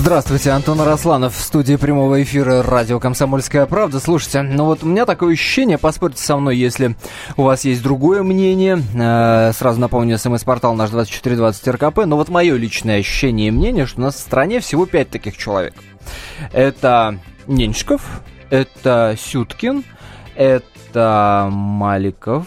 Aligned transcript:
Здравствуйте, 0.00 0.52
Антон 0.52 0.80
Арасланов 0.80 1.36
в 1.36 1.40
студии 1.40 1.74
прямого 1.74 2.22
эфира 2.22 2.62
радио 2.62 3.00
«Комсомольская 3.00 3.66
правда». 3.66 3.98
Слушайте, 3.98 4.42
ну 4.42 4.66
вот 4.66 4.84
у 4.84 4.86
меня 4.86 5.04
такое 5.06 5.32
ощущение, 5.32 5.76
поспорьте 5.76 6.22
со 6.22 6.36
мной, 6.36 6.56
если 6.56 6.94
у 7.36 7.42
вас 7.42 7.64
есть 7.64 7.82
другое 7.82 8.22
мнение. 8.22 8.80
Э, 8.94 9.50
сразу 9.52 9.80
напомню, 9.80 10.16
смс-портал 10.16 10.76
наш 10.76 10.90
2420 10.90 11.66
РКП. 11.66 12.06
Но 12.06 12.14
вот 12.14 12.28
мое 12.28 12.54
личное 12.54 13.00
ощущение 13.00 13.48
и 13.48 13.50
мнение, 13.50 13.86
что 13.86 14.00
у 14.00 14.04
нас 14.04 14.14
в 14.14 14.20
стране 14.20 14.60
всего 14.60 14.86
пять 14.86 15.10
таких 15.10 15.36
человек. 15.36 15.74
Это 16.52 17.18
Ненчиков, 17.48 18.22
это 18.50 19.16
Сюткин, 19.18 19.82
это 20.36 21.48
Маликов, 21.50 22.46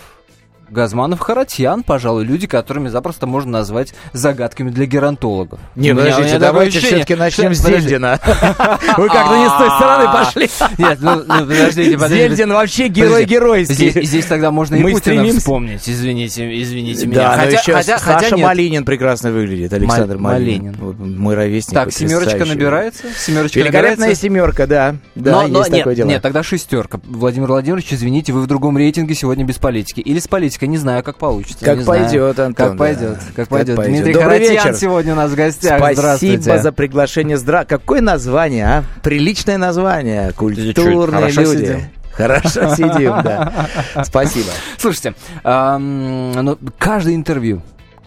Газманов, 0.72 1.20
Харатьян, 1.20 1.84
пожалуй, 1.84 2.24
люди, 2.24 2.48
которыми 2.48 2.88
запросто 2.88 3.28
можно 3.28 3.52
назвать 3.52 3.94
загадками 4.14 4.70
для 4.70 4.86
геронтологов. 4.86 5.60
Не, 5.76 5.94
подождите, 5.94 6.40
давайте 6.40 6.80
все-таки 6.80 7.16
начнем 7.16 7.54
с 7.54 7.60
Зельдина. 7.60 8.20
Вы 8.98 9.08
как-то 9.08 9.38
не 9.38 9.50
с 9.50 9.58
той 9.58 9.70
стороны 9.70 10.06
пошли. 10.12 10.50
Нет, 10.78 11.00
ну, 11.02 11.24
ну 11.28 11.46
подождите, 11.46 11.94
подождите. 11.94 12.28
Зельдин 12.30 12.54
вообще 12.54 12.88
герой 12.88 13.26
геройский. 13.26 14.04
Здесь 14.04 14.26
тогда 14.26 14.52
можно 14.52 14.76
и 14.76 14.82
Путина 14.82 15.26
вспомнить, 15.26 15.88
извините, 15.88 16.62
извините 16.62 17.06
меня. 17.06 17.36
Да, 17.36 17.44
еще 17.44 17.82
Саша 17.84 18.38
Малинин 18.38 18.86
прекрасно 18.86 19.32
выглядит, 19.32 19.74
Александр 19.74 20.18
Малинин. 20.18 20.76
Мой 21.18 21.36
ровесник. 21.36 21.74
Так, 21.74 21.92
семерочка 21.92 22.46
набирается? 22.46 23.04
Семерочка 23.18 23.60
Великолепная 23.60 24.16
семерка, 24.16 24.68
да. 24.68 24.96
Да, 25.16 25.44
есть 25.44 25.72
такое 25.72 25.96
дело. 25.96 26.08
Нет, 26.08 26.22
тогда 26.22 26.44
шестерка. 26.44 27.00
Владимир 27.04 27.48
Владимирович, 27.48 27.94
извините, 27.94 28.34
вы 28.34 28.42
в 28.42 28.48
другом 28.48 28.78
рейтинге 28.78 29.16
сегодня 29.16 29.44
без 29.44 29.58
политики. 29.58 30.00
Или 30.00 30.20
с 30.20 30.28
политикой 30.28 30.61
не 30.68 30.78
знаю, 30.78 31.04
как 31.04 31.18
получится. 31.18 31.64
Как 31.64 31.86
пойдет, 31.86 32.36
знаю. 32.36 32.48
Антон. 32.48 32.54
Как 32.54 32.78
пойдет, 32.78 33.18
да. 33.18 33.34
как 33.36 33.48
пойдет. 33.50 33.76
Как 33.76 33.86
Дмитрий 33.86 34.14
Добрый 34.14 34.40
Харатьян 34.40 34.68
вечер. 34.68 34.76
сегодня 34.76 35.14
у 35.14 35.16
нас 35.16 35.32
в 35.32 35.36
гостях. 35.36 35.80
Спасибо 35.96 36.60
за 36.60 36.72
приглашение. 36.72 37.38
Здра... 37.38 37.66
Какое 37.66 38.02
название, 38.02 38.66
а? 38.66 38.84
Приличное 39.04 39.58
название. 39.58 40.32
Культурные 40.34 41.22
Хорошо 41.22 41.42
люди. 41.42 41.66
сидим. 41.66 41.82
Хорошо 42.12 42.70
сидим, 42.76 43.22
да. 43.24 43.70
Спасибо. 44.04 44.50
Слушайте, 44.78 45.14
ну, 45.44 46.58
каждое 46.78 47.16
интервью, 47.16 47.62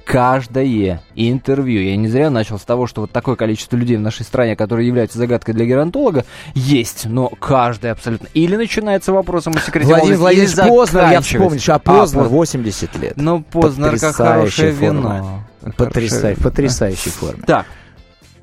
каждое 0.05 1.03
интервью, 1.15 1.83
я 1.83 1.97
не 1.97 2.09
зря 2.09 2.31
начал 2.31 2.59
с 2.59 2.63
того, 2.63 2.87
что 2.87 3.03
вот 3.03 3.11
такое 3.11 3.37
количество 3.37 3.77
людей 3.77 3.97
в 3.97 4.01
нашей 4.01 4.25
стране, 4.25 4.57
которые 4.57 4.87
являются 4.87 5.19
загадкой 5.19 5.55
для 5.55 5.65
геронтолога, 5.65 6.25
есть, 6.55 7.07
но 7.07 7.29
каждое 7.29 7.93
абсолютно. 7.93 8.29
Или 8.35 8.57
начинается 8.57 9.13
вопросом 9.13 9.55
о 9.57 9.61
секрете 9.61 9.89
Владимир 9.89 10.19
Владимирович 10.19 10.57
Познер, 10.57 11.11
я 11.11 11.21
вспомнил, 11.21 11.61
что 11.61 11.75
а 11.75 11.77
А, 11.77 11.79
Познер 11.79 12.23
Поз- 12.23 12.31
80 12.31 12.97
лет. 12.97 13.13
Ну, 13.17 13.43
Познер 13.43 13.99
как 13.99 14.15
хорошее 14.15 14.73
вино. 14.73 15.45
Потрясай, 15.77 16.35
в 16.35 16.43
потрясающей 16.43 17.11
форме. 17.11 17.43
Так. 17.47 17.67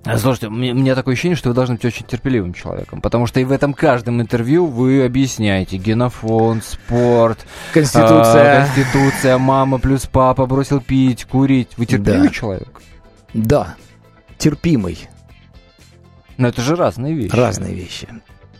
А, 0.03 0.17
Слушайте, 0.17 0.47
у 0.47 0.51
меня, 0.51 0.95
такое 0.95 1.13
ощущение, 1.13 1.35
что 1.35 1.49
вы 1.49 1.55
должны 1.55 1.75
быть 1.75 1.85
очень 1.85 2.05
терпеливым 2.05 2.53
человеком, 2.53 3.01
потому 3.01 3.27
что 3.27 3.39
и 3.39 3.43
в 3.43 3.51
этом 3.51 3.73
каждом 3.75 4.19
интервью 4.19 4.65
вы 4.65 5.05
объясняете 5.05 5.77
генофонд, 5.77 6.63
спорт, 6.63 7.45
Конституция. 7.71 8.63
а, 8.63 8.65
конституция, 8.65 9.37
мама 9.37 9.77
плюс 9.77 10.07
папа 10.07 10.47
бросил 10.47 10.81
пить, 10.81 11.25
курить. 11.25 11.69
Вы 11.77 11.85
терпеливый 11.85 12.29
Да. 12.29 12.33
человек? 12.33 12.81
Да, 13.35 13.75
терпимый. 14.39 15.07
Но 16.37 16.47
это 16.47 16.61
же 16.63 16.75
разные 16.75 17.13
вещи. 17.13 17.35
Разные 17.35 17.75
вещи. 17.75 18.07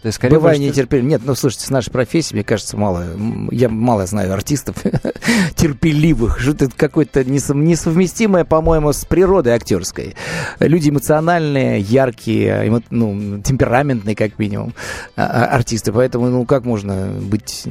То 0.02 0.08
есть, 0.08 0.16
скорее 0.16 0.36
Бываю 0.36 0.56
что-. 0.56 1.02
Нет, 1.02 1.22
ну 1.24 1.36
слушайте, 1.36 1.68
с 1.68 1.70
нашей 1.70 1.92
профессией, 1.92 2.38
мне 2.38 2.44
кажется, 2.44 2.76
мало. 2.76 3.06
Я 3.52 3.70
мало 3.70 4.08
знаю 4.08 4.34
артистов 4.34 4.76
терпеливых. 5.56 6.40
Что 6.40 6.52
это 6.52 6.70
какое-то 6.76 7.22
несов- 7.22 7.56
несовместимое, 7.56 8.44
по-моему, 8.46 8.94
с 8.94 9.06
природой 9.06 9.54
актерской. 9.54 10.16
Люди 10.60 10.90
эмоциональные, 10.90 11.82
яркие, 11.82 12.68
эмо- 12.68 12.84
ну, 12.90 13.42
темпераментные, 13.42 14.16
как 14.16 14.40
минимум, 14.40 14.74
а- 15.16 15.26
а- 15.26 15.56
артисты. 15.56 15.92
Поэтому, 15.92 16.30
ну, 16.30 16.46
как 16.46 16.66
можно 16.66 17.08
быть 17.22 17.66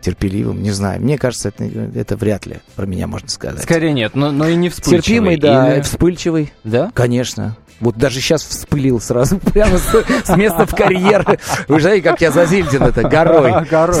терпеливым? 0.00 0.62
Не 0.62 0.70
знаю. 0.70 1.02
Мне 1.02 1.18
кажется, 1.18 1.48
это, 1.48 1.64
это 1.64 2.16
вряд 2.16 2.46
ли 2.46 2.58
про 2.76 2.86
меня 2.86 3.06
можно 3.06 3.28
сказать. 3.28 3.62
Скорее 3.62 3.92
нет, 3.92 4.14
но, 4.14 4.30
но 4.30 4.46
и 4.48 4.54
не 4.54 4.68
вспыльчивый. 4.68 5.02
Терпимый, 5.02 5.36
да, 5.36 5.74
Или- 5.74 5.82
вспыльчивый. 5.82 6.52
Да? 6.64 6.90
Конечно. 6.94 7.56
Вот 7.80 7.96
даже 7.96 8.20
сейчас 8.20 8.42
вспылил 8.42 9.00
сразу 9.00 9.38
прямо 9.52 9.78
с, 9.78 10.04
с 10.24 10.36
места 10.36 10.66
в 10.66 10.74
карьер. 10.74 11.38
Вы 11.66 11.80
знаете, 11.80 12.02
как 12.08 12.20
я 12.20 12.30
за 12.30 12.44
Зильдин-то, 12.44 13.02
горой. 13.08 13.54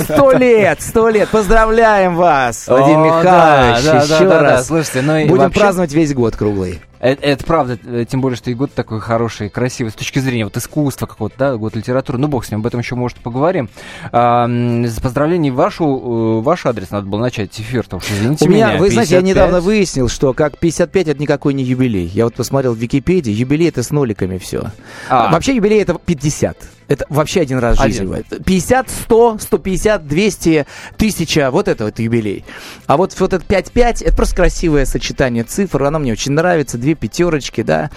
Сто 0.04 0.32
лет, 0.32 0.82
сто 0.82 1.08
лет. 1.08 1.28
Поздравляем 1.30 2.14
вас, 2.16 2.64
Владимир 2.68 2.98
Михайлович, 3.06 3.84
да, 3.84 3.92
да, 3.92 4.02
еще 4.14 4.24
да. 4.28 4.40
раз. 4.40 4.66
Слушайте, 4.66 5.02
ну 5.02 5.16
и 5.16 5.26
Будем 5.26 5.44
вообще- 5.44 5.60
праздновать 5.60 5.92
весь 5.92 6.12
год 6.14 6.36
круглый. 6.36 6.80
Это, 7.00 7.24
это 7.24 7.44
правда, 7.44 7.78
э, 7.82 8.04
тем 8.08 8.20
более, 8.20 8.36
что 8.36 8.50
и 8.50 8.54
год 8.54 8.72
такой 8.74 9.00
хороший, 9.00 9.48
красивый, 9.48 9.90
с 9.90 9.94
точки 9.94 10.18
зрения 10.18 10.44
вот 10.44 10.56
искусства 10.56 11.06
какого-то, 11.06 11.34
да, 11.38 11.56
год 11.56 11.74
литературы. 11.74 12.18
Ну, 12.18 12.28
бог 12.28 12.44
с 12.44 12.50
ним, 12.50 12.60
об 12.60 12.66
этом 12.66 12.80
еще, 12.80 12.94
может, 12.94 13.18
поговорим. 13.18 13.70
А, 14.12 14.46
с 14.46 15.00
поздравлений 15.00 15.50
вашу, 15.50 15.84
э, 15.84 16.42
ваш 16.42 16.66
адрес 16.66 16.90
надо 16.90 17.06
было 17.06 17.20
начать 17.20 17.58
эфир, 17.58 17.84
потому 17.84 18.02
что, 18.02 18.12
извините 18.12 18.44
У 18.44 18.48
меня, 18.48 18.68
меня, 18.68 18.78
вы 18.78 18.90
знаете, 18.90 19.14
я 19.14 19.20
55. 19.20 19.24
недавно 19.24 19.60
выяснил, 19.60 20.08
что 20.08 20.34
как 20.34 20.58
55 20.58 21.08
это 21.08 21.20
никакой 21.22 21.54
не 21.54 21.64
юбилей. 21.64 22.06
Я 22.06 22.24
вот 22.24 22.34
посмотрел 22.34 22.74
в 22.74 22.78
Википедии, 22.78 23.32
юбилей 23.32 23.68
это 23.68 23.82
с 23.82 23.90
ноликами 23.90 24.36
все. 24.36 24.64
А. 25.08 25.32
Вообще 25.32 25.56
юбилей 25.56 25.80
это 25.80 25.94
50. 25.94 26.56
Это 26.90 27.06
вообще 27.08 27.42
один 27.42 27.58
раз 27.58 27.78
в 27.78 27.82
жизни 27.82 28.04
бывает. 28.04 28.26
50, 28.44 28.90
100, 28.90 29.38
150, 29.42 30.06
200, 30.08 30.66
1000, 30.96 31.50
вот 31.52 31.68
это 31.68 31.84
вот 31.84 32.00
юбилей. 32.00 32.44
А 32.88 32.96
вот, 32.96 33.14
вот 33.20 33.32
это 33.32 33.44
5-5, 33.44 34.04
это 34.04 34.16
просто 34.16 34.34
красивое 34.34 34.84
сочетание 34.86 35.44
цифр, 35.44 35.84
оно 35.84 36.00
мне 36.00 36.10
очень 36.10 36.32
нравится, 36.32 36.78
две 36.78 36.96
пятерочки, 36.96 37.62
да. 37.62 37.90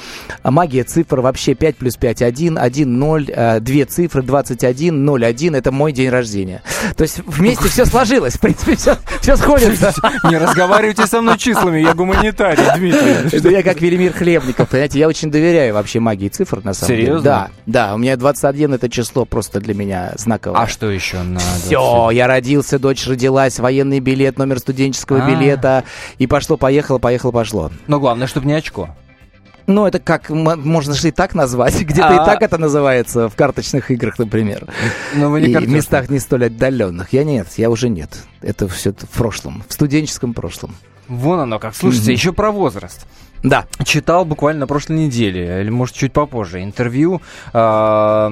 А 0.43 0.51
магия 0.51 0.83
цифр 0.83 1.21
вообще 1.21 1.55
5 1.55 1.77
плюс 1.77 1.95
5, 1.95 2.21
1, 2.21 2.59
1, 2.59 2.99
0, 2.99 3.31
э, 3.35 3.59
две 3.61 3.85
цифры, 3.85 4.21
21, 4.21 5.03
0, 5.03 5.25
1, 5.25 5.55
это 5.55 5.71
мой 5.71 5.91
день 5.91 6.09
рождения. 6.09 6.61
То 6.95 7.01
есть 7.01 7.17
вместе 7.25 7.69
все 7.69 7.87
сложилось, 7.87 8.35
в 8.35 8.41
принципе, 8.41 8.75
все, 8.75 8.97
все 9.21 9.35
сходится. 9.37 9.91
Не 10.29 10.37
разговаривайте 10.37 11.07
со 11.07 11.19
мной 11.19 11.39
числами, 11.39 11.79
я 11.79 11.95
гуманитарий, 11.95 12.63
Дмитрий. 12.77 13.39
Да 13.39 13.49
я 13.49 13.63
как 13.63 13.81
Велимир 13.81 14.13
Хлебников, 14.13 14.69
понимаете, 14.69 14.99
я 14.99 15.07
очень 15.07 15.31
доверяю 15.31 15.73
вообще 15.73 15.99
магии 15.99 16.29
цифр, 16.29 16.61
на 16.63 16.75
самом 16.75 16.89
деле. 16.89 17.01
Серьезно? 17.07 17.23
Да, 17.23 17.49
да, 17.65 17.95
у 17.95 17.97
меня 17.97 18.15
21 18.17 18.75
это 18.75 18.82
число 18.89 19.25
просто 19.25 19.59
для 19.59 19.73
меня 19.73 20.13
знаковое. 20.17 20.59
А 20.61 20.67
что 20.67 20.89
еще 20.89 21.21
надо? 21.23 21.45
Все, 21.65 22.09
я 22.11 22.27
родился, 22.27 22.79
дочь 22.79 23.07
родилась, 23.07 23.59
военный 23.59 23.99
билет, 23.99 24.37
номер 24.37 24.59
студенческого 24.59 25.25
А. 25.25 25.29
билета, 25.29 25.83
и 26.17 26.27
пошло, 26.27 26.57
поехало, 26.57 26.97
поехало, 26.99 27.31
пошло. 27.31 27.71
Но 27.87 27.99
главное, 27.99 28.27
чтобы 28.27 28.47
не 28.47 28.53
очко. 28.53 28.89
Ну, 29.65 29.85
это 29.85 29.99
как, 29.99 30.29
можно 30.29 30.93
же 30.93 31.07
и 31.07 31.11
так 31.11 31.33
назвать, 31.35 31.79
где-то 31.81 32.09
А. 32.09 32.13
и 32.23 32.25
так 32.25 32.41
это 32.41 32.57
называется, 32.57 33.29
в 33.29 33.35
карточных 33.35 33.91
играх, 33.91 34.19
например. 34.19 34.67
Но 35.13 35.29
вы 35.29 35.39
не 35.41 35.53
и 35.53 35.55
в 35.57 35.69
местах 35.69 36.09
не 36.09 36.19
столь 36.19 36.47
отдаленных. 36.47 37.13
Я 37.13 37.23
нет, 37.23 37.47
я 37.57 37.69
уже 37.69 37.87
нет. 37.87 38.09
Это 38.41 38.67
все 38.67 38.91
в 38.91 39.17
прошлом, 39.17 39.63
в 39.67 39.73
студенческом 39.73 40.33
прошлом. 40.33 40.75
Вон 41.07 41.39
оно 41.39 41.59
как. 41.59 41.75
Слушайте, 41.75 42.07
Мгм. 42.11 42.13
еще 42.13 42.33
про 42.33 42.51
возраст. 42.51 43.05
Да. 43.43 43.65
Читал 43.83 44.25
буквально 44.25 44.61
на 44.61 44.67
прошлой 44.67 44.97
неделе, 44.97 45.61
или 45.61 45.69
может 45.69 45.95
чуть 45.95 46.13
попозже, 46.13 46.63
интервью 46.63 47.21
на-на-на-на, 47.53 48.29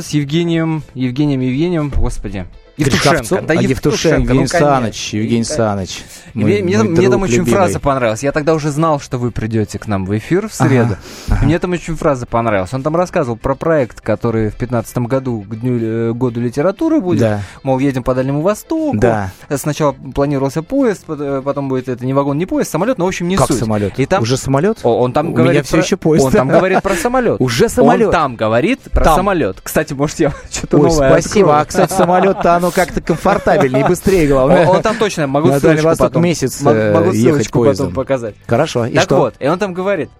с 0.00 0.10
Евгением, 0.10 0.82
Евгением 0.94 1.40
Евгением, 1.40 1.90
господи, 1.94 2.46
Евтушенко. 2.84 3.42
Да, 3.46 3.54
а 3.54 3.62
Евтушенко, 3.62 4.16
Евгений 4.20 4.40
ну, 4.42 4.46
конечно. 4.48 4.58
Саныч, 4.58 5.14
Евгений 5.14 5.44
Саныч. 5.44 6.04
Мне, 6.34 6.44
мой- 6.44 6.62
мне 6.62 6.76
мой 6.76 6.84
там- 6.84 6.86
мне 6.92 7.00
друг 7.02 7.10
там 7.12 7.22
очень 7.22 7.34
любимый. 7.36 7.56
фраза 7.56 7.80
понравилась. 7.80 8.22
Я 8.22 8.32
тогда 8.32 8.54
уже 8.54 8.70
знал, 8.70 9.00
что 9.00 9.18
вы 9.18 9.30
придете 9.30 9.78
к 9.78 9.86
нам 9.86 10.06
в 10.06 10.16
эфир 10.16 10.48
в 10.48 10.54
среду. 10.54 10.96
ага. 11.28 11.44
Мне 11.44 11.58
там 11.58 11.72
очень 11.72 11.96
фраза 11.96 12.26
понравилась. 12.26 12.72
Он 12.72 12.82
там 12.82 12.96
рассказывал 12.96 13.36
про 13.36 13.54
проект, 13.54 14.00
который 14.00 14.50
в 14.50 14.54
15 14.56 15.06
году 15.06 15.40
к 15.48 15.56
дню, 15.56 15.78
э, 15.80 16.12
году 16.12 16.40
литературы 16.40 17.00
будет. 17.00 17.20
Да, 17.20 17.40
Мол, 17.62 17.78
едем 17.78 18.02
по 18.02 18.14
Дальнему 18.14 18.40
Востоку. 18.42 18.96
да. 18.96 19.30
Сначала 19.56 19.92
планировался 19.92 20.62
поезд, 20.62 21.04
э, 21.08 21.42
потом 21.44 21.68
будет 21.68 21.88
это 21.88 22.04
не 22.06 22.12
вагон, 22.14 22.38
не 22.38 22.46
поезд, 22.46 22.70
самолет, 22.70 22.98
но 22.98 23.04
в 23.04 23.08
общем 23.08 23.28
не 23.28 23.36
Как 23.36 23.48
суть. 23.48 23.58
самолет? 23.58 23.98
И 23.98 24.06
там- 24.06 24.22
Уже 24.22 24.36
самолет? 24.36 24.78
Он 24.82 25.12
там 25.12 25.30
У 25.30 25.32
говорит 25.32 25.52
меня 25.52 25.62
все 25.64 25.72
про- 25.76 25.82
еще 25.84 25.96
поезд. 25.96 26.24
Он 26.26 26.32
там 26.32 26.48
говорит 26.48 26.82
про 26.82 26.94
самолет. 26.94 27.36
Уже 27.40 27.68
самолет. 27.68 28.06
Он 28.08 28.12
там 28.12 28.36
говорит 28.36 28.80
про 28.92 29.04
самолет. 29.04 29.58
Кстати, 29.62 29.92
может, 29.92 30.18
я 30.20 30.32
что-то 30.50 30.78
новое 30.78 31.20
спасибо. 31.20 31.58
А, 31.60 31.64
кстати, 31.64 31.92
самолет-то 31.92 32.56
оно 32.56 32.69
как-то 32.70 33.00
комфортабельнее 33.00 33.86
быстрее, 33.86 34.26
главное. 34.28 34.66
он 34.66 34.82
там 34.82 34.96
точно, 34.96 35.26
могу 35.26 35.48
ссылочку 35.58 35.96
потом. 35.98 36.22
месяц, 36.22 36.60
Мо- 36.60 36.72
э, 36.72 36.92
Могу 36.92 37.12
ехать 37.12 37.20
ссылочку 37.20 37.64
потом 37.64 37.92
показать. 37.94 38.34
Хорошо, 38.46 38.86
и 38.86 38.94
так 38.94 39.04
что? 39.04 39.16
вот, 39.16 39.34
и 39.38 39.46
он 39.46 39.58
там 39.58 39.74
говорит, 39.74 40.10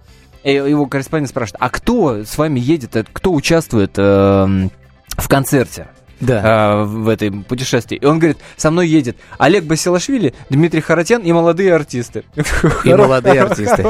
его 0.44 0.86
корреспондент 0.86 1.30
спрашивает, 1.30 1.60
а 1.60 1.68
кто 1.70 2.24
с 2.24 2.36
вами 2.38 2.60
едет, 2.60 2.96
э, 2.96 3.04
кто 3.12 3.32
участвует 3.32 3.92
эм, 3.96 4.70
в 5.10 5.28
концерте? 5.28 5.88
Да. 6.20 6.82
э, 6.82 6.84
в 6.84 7.08
этой 7.08 7.30
путешествии. 7.30 7.96
И 7.96 8.04
он 8.04 8.18
говорит, 8.18 8.38
со 8.56 8.70
мной 8.70 8.88
едет 8.88 9.16
Олег 9.38 9.64
Басилашвили, 9.64 10.34
Дмитрий 10.48 10.80
Харатян 10.80 11.22
и 11.22 11.32
молодые 11.32 11.74
артисты. 11.74 12.24
И 12.84 12.94
молодые 12.94 13.42
артисты. 13.42 13.86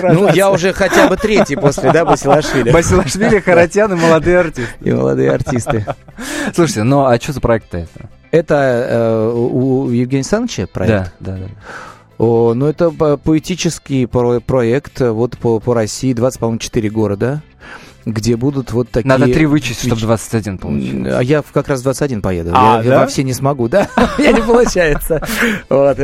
Ну, 0.00 0.32
я 0.32 0.50
уже 0.50 0.72
хотя 0.72 1.08
бы 1.08 1.16
третий 1.16 1.56
после, 1.56 1.92
да, 1.92 2.04
Басилашвили. 2.04 2.70
Басилашвили, 2.70 3.40
Харатян 3.40 3.92
и 3.92 3.96
молодые 3.96 4.40
артисты. 4.40 4.74
И 4.80 4.92
молодые 4.92 5.32
артисты. 5.32 5.86
Слушайте, 6.54 6.82
ну 6.82 7.04
а 7.04 7.18
что 7.18 7.32
за 7.32 7.40
проект-то 7.40 7.78
это? 7.78 8.08
Это 8.30 8.54
э, 8.54 9.32
у 9.34 9.90
Евгения 9.90 10.20
Александровича 10.20 10.66
проект? 10.66 11.12
Да, 11.20 11.32
да, 11.36 11.38
да. 11.38 11.48
О, 12.18 12.52
ну, 12.52 12.66
это 12.66 12.90
поэтический 12.90 14.06
проект 14.06 15.00
вот 15.00 15.38
по, 15.38 15.60
по 15.60 15.74
России, 15.74 16.12
20, 16.12 16.40
по-моему, 16.40 16.58
4 16.58 16.90
города 16.90 17.42
где 18.04 18.36
будут 18.36 18.72
вот 18.72 18.90
такие... 18.90 19.08
Надо 19.08 19.26
три 19.26 19.46
вычесть, 19.46 19.84
чтобы 19.86 20.00
21 20.00 20.58
получилось. 20.58 21.14
А 21.14 21.22
я 21.22 21.42
как 21.52 21.68
раз 21.68 21.82
21 21.82 22.22
поеду. 22.22 22.50
А, 22.54 22.80
я, 22.82 22.90
да? 22.90 23.00
я 23.00 23.06
все 23.06 23.22
не 23.22 23.32
смогу, 23.32 23.68
да? 23.68 23.88
Я 24.18 24.32
не 24.32 24.40
получается. 24.40 25.22
Вот. 25.68 25.98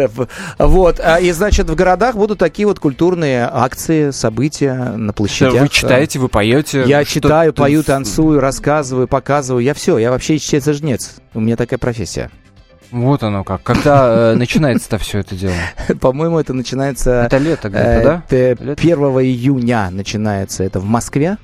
вот. 0.59 1.01
А, 1.01 1.19
и, 1.21 1.33
значит, 1.33 1.69
в 1.69 1.75
городах 1.75 2.15
будут 2.17 2.39
такие 2.39 2.67
вот 2.67 2.79
культурные 2.79 3.49
акции, 3.51 4.11
события 4.11 4.75
на 4.75 5.13
площадях. 5.13 5.63
Вы 5.63 5.69
читаете, 5.69 6.19
вы 6.19 6.29
поете? 6.29 6.85
Я 6.87 7.05
читаю, 7.05 7.53
пою, 7.53 7.83
танцую, 7.83 8.41
рассказываю, 8.41 9.09
показываю. 9.09 9.65
Я 9.65 9.75
все, 9.75 9.99
я 9.99 10.11
вообще 10.11 10.39
чтец-жнец. 10.39 11.17
У 11.33 11.41
меня 11.41 11.57
такая 11.57 11.79
профессия. 11.79 12.31
Вот 12.91 13.25
оно 13.25 13.43
как. 13.43 13.63
Когда 13.63 14.33
э, 14.33 14.35
начинается-то 14.37 14.99
все 14.99 15.19
это 15.19 15.35
дело? 15.35 15.55
По-моему, 16.01 16.39
это 16.39 16.53
начинается... 16.53 17.25
Это 17.25 17.39
лето 17.39 17.69
где-то, 17.69 18.03
да? 18.05 18.37
Это 18.37 18.73
1 18.73 18.95
июня 18.95 19.89
начинается 19.91 20.63
это 20.63 20.79
в 20.79 20.85
Москве. 20.85 21.39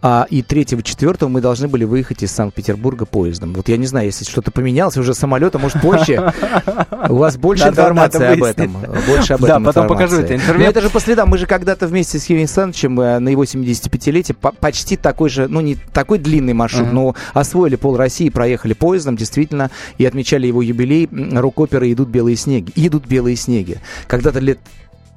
А, 0.00 0.26
и 0.30 0.42
3-4 0.42 1.26
мы 1.28 1.40
должны 1.40 1.66
были 1.66 1.84
выехать 1.84 2.22
из 2.22 2.30
Санкт-Петербурга 2.30 3.04
поездом. 3.04 3.52
Вот 3.54 3.68
я 3.68 3.76
не 3.76 3.86
знаю, 3.86 4.06
если 4.06 4.24
что-то 4.24 4.52
поменялось 4.52 4.96
уже 4.96 5.12
самолетом, 5.12 5.62
может, 5.62 5.80
позже. 5.80 6.32
У 7.08 7.16
вас 7.16 7.36
больше 7.36 7.68
информации 7.68 8.32
об 8.32 8.42
этом. 8.44 8.76
Больше 9.06 9.32
об 9.32 9.44
этом 9.44 9.64
Да, 9.64 9.72
потом 9.72 9.88
покажу 9.88 10.20
это 10.20 10.36
интервью. 10.36 10.64
Но 10.64 10.70
это 10.70 10.80
же 10.80 10.90
по 10.90 11.00
следам. 11.00 11.28
Мы 11.28 11.38
же 11.38 11.46
когда-то 11.46 11.88
вместе 11.88 12.18
с 12.18 12.22
Евгением 12.24 12.44
Александровичем 12.44 13.00
э, 13.00 13.18
на 13.18 13.28
его 13.28 13.42
75-летие 13.42 14.34
почти 14.34 14.96
такой 14.96 15.30
же, 15.30 15.48
ну, 15.48 15.60
не 15.60 15.76
такой 15.92 16.18
длинный 16.18 16.52
маршрут, 16.52 16.92
но 16.92 17.16
освоили 17.34 17.76
пол 17.76 17.96
России, 17.96 18.28
проехали 18.28 18.74
поездом, 18.74 19.16
действительно, 19.16 19.70
и 19.98 20.06
отмечали 20.06 20.46
его 20.46 20.62
юбилей. 20.62 21.08
Рок-оперы 21.10 21.92
«Идут 21.92 22.08
белые 22.08 22.36
снеги». 22.36 22.72
«Идут 22.76 23.06
белые 23.06 23.34
снеги». 23.34 23.80
Когда-то 24.06 24.38
лет 24.38 24.58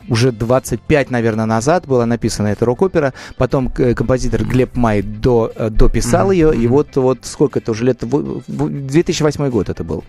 уже 0.10 0.32
25, 0.32 1.12
наверное, 1.12 1.46
назад 1.46 1.88
была 1.88 2.06
написана 2.06 2.48
эта 2.48 2.66
рок-опера. 2.66 3.14
Потом 3.38 3.72
э, 3.78 3.94
композитор 3.94 4.44
Глеб 4.44 4.76
Май 4.76 5.02
до, 5.02 5.52
э, 5.56 5.70
дописал 5.70 6.32
mm-hmm. 6.32 6.36
ее. 6.36 6.56
И 6.56 6.68
вот, 6.68 6.96
вот 6.96 7.20
сколько 7.24 7.60
это 7.60 7.72
уже 7.72 7.86
лет... 7.86 8.02
2008 8.02 9.50
год 9.50 9.70
это 9.70 9.84
был. 9.84 10.04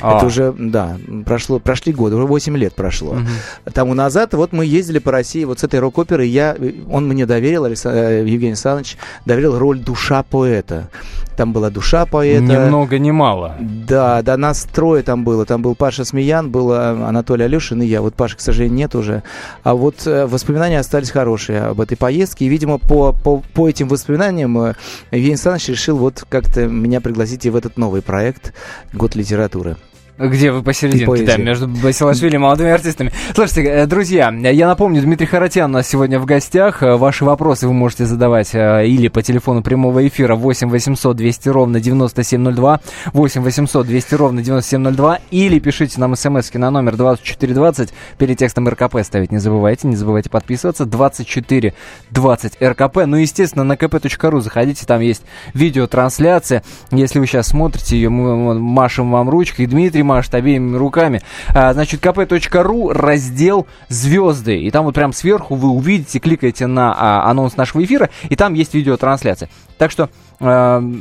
А. 0.00 0.16
Это 0.16 0.26
уже, 0.26 0.54
да, 0.58 0.96
прошло, 1.24 1.58
прошли 1.58 1.92
годы, 1.92 2.16
уже 2.16 2.26
8 2.26 2.56
лет 2.56 2.74
прошло. 2.74 3.14
Mm-hmm. 3.14 3.72
Тому 3.72 3.94
назад 3.94 4.34
вот 4.34 4.52
мы 4.52 4.64
ездили 4.66 4.98
по 4.98 5.12
России 5.12 5.44
вот 5.44 5.60
с 5.60 5.64
этой 5.64 5.80
рок-оперой. 5.80 6.28
Я, 6.28 6.56
он 6.90 7.06
мне 7.08 7.26
доверил, 7.26 7.64
Александр, 7.64 7.98
Евгений 7.98 8.52
Александрович, 8.52 8.96
доверил 9.24 9.58
роль 9.58 9.78
душа 9.78 10.22
поэта. 10.22 10.88
Там 11.36 11.52
была 11.52 11.70
душа 11.70 12.06
поэта. 12.06 12.42
Ни 12.44 12.56
много, 12.56 12.98
ни 12.98 13.10
мало. 13.10 13.56
Да, 13.60 14.22
да, 14.22 14.36
нас 14.36 14.64
трое 14.64 15.02
там 15.02 15.24
было. 15.24 15.44
Там 15.44 15.62
был 15.62 15.74
Паша 15.74 16.04
Смеян, 16.04 16.50
был 16.50 16.72
э, 16.72 16.76
Анатолий 16.76 17.44
Алешин 17.44 17.82
и 17.82 17.86
я. 17.86 18.02
Вот 18.02 18.14
Паша, 18.14 18.36
к 18.36 18.40
сожалению, 18.40 18.76
нет 18.76 18.94
уже. 18.94 19.22
А 19.62 19.74
вот 19.74 20.06
э, 20.06 20.26
воспоминания 20.26 20.78
остались 20.78 21.10
хорошие 21.10 21.60
об 21.62 21.80
этой 21.80 21.96
поездке. 21.96 22.44
И, 22.46 22.48
видимо, 22.48 22.78
по, 22.78 23.12
по, 23.12 23.42
по 23.54 23.68
этим 23.68 23.88
воспоминаниям 23.88 24.58
э, 24.58 24.74
Евгений 25.10 25.34
Александрович 25.34 25.68
решил 25.68 25.96
вот 25.96 26.24
как-то 26.28 26.66
меня 26.66 27.00
пригласить 27.00 27.46
и 27.46 27.50
в 27.50 27.56
этот 27.56 27.76
новый 27.76 28.02
проект 28.02 28.52
«Год 28.92 29.14
литературы». 29.14 29.76
Где 30.16 30.52
вы 30.52 30.62
посерединке, 30.62 31.24
да, 31.24 31.36
между 31.38 31.66
Басилашвили 31.66 32.36
и 32.36 32.38
молодыми 32.38 32.70
артистами. 32.70 33.10
Слушайте, 33.34 33.64
э, 33.64 33.86
друзья, 33.86 34.30
я 34.30 34.68
напомню, 34.68 35.02
Дмитрий 35.02 35.26
Харатьян 35.26 35.68
у 35.68 35.74
нас 35.74 35.88
сегодня 35.88 36.20
в 36.20 36.24
гостях. 36.24 36.84
Э, 36.84 36.94
ваши 36.94 37.24
вопросы 37.24 37.66
вы 37.66 37.72
можете 37.72 38.04
задавать 38.04 38.54
э, 38.54 38.86
или 38.86 39.08
по 39.08 39.22
телефону 39.22 39.60
прямого 39.60 40.06
эфира 40.06 40.36
8 40.36 40.70
800 40.70 41.16
200 41.16 41.48
ровно 41.48 41.80
9702, 41.80 42.80
8 43.12 43.42
800 43.42 43.86
200 43.88 44.14
ровно 44.14 44.42
9702, 44.42 45.18
или 45.32 45.58
пишите 45.58 45.98
нам 45.98 46.14
смс 46.14 46.54
на 46.54 46.70
номер 46.70 46.94
2420, 46.96 47.92
перед 48.16 48.38
текстом 48.38 48.68
РКП 48.68 48.98
ставить 49.02 49.32
не 49.32 49.38
забывайте, 49.38 49.88
не 49.88 49.96
забывайте 49.96 50.30
подписываться, 50.30 50.84
2420 50.86 52.62
РКП. 52.62 52.98
Ну, 53.06 53.16
естественно, 53.16 53.64
на 53.64 53.72
kp.ru 53.72 54.40
заходите, 54.40 54.86
там 54.86 55.00
есть 55.00 55.24
видеотрансляция. 55.54 56.62
Если 56.92 57.18
вы 57.18 57.26
сейчас 57.26 57.48
смотрите 57.48 57.96
ее, 57.96 58.10
мы 58.10 58.54
машем 58.54 59.10
вам 59.10 59.28
ручкой. 59.28 59.66
Дмитрий 59.66 60.03
машет 60.04 60.34
обеими 60.34 60.76
руками. 60.76 61.22
А, 61.48 61.72
значит, 61.72 62.00
kp.ru, 62.00 62.92
раздел 62.92 63.66
«Звезды». 63.88 64.58
И 64.58 64.70
там 64.70 64.84
вот 64.84 64.94
прям 64.94 65.12
сверху 65.12 65.54
вы 65.56 65.68
увидите, 65.70 66.18
кликаете 66.18 66.66
на 66.66 66.94
а, 66.96 67.30
анонс 67.30 67.56
нашего 67.56 67.82
эфира, 67.84 68.10
и 68.28 68.36
там 68.36 68.54
есть 68.54 68.74
видеотрансляция. 68.74 69.48
Так 69.78 69.90
что 69.90 70.08
э, 70.40 70.44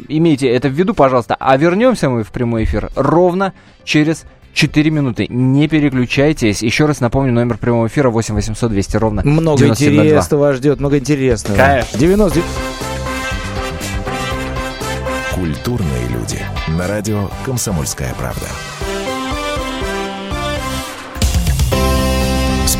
имейте 0.07 0.47
это 0.47 0.67
в 0.67 0.71
виду, 0.71 0.93
пожалуйста. 0.93 1.35
А 1.39 1.55
вернемся 1.57 2.09
мы 2.09 2.23
в 2.23 2.31
прямой 2.31 2.63
эфир 2.63 2.89
ровно 2.95 3.53
через 3.83 4.25
4 4.53 4.89
минуты. 4.89 5.27
Не 5.29 5.67
переключайтесь. 5.67 6.61
Еще 6.61 6.85
раз 6.85 6.99
напомню, 6.99 7.33
номер 7.33 7.57
прямого 7.57 7.87
эфира 7.87 8.09
8 8.09 8.35
800 8.35 8.71
200 8.71 8.97
ровно 8.97 9.21
Много 9.25 9.67
интересного 9.67 10.41
вас 10.41 10.55
ждет, 10.57 10.79
много 10.79 10.99
интересного. 10.99 11.57
Конечно. 11.57 11.99
90... 11.99 12.41
Культурные 15.33 16.07
люди. 16.09 16.39
На 16.77 16.87
радио 16.87 17.29
«Комсомольская 17.43 18.13
правда». 18.17 18.47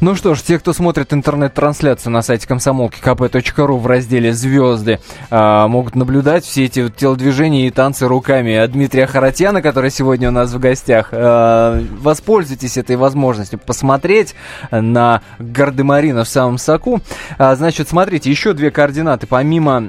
Ну 0.00 0.14
что 0.14 0.34
ж, 0.34 0.42
те, 0.42 0.58
кто 0.58 0.74
смотрит 0.74 1.14
интернет-трансляцию 1.14 2.12
на 2.12 2.20
сайте 2.20 2.46
комсомолки 2.46 3.00
kp.ru 3.00 3.78
в 3.78 3.86
разделе 3.86 4.34
«Звезды», 4.34 5.00
э, 5.30 5.66
могут 5.68 5.94
наблюдать 5.94 6.44
все 6.44 6.66
эти 6.66 6.88
телодвижения 6.90 7.66
и 7.66 7.70
танцы 7.70 8.06
руками 8.06 8.66
Дмитрия 8.66 9.06
Харатьяна, 9.06 9.62
который 9.62 9.90
сегодня 9.90 10.28
у 10.28 10.32
нас 10.32 10.52
в 10.52 10.58
гостях. 10.58 11.08
Э, 11.12 11.82
воспользуйтесь 11.98 12.76
этой 12.76 12.96
возможностью 12.96 13.58
посмотреть 13.58 14.34
на 14.70 15.22
Гардемарина 15.38 16.24
в 16.24 16.28
самом 16.28 16.58
соку. 16.58 17.00
Э, 17.38 17.56
значит, 17.56 17.88
смотрите, 17.88 18.30
еще 18.30 18.52
две 18.52 18.70
координаты 18.70 19.26
помимо 19.26 19.84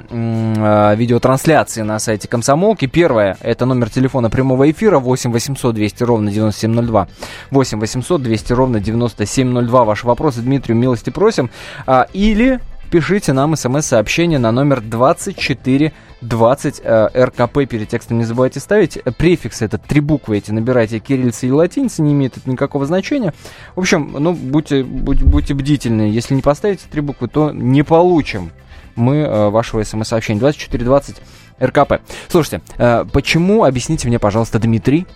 видеотрансляции 0.96 1.82
на 1.82 1.98
сайте 1.98 2.28
комсомолки. 2.28 2.86
Первое, 2.86 3.36
это 3.40 3.66
номер 3.66 3.90
телефона 3.90 4.30
прямого 4.30 4.70
эфира 4.70 4.98
8 4.98 5.32
800 5.32 5.74
200 5.74 6.02
ровно 6.02 6.30
9702. 6.30 7.08
8 7.50 7.80
800 7.80 8.22
200 8.22 8.52
ровно 8.54 8.80
9702. 8.80 9.84
Ваш 9.84 10.04
вопросы 10.08 10.40
Дмитрию 10.40 10.76
милости 10.76 11.10
просим. 11.10 11.50
А, 11.86 12.08
или 12.12 12.60
пишите 12.90 13.32
нам 13.32 13.54
смс-сообщение 13.54 14.38
на 14.38 14.50
номер 14.50 14.80
2420 14.80 16.80
э, 16.82 17.08
РКП 17.14 17.68
перед 17.68 17.88
текстом 17.88 18.18
не 18.18 18.24
забывайте 18.24 18.60
ставить. 18.60 18.98
Префиксы, 19.16 19.64
это 19.64 19.78
три 19.78 20.00
буквы 20.00 20.38
эти, 20.38 20.50
набирайте 20.50 20.98
кириллицы 20.98 21.46
и 21.46 21.52
латиницы, 21.52 22.02
не 22.02 22.12
имеет 22.12 22.36
это 22.36 22.50
никакого 22.50 22.86
значения. 22.86 23.34
В 23.76 23.80
общем, 23.80 24.14
ну, 24.18 24.32
будьте, 24.32 24.82
будь, 24.82 25.22
будьте 25.22 25.54
бдительны. 25.54 26.02
Если 26.02 26.34
не 26.34 26.42
поставите 26.42 26.84
три 26.90 27.00
буквы, 27.00 27.28
то 27.28 27.52
не 27.52 27.82
получим 27.82 28.50
мы 28.96 29.18
э, 29.18 29.48
вашего 29.50 29.82
смс-сообщения. 29.82 30.40
2420 30.40 31.16
РКП. 31.60 32.00
Слушайте, 32.28 32.62
э, 32.78 33.04
почему, 33.12 33.64
объясните 33.64 34.08
мне, 34.08 34.18
пожалуйста, 34.18 34.58
Дмитрий, 34.58 35.06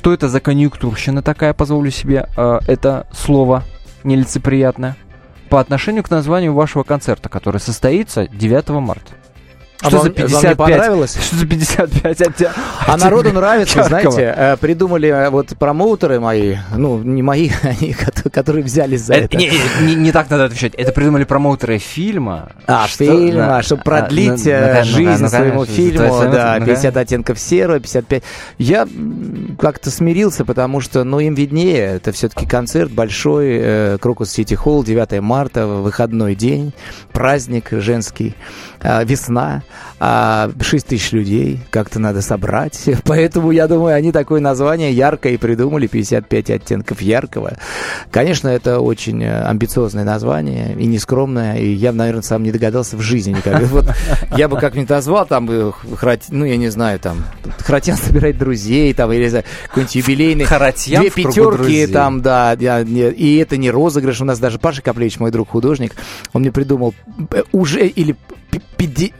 что 0.00 0.14
это 0.14 0.30
за 0.30 0.40
конъюнктурщина 0.40 1.20
такая, 1.20 1.52
позволю 1.52 1.90
себе 1.90 2.26
э, 2.34 2.60
это 2.66 3.06
слово 3.12 3.64
нелицеприятное, 4.02 4.96
по 5.50 5.60
отношению 5.60 6.02
к 6.02 6.10
названию 6.10 6.54
вашего 6.54 6.84
концерта, 6.84 7.28
который 7.28 7.60
состоится 7.60 8.26
9 8.26 8.70
марта? 8.80 9.12
А 9.82 9.88
Что 9.88 9.98
вам- 9.98 10.06
за 10.06 10.10
вам 10.10 10.14
не 10.14 10.28
55? 10.28 10.56
понравилось? 10.56 11.16
Что 11.22 11.36
за 11.36 11.46
55 11.46 12.20
оття- 12.20 12.52
А 12.86 12.96
народу 12.98 13.32
нравится, 13.32 13.82
знаете, 13.84 14.34
э, 14.36 14.56
придумали 14.58 15.08
э, 15.08 15.30
вот 15.30 15.48
промоутеры 15.58 16.20
мои, 16.20 16.56
ну, 16.76 16.98
не 16.98 17.22
мои, 17.22 17.50
они, 17.62 17.94
кото- 17.94 18.28
которые 18.30 18.62
взялись 18.62 19.00
за 19.02 19.14
Это- 19.14 19.38
это. 19.38 19.38
не, 19.82 19.94
не- 19.94 20.12
так 20.12 20.28
надо 20.28 20.44
отвечать. 20.44 20.74
Это 20.74 20.92
придумали 20.92 21.24
промоутеры 21.24 21.78
фильма. 21.78 22.50
А, 22.66 22.86
фильма, 22.88 23.62
чтобы 23.62 23.80
а, 23.82 23.84
продлить 23.84 24.28
ну, 24.30 24.36
ну, 24.44 24.50
э, 24.50 24.84
жизнь 24.84 25.22
ну, 25.22 25.28
своему 25.28 25.64
фильму, 25.64 26.20
да, 26.30 26.56
ну, 26.60 26.66
50 26.66 26.96
оттенков 26.96 27.38
серого, 27.38 27.80
55. 27.80 28.22
Я 28.58 28.86
как-то 29.58 29.90
смирился, 29.90 30.44
потому 30.44 30.80
что, 30.80 31.04
ну, 31.04 31.20
им 31.20 31.34
виднее, 31.34 31.96
это 31.96 32.12
все-таки 32.12 32.46
концерт 32.46 32.90
большой, 32.90 33.58
э, 33.60 33.98
Крокус 34.00 34.30
Сити 34.30 34.54
Холл, 34.54 34.84
9 34.84 35.20
марта, 35.20 35.66
выходной 35.66 36.34
день, 36.34 36.72
праздник 37.12 37.68
женский, 37.70 38.34
э, 38.79 38.79
весна, 38.82 39.62
а 40.00 40.50
6 40.60 40.86
тысяч 40.86 41.12
людей, 41.12 41.60
как-то 41.70 41.98
надо 41.98 42.22
собрать, 42.22 42.88
поэтому, 43.04 43.50
я 43.50 43.68
думаю, 43.68 43.94
они 43.94 44.12
такое 44.12 44.40
название 44.40 44.92
яркое 44.92 45.34
и 45.34 45.36
придумали, 45.36 45.86
55 45.86 46.50
оттенков 46.50 47.02
яркого. 47.02 47.58
Конечно, 48.10 48.48
это 48.48 48.80
очень 48.80 49.22
э, 49.22 49.42
амбициозное 49.42 50.04
название 50.04 50.74
и 50.78 50.86
нескромное, 50.86 51.58
и 51.58 51.70
я, 51.70 51.92
наверное, 51.92 52.22
сам 52.22 52.42
не 52.42 52.50
догадался 52.50 52.96
в 52.96 53.02
жизни 53.02 53.32
никогда. 53.32 53.60
Вот 53.66 53.86
я 54.36 54.48
бы 54.48 54.58
как-нибудь 54.58 54.88
назвал 54.88 55.26
там, 55.26 55.48
э, 55.50 55.70
ну, 56.30 56.44
я 56.46 56.56
не 56.56 56.70
знаю, 56.70 56.98
там, 56.98 57.18
Харатьян 57.58 57.96
собирает 57.98 58.38
друзей, 58.38 58.94
там, 58.94 59.12
или 59.12 59.28
какой-нибудь 59.68 59.94
юбилейный. 59.94 60.44
Харатьян 60.44 61.02
Две 61.02 61.10
пятерки, 61.10 61.86
там, 61.92 62.22
да, 62.22 62.54
и 62.54 63.36
это 63.36 63.56
не 63.58 63.70
розыгрыш. 63.70 64.20
У 64.22 64.24
нас 64.24 64.38
даже 64.38 64.58
Паша 64.58 64.80
Коплевич, 64.80 65.18
мой 65.18 65.30
друг 65.30 65.50
художник, 65.50 65.94
он 66.32 66.40
мне 66.40 66.52
придумал 66.52 66.94
э, 67.32 67.42
уже 67.52 67.86
или 67.86 68.16
пи- 68.50 68.60
пяти- 68.76 69.12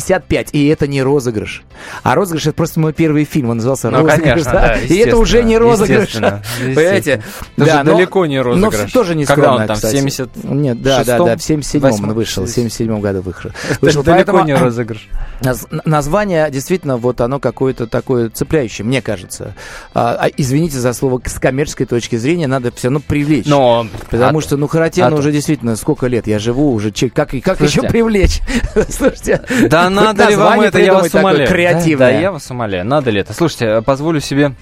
мне 0.00 0.20
55, 0.20 0.48
и 0.52 0.66
это 0.68 0.86
не 0.86 1.02
розыгрыш. 1.02 1.62
А 2.02 2.14
розыгрыш 2.14 2.46
это 2.46 2.54
просто 2.54 2.80
мой 2.80 2.92
первый 2.92 3.24
фильм, 3.24 3.50
он 3.50 3.56
назывался 3.56 3.90
Ну, 3.90 3.98
«Розыгрыш». 4.02 4.22
конечно, 4.22 4.52
да. 4.52 4.60
да, 4.60 4.76
и 4.78 4.96
это 4.96 5.16
уже 5.16 5.42
не 5.42 5.58
розыгрыш. 5.58 6.00
естественно, 6.08 6.42
Понимаете? 6.74 7.22
Даже 7.56 7.70
Да, 7.72 7.84
но- 7.84 7.94
далеко 7.96 8.26
не 8.26 8.36
но 8.38 8.42
розыгрыш. 8.44 8.80
всё 8.90 8.92
тоже 8.92 9.14
не 9.14 9.24
Когда 9.24 9.42
скромно, 9.42 9.62
он 9.62 9.66
там, 9.68 9.76
кстати. 9.76 9.96
70 9.96 10.44
Нет, 10.44 10.82
да, 10.82 11.04
да, 11.04 11.18
да, 11.18 11.36
в 11.36 11.40
77-м 11.40 11.84
он 11.84 11.90
восьмом? 11.90 12.14
вышел, 12.14 12.44
в 12.44 12.48
77 12.48 13.00
году 13.00 13.20
вышел. 13.22 13.50
Вышел. 13.80 14.02
далеко 14.02 14.40
не 14.42 14.54
розыгрыш. 14.54 15.08
Наз- 15.40 15.66
Название 15.84 16.50
действительно 16.50 16.96
вот 16.96 17.20
оно 17.20 17.38
какое-то 17.40 17.86
такое 17.86 18.28
цепляющее, 18.30 18.84
мне 18.86 19.02
кажется. 19.02 19.54
А, 19.94 20.16
а, 20.20 20.28
извините 20.36 20.78
за 20.78 20.92
слово 20.92 21.20
с 21.24 21.38
коммерческой 21.38 21.86
точки 21.86 22.16
зрения 22.16 22.46
надо 22.46 22.70
все 22.72 22.88
равно 22.88 23.00
привлечь. 23.06 23.46
Но... 23.46 23.86
Потому 24.10 24.38
а- 24.38 24.42
что, 24.42 24.56
ну, 24.56 24.66
Харатьяну 24.68 25.16
а- 25.16 25.18
уже 25.18 25.32
действительно 25.32 25.76
сколько 25.76 26.06
лет 26.06 26.26
я 26.26 26.38
живу, 26.38 26.72
уже 26.72 26.90
как, 26.90 27.30
как 27.30 27.56
Слушайте. 27.58 27.64
еще 27.66 27.82
привлечь? 27.88 28.40
Слушайте, 28.88 29.42
Да 29.68 29.89
надо 29.90 30.28
ли 30.28 30.36
вам 30.36 30.60
это, 30.60 30.78
я 30.80 30.94
вас 30.94 31.14
умоляю. 31.14 31.46
Да, 31.48 31.52
креативное. 31.54 32.12
Да, 32.12 32.18
я 32.18 32.32
вас 32.32 32.50
умоляю. 32.50 32.84
Надо 32.86 33.10
ли 33.10 33.20
это? 33.20 33.32
Слушайте, 33.32 33.66
э, 33.66 33.82
позволю 33.82 34.20
себе 34.20 34.54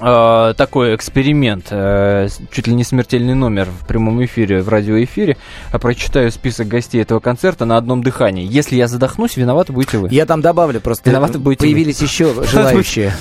э, 0.00 0.54
такой 0.56 0.94
эксперимент, 0.94 1.66
э, 1.70 2.28
чуть 2.50 2.66
ли 2.66 2.74
не 2.74 2.84
смертельный 2.84 3.34
номер 3.34 3.68
в 3.68 3.86
прямом 3.86 4.24
эфире, 4.24 4.62
в 4.62 4.68
радиоэфире. 4.68 5.36
А 5.72 5.78
Прочитаю 5.78 6.30
список 6.30 6.68
гостей 6.68 7.00
этого 7.02 7.20
концерта 7.20 7.64
на 7.64 7.76
одном 7.76 8.02
дыхании. 8.02 8.46
Если 8.48 8.76
я 8.76 8.88
задохнусь, 8.88 9.36
виноваты 9.36 9.72
будете 9.72 9.98
вы. 9.98 10.08
Я 10.10 10.26
там 10.26 10.40
добавлю, 10.40 10.80
просто 10.80 11.08
Виноваты 11.10 11.38
будете 11.38 11.66
вы. 11.66 11.72
появились 11.72 12.00
еще 12.00 12.32
желающие. 12.50 13.12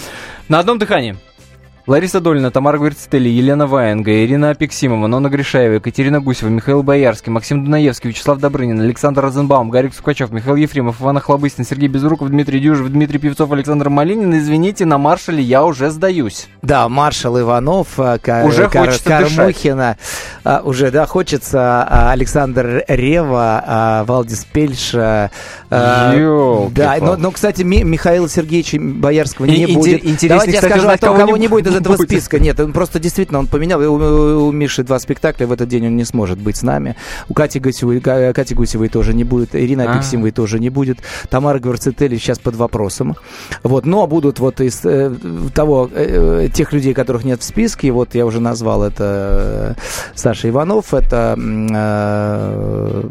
На 0.50 0.60
одном 0.60 0.78
дыхании. 0.78 1.16
Лариса 1.86 2.22
Долина, 2.22 2.50
Тамара 2.50 2.78
Гверцетели, 2.78 3.28
Елена 3.28 3.68
Ваенга, 3.68 4.24
Ирина 4.24 4.52
Апексимова, 4.52 5.08
Нона 5.08 5.28
Гришаева, 5.30 5.74
Екатерина 5.74 6.22
Гусева, 6.22 6.48
Михаил 6.48 6.82
Боярский, 6.82 7.30
Максим 7.30 7.66
Дунаевский, 7.66 8.10
Вячеслав 8.12 8.40
Добрынин, 8.40 8.80
Александр 8.80 9.22
Розенбаум, 9.22 9.70
Гарик 9.70 9.94
Сукачев, 9.94 10.32
Михаил 10.32 10.56
Ефремов, 10.56 11.02
Иван 11.02 11.18
Охлобыстин, 11.18 11.66
Сергей 11.66 11.90
Безруков, 11.90 12.30
Дмитрий 12.30 12.62
Дюжев, 12.62 12.88
Дмитрий 12.88 13.20
Певцов, 13.20 13.52
Александр 13.52 13.90
Малинин. 13.90 14.34
Извините, 14.38 14.86
на 14.86 14.98
маршале 14.98 15.44
я 15.44 15.66
уже 15.66 15.90
сдаюсь. 15.90 16.48
Да, 16.62 16.88
маршал 16.88 17.38
Иванов, 17.38 17.88
а, 18.00 18.18
Ка- 18.18 18.44
Уже 18.46 18.70
Кар- 18.70 18.86
хочется 18.88 19.10
Кормухина, 19.10 19.98
а, 20.46 20.62
уже, 20.64 20.90
да, 20.90 21.06
хочется 21.06 21.84
а, 21.84 22.12
Александр 22.12 22.86
Рева, 22.88 23.62
а, 23.68 24.04
Валдис 24.06 24.46
Пельш. 24.46 24.92
а. 24.96 25.30
Да, 26.74 26.96
но, 27.02 27.18
но, 27.18 27.32
кстати, 27.32 27.64
Ми- 27.64 27.84
Михаила 27.84 28.30
Сергеевича 28.30 28.78
Боярского 28.80 29.48
не 29.48 29.64
И- 29.66 29.76
будет. 29.76 30.06
интереснее, 30.06 30.30
Давайте 30.30 30.52
я 30.54 30.62
скажу 30.62 30.88
том, 30.98 31.16
кого 31.18 31.26
кого 31.28 31.38
не 31.38 31.48
будет 31.50 31.73
из 31.76 31.82
будет. 31.82 31.94
этого 31.94 32.08
списка. 32.08 32.40
Нет, 32.40 32.60
он 32.60 32.74
просто 32.74 33.00
действительно, 33.00 33.40
он 33.40 33.48
поменял. 33.48 33.80
У, 33.82 34.48
у- 34.48 34.52
Миши 34.52 34.84
два 34.84 35.00
спектакля, 35.00 35.48
в 35.48 35.52
этот 35.52 35.68
день 35.70 35.88
он 35.88 35.96
не 35.96 36.06
сможет 36.06 36.40
быть 36.40 36.58
с 36.58 36.64
нами. 36.64 36.96
У 37.30 37.34
Кати 37.34 37.60
Гусевой, 37.60 38.00
Ка- 38.00 38.34
Кати 38.34 38.56
Гусевой 38.56 38.90
тоже 38.90 39.14
не 39.14 39.24
будет, 39.24 39.56
Ирина 39.56 39.84
А. 39.86 39.94
Апексимовой 39.94 40.32
тоже 40.32 40.60
не 40.60 40.70
будет, 40.70 41.00
Тамара 41.30 41.60
Гварцетели 41.60 42.18
сейчас 42.18 42.40
под 42.40 42.56
вопросом. 42.56 43.16
Вот, 43.64 43.86
но 43.86 44.08
будут 44.08 44.40
вот 44.40 44.62
из 44.62 44.82
э, 44.86 45.12
того, 45.54 45.90
э, 45.94 46.50
тех 46.54 46.74
людей, 46.74 46.94
которых 46.94 47.24
нет 47.24 47.42
в 47.42 47.44
списке, 47.44 47.92
вот 47.92 48.16
я 48.16 48.26
уже 48.26 48.40
назвал, 48.40 48.84
это 48.84 49.76
э, 49.78 49.82
Саша 50.16 50.50
Иванов, 50.50 50.94
это 50.94 51.36
э, 51.38 51.68
э, 51.74 53.10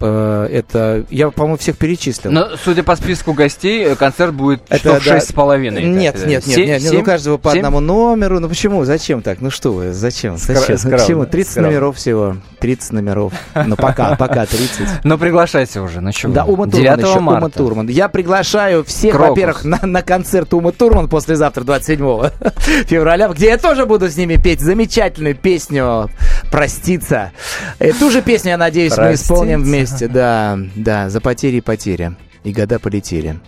это, 0.00 1.04
я, 1.10 1.30
по-моему, 1.30 1.56
всех 1.56 1.78
перечислил. 1.78 2.30
Но, 2.30 2.50
судя 2.62 2.82
по 2.82 2.94
списку 2.96 3.32
гостей, 3.32 3.84
э, 3.84 3.94
концерт 3.96 4.34
будет 4.34 4.62
Это, 4.68 4.78
часов 4.78 5.04
да. 5.04 5.14
шесть 5.14 5.30
с 5.30 5.32
половиной. 5.32 5.84
Нет, 5.84 6.14
Так, 6.16 6.26
нет, 6.26 6.44
нет, 6.46 6.54
семь- 6.56 6.66
нет, 6.66 6.82
нет, 6.82 6.90
семь? 6.92 7.00
у 7.00 7.04
каждого 7.04 7.38
по 7.38 7.50
Семь? 7.50 7.60
одному 7.60 7.80
номеру. 7.80 8.40
Ну 8.40 8.48
почему? 8.48 8.84
Зачем 8.84 9.22
так? 9.22 9.40
Ну 9.40 9.50
что 9.50 9.72
вы, 9.72 9.92
зачем? 9.92 10.34
Скро- 10.34 10.54
Зачем? 10.54 10.78
скромно, 10.78 10.98
Почему? 10.98 11.26
30 11.26 11.50
скромно. 11.52 11.70
номеров 11.70 11.96
всего. 11.96 12.36
30 12.60 12.92
номеров. 12.92 13.32
Ну 13.54 13.76
пока, 13.76 14.14
пока 14.18 14.44
30. 14.46 15.04
Ну, 15.04 15.18
приглашайте 15.18 15.80
уже, 15.80 16.00
ну 16.00 16.12
чего? 16.12 16.32
Да, 16.32 16.44
Ума 16.44 16.66
Турман 16.66 16.70
9 16.70 16.98
еще, 16.98 17.18
Ума. 17.18 17.48
Турман. 17.48 17.88
Я 17.88 18.08
приглашаю 18.08 18.84
всех, 18.84 19.14
во-первых, 19.14 19.64
на, 19.64 19.80
на 19.82 20.02
концерт 20.02 20.52
Ума 20.52 20.72
Турман 20.72 21.08
послезавтра, 21.08 21.64
27 21.64 21.98
февраля, 22.86 23.28
где 23.28 23.46
я 23.48 23.58
тоже 23.58 23.86
буду 23.86 24.08
с 24.10 24.16
ними 24.16 24.36
петь 24.36 24.60
замечательную 24.60 25.34
песню 25.34 26.10
«Проститься». 26.50 27.32
Э, 27.78 27.92
Ту 27.92 28.10
же 28.10 28.22
песню, 28.22 28.50
я 28.52 28.56
надеюсь, 28.56 28.92
мы 28.92 28.96
Проститься. 28.96 29.34
исполним 29.34 29.62
вместе. 29.62 30.08
Да, 30.08 30.58
да, 30.74 31.10
за 31.10 31.20
потери 31.20 31.56
и 31.56 31.60
потери. 31.60 32.16
И 32.44 32.52
года 32.52 32.78
полетели. 32.78 33.40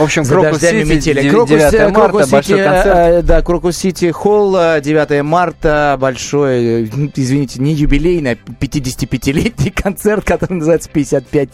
В 0.00 0.04
общем, 0.04 0.24
За 0.24 0.34
Крокус 0.34 0.60
Сити, 0.60 0.74
метели. 0.88 1.20
9 1.22 1.30
Крокус, 1.34 1.52
э, 1.52 1.88
марта, 1.88 1.92
Крокус 1.92 2.24
Сити, 2.24 2.32
большой 2.32 2.64
концерт. 2.64 2.96
э, 2.96 3.22
да, 3.22 3.42
Крокус 3.42 3.76
Сити 3.76 4.10
Холл, 4.10 4.56
э, 4.56 4.80
9 4.80 5.22
марта, 5.22 5.96
большой, 6.00 6.84
э, 6.84 6.88
извините, 7.14 7.60
не 7.60 7.74
юбилейный, 7.74 8.32
а 8.32 8.36
55-летний 8.60 9.70
концерт, 9.74 10.24
который 10.24 10.54
называется 10.54 10.88
«55 10.92 11.50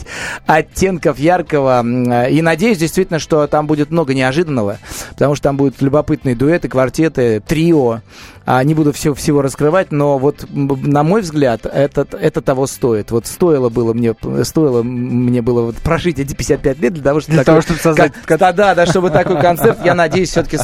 оттенков 0.47 1.19
яркого». 1.19 1.85
Э, 1.85 2.31
И 2.31 2.41
надеюсь, 2.41 2.79
действительно, 2.79 3.19
что 3.19 3.47
там 3.49 3.67
будет 3.67 3.91
много 3.91 4.15
неожиданного, 4.15 4.79
потому 5.11 5.35
что 5.35 5.43
там 5.45 5.57
будут 5.57 5.83
любопытные 5.83 6.37
дуэты, 6.37 6.69
квартеты, 6.69 7.43
трио. 7.47 8.01
А, 8.49 8.63
Не 8.63 8.75
буду 8.75 8.93
все, 8.93 9.13
всего 9.13 9.43
раскрывать, 9.43 9.91
но 9.91 10.19
вот, 10.19 10.47
на 10.53 11.03
мой 11.03 11.23
взгляд, 11.23 11.67
это, 11.67 12.07
это 12.17 12.41
того 12.41 12.69
стоит. 12.69 13.11
Вот 13.11 13.27
стоило 13.27 13.71
было 13.71 13.93
мне, 13.93 14.15
стоило 14.45 14.85
мне 14.85 15.43
было 15.43 15.63
вот 15.63 15.75
прожить 15.79 16.21
эти 16.21 16.33
55 16.33 16.79
лет 16.79 16.95
для 16.95 17.03
того, 17.03 17.19
чтобы 17.19 17.35
Для 17.35 17.45
того, 17.45 17.61
чтобы 17.61 17.81
создать 17.81 18.13
да, 18.39 18.53
да, 18.53 18.75
да, 18.75 18.87
чтобы 18.87 19.11
такой 19.11 19.41
концерт, 19.41 19.79
я 19.85 19.95
надеюсь, 19.95 20.31
все-таки 20.31 20.57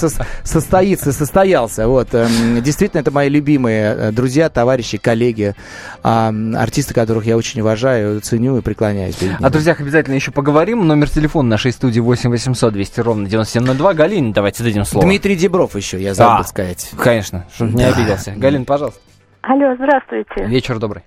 состоится, 0.45 1.13
состоялся. 1.13 1.89
Вот, 1.89 2.09
эм, 2.15 2.63
действительно, 2.63 3.01
это 3.01 3.11
мои 3.11 3.29
любимые 3.29 3.95
э, 3.95 4.13
друзья, 4.13 4.49
товарищи, 4.49 4.99
коллеги, 4.99 5.55
а, 6.03 6.33
артисты, 6.57 6.95
которых 6.95 7.25
я 7.27 7.37
очень 7.37 7.61
уважаю, 7.61 8.21
ценю 8.21 8.59
и 8.59 8.61
преклоняюсь 8.61 9.17
перед 9.17 9.33
ними. 9.39 9.45
О 9.47 9.51
друзьях 9.51 9.81
обязательно 9.81 10.15
еще 10.15 10.31
поговорим. 10.31 10.87
Номер 10.87 11.11
телефона 11.11 11.49
нашей 11.51 11.73
студии 11.73 12.01
8 12.01 12.31
800 12.31 12.73
200 12.73 13.01
ровно 13.01 13.29
9702. 13.29 13.95
Галине 13.95 14.33
давайте 14.33 14.63
дадим 14.63 14.85
слово. 14.85 15.07
Дмитрий 15.07 15.37
Дебров 15.37 15.75
еще, 15.77 16.01
я 16.01 16.15
забыл 16.15 16.39
Да. 16.39 16.45
сказать. 16.45 16.91
Конечно, 16.99 17.45
чтобы 17.55 17.73
не 17.73 17.85
Да. 17.85 17.91
обиделся. 17.95 18.33
Галин, 18.37 18.65
пожалуйста. 18.65 19.01
Алло, 19.43 19.75
здравствуйте. 19.77 20.45
Вечер 20.47 20.79
добрый. 20.79 21.03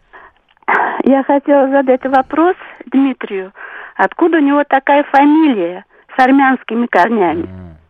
Я 1.03 1.24
хотела 1.24 1.69
задать 1.69 2.03
вопрос 2.05 2.55
Дмитрию. 2.91 3.51
Откуда 3.95 4.38
у 4.38 4.41
него 4.41 4.63
такая 4.67 5.03
фамилия 5.12 5.86
с 6.15 6.19
армянскими 6.19 6.88
корнями? 6.88 7.48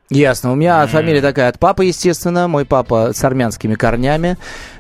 Ясно. 0.09 0.51
У 0.51 0.55
меня 0.55 0.85
фамилия 0.85 1.21
такая 1.21 1.49
от 1.49 1.59
папы, 1.59 1.85
естественно. 1.85 2.47
Мой 2.47 2.63
папа 2.63 3.11
с 3.13 3.23
армянскими 3.23 3.73
корнями. 3.73 4.37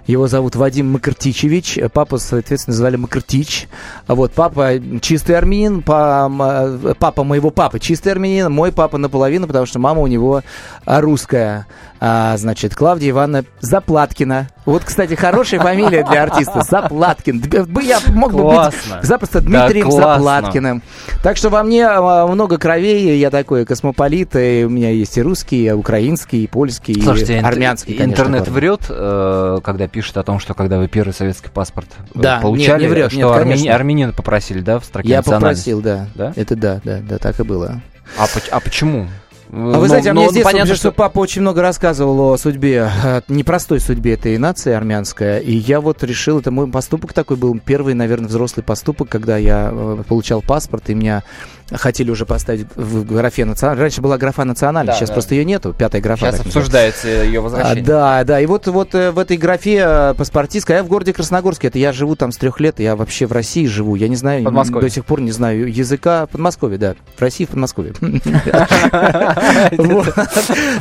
Его 0.07 0.27
зовут 0.27 0.55
Вадим 0.55 0.91
Макартичевич. 0.91 1.79
Папа, 1.93 2.17
соответственно, 2.17 2.75
звали 2.75 2.95
Макартич. 2.95 3.67
А 4.07 4.15
Вот, 4.15 4.31
папа 4.33 4.73
чистый 5.01 5.35
армянин, 5.37 5.81
па- 5.81 6.27
м- 6.29 6.95
папа 6.99 7.23
моего 7.23 7.49
папы 7.49 7.79
чистый 7.79 8.09
армянин, 8.09 8.51
мой 8.51 8.71
папа 8.71 8.97
наполовину, 8.97 9.47
потому 9.47 9.65
что 9.65 9.79
мама 9.79 10.01
у 10.01 10.07
него 10.07 10.41
а, 10.85 11.01
русская. 11.01 11.65
А, 11.99 12.35
значит, 12.37 12.75
Клавдия 12.75 13.09
Ивановна 13.11 13.45
Заплаткина. 13.61 14.49
Вот, 14.65 14.83
кстати, 14.83 15.13
хорошая 15.15 15.59
фамилия 15.59 16.03
для 16.03 16.23
артиста. 16.23 16.61
Заплаткин. 16.69 17.43
Я 17.83 17.99
мог 18.09 18.33
бы 18.33 18.41
Классно. 18.41 18.97
быть 18.97 19.05
запросто 19.05 19.41
Да, 19.41 19.47
Дмитрием 19.67 19.89
классно. 19.89 20.13
Заплаткиным. 20.15 20.83
Так 21.23 21.37
что 21.37 21.49
во 21.49 21.63
мне 21.63 21.85
а, 21.87 22.27
много 22.27 22.57
кровей, 22.57 23.17
я 23.17 23.29
такой 23.31 23.65
космополит, 23.65 24.35
и 24.35 24.65
у 24.65 24.69
меня 24.69 24.89
есть 24.91 25.17
и 25.17 25.21
русский, 25.21 25.65
и 25.67 25.71
украинский, 25.71 26.43
и 26.43 26.47
польский, 26.47 27.01
Слушайте, 27.01 27.35
и 27.37 27.39
армянский, 27.41 27.93
конечно, 27.95 28.11
интернет 28.23 28.47
врет, 28.49 28.81
э, 28.89 29.57
когда 29.63 29.87
пишет 29.95 30.17
о 30.17 30.23
том, 30.23 30.39
что 30.39 30.53
когда 30.53 30.77
вы 30.77 30.89
первый 30.89 31.13
советский 31.13 31.49
паспорт 31.49 31.87
э, 32.13 32.19
Да, 32.19 32.39
получали, 32.41 32.81
нет, 32.81 32.89
не 32.89 32.93
врет, 32.93 33.11
что 33.13 33.21
нет, 33.21 33.31
конечно. 33.31 33.73
армянина 33.73 34.11
попросили, 34.11 34.59
да, 34.59 34.79
в 34.81 34.83
строке 34.83 35.07
Я 35.07 35.23
попросил, 35.23 35.79
да. 35.79 36.09
Да? 36.15 36.33
Это 36.35 36.57
да, 36.57 36.81
да, 36.83 36.99
да, 36.99 37.17
так 37.17 37.39
и 37.39 37.43
было. 37.43 37.81
А, 38.17 38.27
а 38.51 38.59
почему? 38.59 39.07
А 39.53 39.79
вы 39.79 39.87
знаете, 39.87 40.11
а 40.11 40.13
мне 40.13 40.29
с 40.29 40.33
детства, 40.33 40.51
потому 40.51 40.75
что 40.75 40.91
папа 40.91 41.19
очень 41.19 41.41
много 41.41 41.61
рассказывал 41.61 42.33
о 42.33 42.37
судьбе, 42.37 42.91
э, 43.05 43.21
непростой 43.29 43.79
судьбе 43.79 44.15
этой 44.15 44.37
нации 44.37 44.73
армянская, 44.73 45.39
и 45.39 45.53
я 45.53 45.79
вот 45.79 46.03
решил, 46.03 46.39
это 46.39 46.51
мой 46.51 46.67
поступок 46.67 47.13
такой 47.13 47.37
был, 47.37 47.57
первый, 47.63 47.93
наверное, 47.93 48.27
взрослый 48.27 48.65
поступок, 48.65 49.07
когда 49.07 49.37
я 49.37 49.69
э, 49.71 50.03
получал 50.05 50.41
паспорт, 50.41 50.89
и 50.89 50.93
меня 50.93 51.23
хотели 51.71 52.11
уже 52.11 52.25
поставить 52.25 52.67
в 52.75 53.03
графе 53.05 53.45
национальность. 53.45 53.81
Раньше 53.81 54.01
была 54.01 54.17
графа 54.17 54.43
национальность, 54.45 54.95
Да, 54.95 54.99
сейчас 54.99 55.09
да. 55.09 55.13
просто 55.13 55.35
ее 55.35 55.45
нету, 55.45 55.73
пятая 55.77 56.01
графа. 56.01 56.25
Сейчас 56.27 56.45
называется. 56.45 56.59
обсуждается 56.59 57.07
ее 57.07 57.39
А, 57.39 57.41
возвращение. 57.41 57.83
да, 57.83 58.23
да, 58.23 58.39
и 58.41 58.45
вот, 58.45 58.67
вот 58.67 58.93
э, 58.95 59.11
в 59.11 59.19
этой 59.19 59.37
графе 59.37 59.83
э, 59.85 60.13
паспортистская, 60.15 60.77
я 60.77 60.83
в 60.83 60.87
городе 60.87 61.13
Красногорске, 61.13 61.67
это 61.67 61.79
я 61.79 61.91
живу 61.91 62.15
там 62.15 62.31
с 62.31 62.37
трех 62.37 62.59
лет, 62.59 62.79
я 62.79 62.95
вообще 62.95 63.25
в 63.25 63.31
России 63.31 63.65
живу, 63.65 63.95
я 63.95 64.07
не 64.07 64.15
знаю, 64.15 64.43
до 64.51 64.89
сих 64.89 65.05
пор 65.05 65.21
не 65.21 65.31
знаю 65.31 65.71
языка, 65.73 66.27
Подмосковье, 66.27 66.77
да, 66.77 66.95
в 67.15 67.21
России, 67.21 67.45
в 67.45 67.49
Подмосковье. 67.49 67.93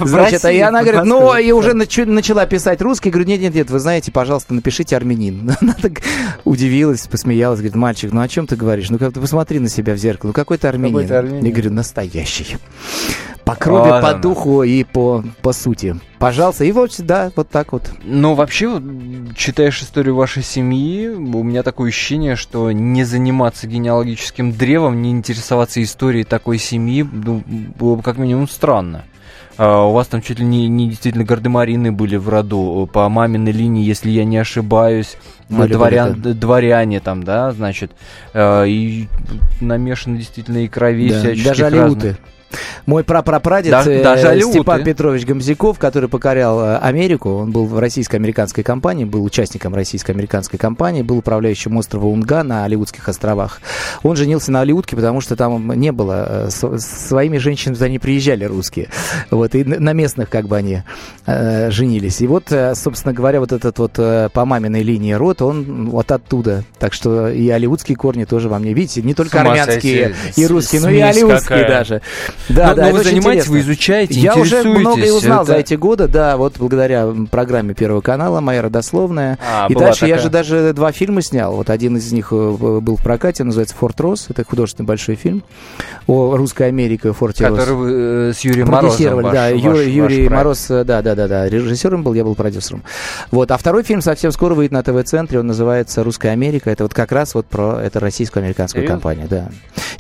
Значит, 0.05 0.45
а 0.45 0.53
и 0.53 0.59
она 0.61 0.83
говорит, 0.83 1.05
ну, 1.05 1.37
и 1.37 1.51
уже 1.53 1.71
нач- 1.73 2.05
начала 2.05 2.47
писать 2.47 2.81
русский, 2.83 3.11
говорю, 3.11 3.29
нет, 3.29 3.41
нет, 3.41 3.55
нет, 3.55 3.71
вы 3.71 3.79
знаете, 3.79 4.13
пожалуйста, 4.13 4.55
напишите 4.55 4.97
армянин. 4.97 5.53
Она 5.61 5.75
так 5.81 6.03
удивилась, 6.45 7.07
посмеялась, 7.07 7.59
говорит, 7.61 7.75
мальчик, 7.77 8.13
ну 8.13 8.21
о 8.21 8.29
чем 8.29 8.47
ты 8.47 8.57
говоришь? 8.57 8.91
Ну, 8.91 8.99
как 8.99 9.13
ты 9.13 9.21
посмотри 9.21 9.59
на 9.59 9.69
себя 9.69 9.95
в 9.95 9.97
зеркало, 9.99 10.29
ну 10.29 10.33
какой 10.35 10.59
ты 10.59 10.69
армянин? 10.75 11.13
Армянин? 11.13 11.45
Я 11.45 11.51
говорю, 11.53 11.71
настоящий. 11.73 12.57
По 13.45 13.55
крови, 13.57 13.91
Вот 13.91 14.01
по 14.01 14.11
оно. 14.11 14.19
духу 14.21 14.63
и 14.63 14.85
по, 14.85 15.23
по 15.43 15.53
сути. 15.53 15.97
Пожалуйста, 16.19 16.65
и 16.65 16.73
вот, 16.73 16.95
да, 16.99 17.31
вот 17.37 17.51
так 17.51 17.73
вот. 17.73 17.91
Ну, 18.03 18.33
вообще, 18.35 18.81
читаешь 19.37 19.83
историю 19.83 20.15
вашей 20.15 20.43
семьи, 20.43 21.09
у 21.09 21.43
меня 21.43 21.63
такое 21.63 21.91
ощущение, 21.91 22.37
что 22.37 22.73
не 22.73 23.05
заниматься 23.05 23.67
генеалогическим 23.67 24.53
древом, 24.53 25.03
не 25.03 25.11
интересоваться 25.11 25.83
историей 25.83 26.25
такой 26.25 26.57
семьи, 26.59 27.03
ну, 27.03 27.43
было 27.79 27.97
бы 27.97 28.03
как 28.03 28.17
минимум 28.17 28.49
странно. 28.49 29.05
А, 29.57 29.85
у 29.85 29.93
вас 29.93 30.09
там 30.09 30.23
чуть 30.23 30.39
ли 30.39 30.45
не, 30.45 30.69
не 30.69 30.89
действительно 30.89 31.25
гардемарины 31.25 31.93
были 31.93 32.17
в 32.17 32.29
роду, 32.29 32.89
по 32.93 33.09
маминой 33.09 33.53
линии, 33.53 33.85
если 33.85 34.11
я 34.11 34.25
не 34.25 34.37
ошибаюсь, 34.39 35.17
Были, 35.49 35.73
дворян, 35.73 36.21
были, 36.21 36.35
дворяне 36.35 37.01
там, 37.01 37.23
да, 37.23 37.53
значит, 37.53 37.93
э, 38.33 38.69
и 38.69 39.09
намешаны 39.61 40.19
действительно 40.19 40.59
и 40.59 40.69
крови 40.69 41.11
Да, 41.11 41.21
всяческих 41.21 41.45
даже 41.45 41.69
разных. 41.71 42.19
Мой 42.87 43.05
прапрапрадед 43.05 43.71
Да- 43.71 43.85
э. 43.87 44.41
Степан 44.41 44.85
Петрович 44.85 45.25
Гамзяков, 45.27 45.79
который 45.79 46.09
покорял 46.09 46.61
э, 46.61 46.79
Америку, 46.79 47.31
он 47.31 47.51
был 47.51 47.67
в 47.67 47.79
российско-американской 47.79 48.65
компании, 48.65 49.05
был 49.05 49.25
участником 49.25 49.75
российско-американской 49.75 50.59
компании, 50.59 51.03
был 51.03 51.19
управляющим 51.19 51.77
острова 51.77 52.07
Унга 52.07 52.43
на 52.43 52.65
Алиутских 52.65 53.09
островах. 53.09 53.61
Он 54.03 54.17
женился 54.17 54.53
на 54.53 54.61
Алиутке, 54.61 54.97
потому 54.97 55.21
что 55.21 55.37
там 55.37 55.73
не 55.73 55.93
было, 55.93 56.49
э, 56.49 56.79
своими 56.79 57.39
женщинами 57.39 57.75
туда 57.75 57.89
не 57.89 57.99
приезжали 57.99 58.45
русские. 58.45 58.89
Вот, 59.31 59.55
и 59.55 59.65
на 59.65 59.93
местных 59.93 60.31
как 60.31 60.47
бы 60.47 60.57
они 60.57 60.83
э, 61.27 61.71
женились. 61.71 62.21
И 62.21 62.27
вот, 62.27 62.53
э, 62.53 62.75
собственно 62.75 63.15
говоря, 63.15 63.41
вот 63.41 63.53
этот 63.53 63.79
вот 63.79 63.93
по 63.95 64.45
маминой 64.45 64.83
линии 64.83 65.13
род, 65.13 65.43
он 65.43 65.91
вот 65.91 66.11
оттуда. 66.11 66.65
Так 66.79 66.93
что 66.93 67.29
и 67.29 67.49
алиутские 67.49 67.97
корни 67.97 68.25
тоже 68.25 68.49
во 68.49 68.59
мне. 68.59 68.73
Видите, 68.73 69.03
не 69.03 69.15
только 69.15 69.41
армянские 69.41 70.15
сойти. 70.15 70.41
и 70.41 70.47
русские, 70.47 70.81
но 70.81 70.91
и 70.91 71.01
алиутские 71.01 71.61
какая. 71.61 71.69
даже. 71.69 72.03
Да, 72.49 72.69
Но- 72.71 72.75
да, 72.75 72.87
но 72.87 72.93
вы 72.93 73.05
занимаетесь, 73.05 73.49
вы 73.49 73.61
изучаете, 73.61 74.21
Я 74.21 74.35
уже 74.37 74.63
многое 74.63 75.13
узнал 75.13 75.45
за 75.47 75.53
это- 75.53 75.61
эти 75.63 75.75
годы, 75.75 76.09
да, 76.09 76.37
вот 76.37 76.55
благодаря 76.59 77.09
программе 77.31 77.75
Первого 77.75 78.01
канала 78.01 78.41
«Моя 78.41 78.63
родословная». 78.63 79.39
А, 79.51 79.67
и 79.69 79.75
дальше 79.75 80.07
я 80.07 80.17
такая. 80.17 80.23
же 80.25 80.31
даже 80.31 80.73
два 80.75 80.93
фильма 80.93 81.23
снял. 81.23 81.55
Вот 81.57 81.71
один 81.71 81.97
из 81.97 82.13
них 82.13 82.29
э, 82.33 82.35
был 82.81 82.97
в 82.97 83.03
прокате, 83.03 83.45
называется 83.45 83.75
«Форт 83.77 84.01
Рос». 84.01 84.27
Это 84.29 84.45
художественный 84.45 84.87
большой 84.87 85.15
фильм 85.15 85.43
о 86.07 86.37
русской 86.37 86.69
Америке, 86.69 87.13
Форте 87.13 87.47
Рос. 87.47 87.59
Который 87.59 87.75
вы 87.77 87.91
э, 87.93 88.33
с 88.35 88.41
Юрием 88.41 88.69
Морозом 88.69 89.15
ваш- 89.23 89.33
да, 89.33 89.51
ваш- 89.51 89.61
Юра- 89.63 89.75
ваш 89.77 89.87
Юрий 89.87 90.17
проект. 90.17 90.33
Мороз, 90.33 90.71
э, 90.71 90.85
да, 90.85 91.03
да, 91.03 91.15
да, 91.15 91.29
да, 91.29 91.49
режиссером 91.49 92.03
был, 92.03 92.15
я 92.15 92.25
был 92.25 92.35
продюсером. 92.35 92.83
Вот, 93.31 93.51
а 93.51 93.57
второй 93.57 93.83
фильм 93.85 94.03
совсем 94.03 94.33
скоро 94.33 94.55
выйдет 94.55 94.73
на 94.73 94.83
ТВ-центре, 94.83 95.41
он 95.41 95.47
называется 95.47 96.05
«Русская 96.05 96.31
Америка», 96.31 96.71
это 96.71 96.85
вот 96.85 96.93
как 96.95 97.11
раз 97.13 97.35
вот 97.35 97.47
про 97.47 97.81
это 97.83 98.01
российско-американскую 98.01 98.87
компанию, 98.87 99.29
да. 99.29 99.49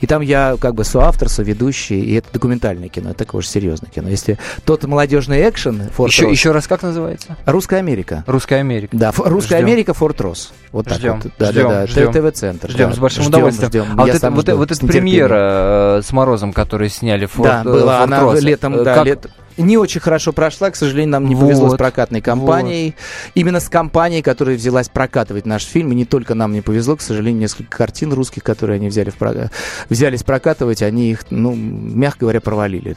И 0.00 0.06
там 0.06 0.20
я 0.22 0.56
как 0.60 0.74
бы 0.74 0.84
соавтор, 0.84 1.28
соведущий, 1.28 2.00
и 2.00 2.14
это 2.24 2.32
документальное 2.34 2.88
кино, 2.88 3.10
это 3.10 3.18
такое 3.18 3.40
уж 3.40 3.46
серьезное 3.46 3.90
кино. 3.90 4.08
Если 4.08 4.38
тот 4.64 4.84
молодежный 4.84 5.48
экшен, 5.48 5.90
Форт 5.94 6.12
Еще, 6.12 6.24
Рос, 6.24 6.32
еще 6.32 6.50
раз, 6.52 6.66
как 6.66 6.82
называется? 6.82 7.36
«Русская 7.46 7.76
Америка», 7.78 8.24
Русская 8.26 8.56
Америка. 8.60 8.96
да, 8.96 9.12
«Русская 9.16 9.56
Ждем. 9.58 9.66
Америка», 9.66 9.94
Форт 9.94 10.20
Рос. 10.20 10.52
Вот 10.72 10.86
так 10.88 10.98
Ждем, 10.98 11.20
вот. 11.22 11.32
Да, 11.38 11.52
ждем, 11.52 11.68
да, 11.68 11.80
да, 11.82 11.86
ждем. 11.86 12.12
ТВ-центр. 12.12 12.70
Ждем 12.70 12.88
да. 12.90 12.94
с 12.96 12.98
большим 12.98 13.22
Ждем, 13.22 13.32
удовольствием. 13.34 13.68
ждем. 13.68 13.84
А 13.84 13.88
Я 13.88 13.94
вот, 13.96 14.08
это, 14.16 14.30
вот, 14.30 14.42
жду 14.46 14.56
вот 14.56 14.70
эта 14.72 14.86
премьера 14.86 15.98
э, 15.98 16.02
с 16.04 16.12
Морозом, 16.12 16.52
который 16.52 16.88
сняли 16.88 17.26
Форт, 17.26 17.48
Да, 17.48 17.60
э, 17.60 17.64
была 17.64 17.98
Форт 17.98 18.12
она 18.12 18.20
Росс, 18.20 18.42
летом, 18.42 18.74
э, 18.74 18.84
да, 18.84 18.94
как- 18.94 19.06
лет- 19.06 19.26
Не 19.56 19.76
очень 19.76 20.00
хорошо 20.00 20.32
прошла, 20.32 20.70
к 20.70 20.76
сожалению, 20.76 21.12
нам 21.12 21.28
не 21.28 21.36
повезло 21.36 21.66
Вот, 21.68 21.74
с 21.74 21.78
прокатной 21.78 22.20
компанией. 22.20 22.94
Именно 23.34 23.60
с 23.60 23.68
компанией, 23.68 24.22
которая 24.22 24.56
взялась 24.56 24.88
прокатывать 24.88 25.46
наш 25.46 25.62
фильм. 25.64 25.92
И 25.92 25.94
не 25.94 26.04
только 26.04 26.34
нам 26.34 26.52
не 26.52 26.60
повезло, 26.60 26.96
к 26.96 27.00
сожалению, 27.02 27.40
несколько 27.40 27.76
картин 27.76 28.12
русских, 28.12 28.42
которые 28.42 28.76
они 28.76 28.88
взяли 28.88 29.10
в 29.10 29.14
про- 29.16 29.50
взялись 29.88 30.22
прокатывать, 30.22 30.82
они 30.82 31.10
их, 31.12 31.26
ну, 31.30 31.54
мягко 31.54 32.20
говоря, 32.20 32.40
провалили. 32.40 32.96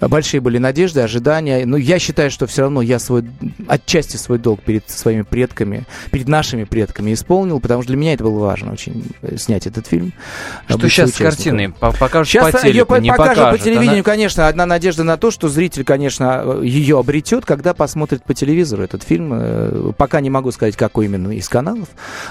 Большие 0.00 0.40
были 0.40 0.58
надежды, 0.58 1.00
ожидания. 1.00 1.64
Но 1.66 1.76
я 1.76 1.98
считаю, 1.98 2.30
что 2.30 2.46
все 2.46 2.62
равно 2.62 2.82
я 2.82 2.98
свой, 2.98 3.24
отчасти 3.68 4.16
свой 4.16 4.38
долг 4.38 4.60
перед 4.62 4.88
своими 4.90 5.22
предками, 5.22 5.84
перед 6.10 6.28
нашими 6.28 6.64
предками 6.64 7.12
исполнил, 7.14 7.60
потому 7.60 7.82
что 7.82 7.88
для 7.92 7.96
меня 7.96 8.14
это 8.14 8.24
было 8.24 8.38
важно 8.40 8.72
очень 8.72 9.04
э, 9.22 9.36
снять 9.36 9.66
этот 9.66 9.86
фильм. 9.86 10.12
Что 10.68 10.88
сейчас 10.88 11.10
с 11.10 11.16
картиной? 11.16 11.70
По- 11.70 11.92
Покажут 11.92 12.28
Сейчас 12.28 12.50
по 12.52 12.56
ее 12.66 12.72
телеку, 12.72 12.94
по- 12.94 12.96
не 12.96 13.10
покажут 13.10 13.36
покажут. 13.36 13.58
по 13.60 13.64
телевидению, 13.64 13.94
Она- 13.96 14.02
конечно. 14.02 14.48
Одна 14.48 14.66
надежда 14.66 15.04
на 15.04 15.16
то, 15.16 15.30
что 15.30 15.48
зритель, 15.48 15.84
конечно, 15.94 16.58
ее 16.62 16.98
обретет, 16.98 17.44
когда 17.46 17.72
посмотрит 17.72 18.24
по 18.24 18.34
телевизору 18.34 18.82
этот 18.82 19.02
фильм. 19.04 19.30
Э, 19.32 19.92
Пока 19.96 20.20
не 20.20 20.28
могу 20.28 20.50
сказать, 20.50 20.76
какой 20.76 21.04
именно 21.06 21.30
из 21.30 21.48
каналов. 21.48 21.88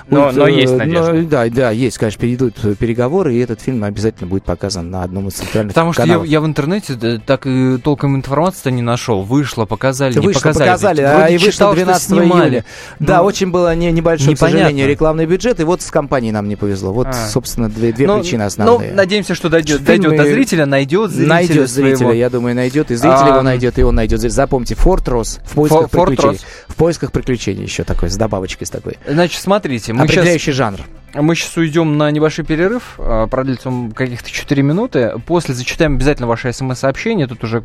Но- 0.10 0.26
Вот, 0.26 0.36
но 0.36 0.48
э, 0.48 0.52
есть 0.52 0.76
надежда. 0.76 1.24
да, 1.24 1.46
да, 1.50 1.72
есть, 1.72 1.98
конечно, 1.98 2.20
перейдут 2.20 2.56
э, 2.64 2.76
переговоры, 2.76 3.34
и 3.36 3.40
этот 3.40 3.62
фильм 3.62 3.84
обязательно 3.86 4.28
будет 4.30 4.44
показан 4.44 4.92
на 4.92 5.04
одном 5.04 5.30
из 5.30 5.34
центральных 5.36 5.74
Потому 5.74 5.94
что 5.94 6.02
я, 6.02 6.08
каналов. 6.08 6.28
я 6.28 6.42
в 6.42 6.46
интернете 6.46 6.94
да, 6.96 7.18
так 7.26 7.48
и 7.48 7.78
толком 7.78 8.16
информации-то 8.18 8.70
не 8.72 8.82
нашел. 8.82 9.22
Вышло, 9.24 9.66
показали, 9.66 10.14
не 10.20 10.26
Вышло, 10.28 10.42
показали. 10.42 10.68
показали, 10.68 11.02
а 11.02 11.28
и 11.30 11.34
вышло 11.38 11.52
читал, 11.52 11.70
что 11.74 11.84
12 11.86 12.08
снимали. 12.10 12.44
июля. 12.50 12.66
Да, 13.00 13.18
Ну, 13.20 13.24
очень 13.24 13.50
было 13.52 13.74
не, 13.76 13.92
небольшое, 13.92 14.36
к 14.36 14.38
непонятно. 14.38 14.60
сожалению, 14.60 14.88
рекламный 14.90 15.26
бюджет, 15.26 15.60
и 15.62 15.64
вот 15.64 15.82
с 15.82 15.90
компанией 15.90 16.32
нам 16.34 16.50
не 16.50 16.56
повезло. 16.58 16.92
Вот, 16.92 17.08
А. 17.08 17.14
собственно, 17.14 17.70
две, 17.70 17.94
две 17.94 18.08
ну, 18.08 18.20
причины 18.20 18.42
основные. 18.44 18.90
Ну, 18.92 18.96
надеемся, 18.98 19.36
что 19.36 19.48
дойдет, 19.50 19.78
Фильм 19.82 19.86
дойдет 20.04 20.18
до 20.18 20.24
зрителя, 20.26 20.66
найдет 20.66 21.12
зрителя 21.12 21.30
Найдет 21.34 21.70
зрителя, 21.70 21.96
своего. 21.98 22.14
я 22.14 22.30
думаю, 22.30 22.56
найдет. 22.56 22.92
И 22.92 22.96
зритель 22.96 23.16
А, 23.22 23.28
его 23.30 23.42
найдет, 23.42 23.53
и 23.78 23.82
он 23.84 23.96
найдет. 23.96 24.20
Запомните, 24.20 24.76
Форт 24.76 25.08
Рос 25.08 25.40
в 25.44 25.54
поисках 25.54 25.90
Форт 25.92 26.10
приключений. 26.10 26.38
Рос. 26.38 26.46
В 26.68 26.76
поисках 26.76 27.12
приключений 27.12 27.64
еще 27.64 27.84
такой, 27.84 28.10
с 28.10 28.18
добавочкой 28.18 28.68
с 28.68 28.70
такой. 28.70 28.98
Значит, 29.08 29.42
смотрите, 29.42 29.94
мы 29.94 30.08
сейчас, 30.08 30.18
Определяющий 30.18 30.52
жанр. 30.52 30.80
Мы 31.14 31.36
сейчас 31.36 31.56
уйдем 31.58 31.98
на 31.98 32.10
небольшой 32.12 32.44
перерыв, 32.46 32.96
а, 32.98 33.28
продлится 33.28 33.70
он 33.70 33.92
каких-то 33.92 34.32
4 34.32 34.64
минуты. 34.64 35.14
После 35.28 35.54
зачитаем 35.54 35.96
обязательно 35.96 36.28
ваше 36.28 36.52
смс-сообщение, 36.52 37.28
тут 37.28 37.44
уже 37.44 37.64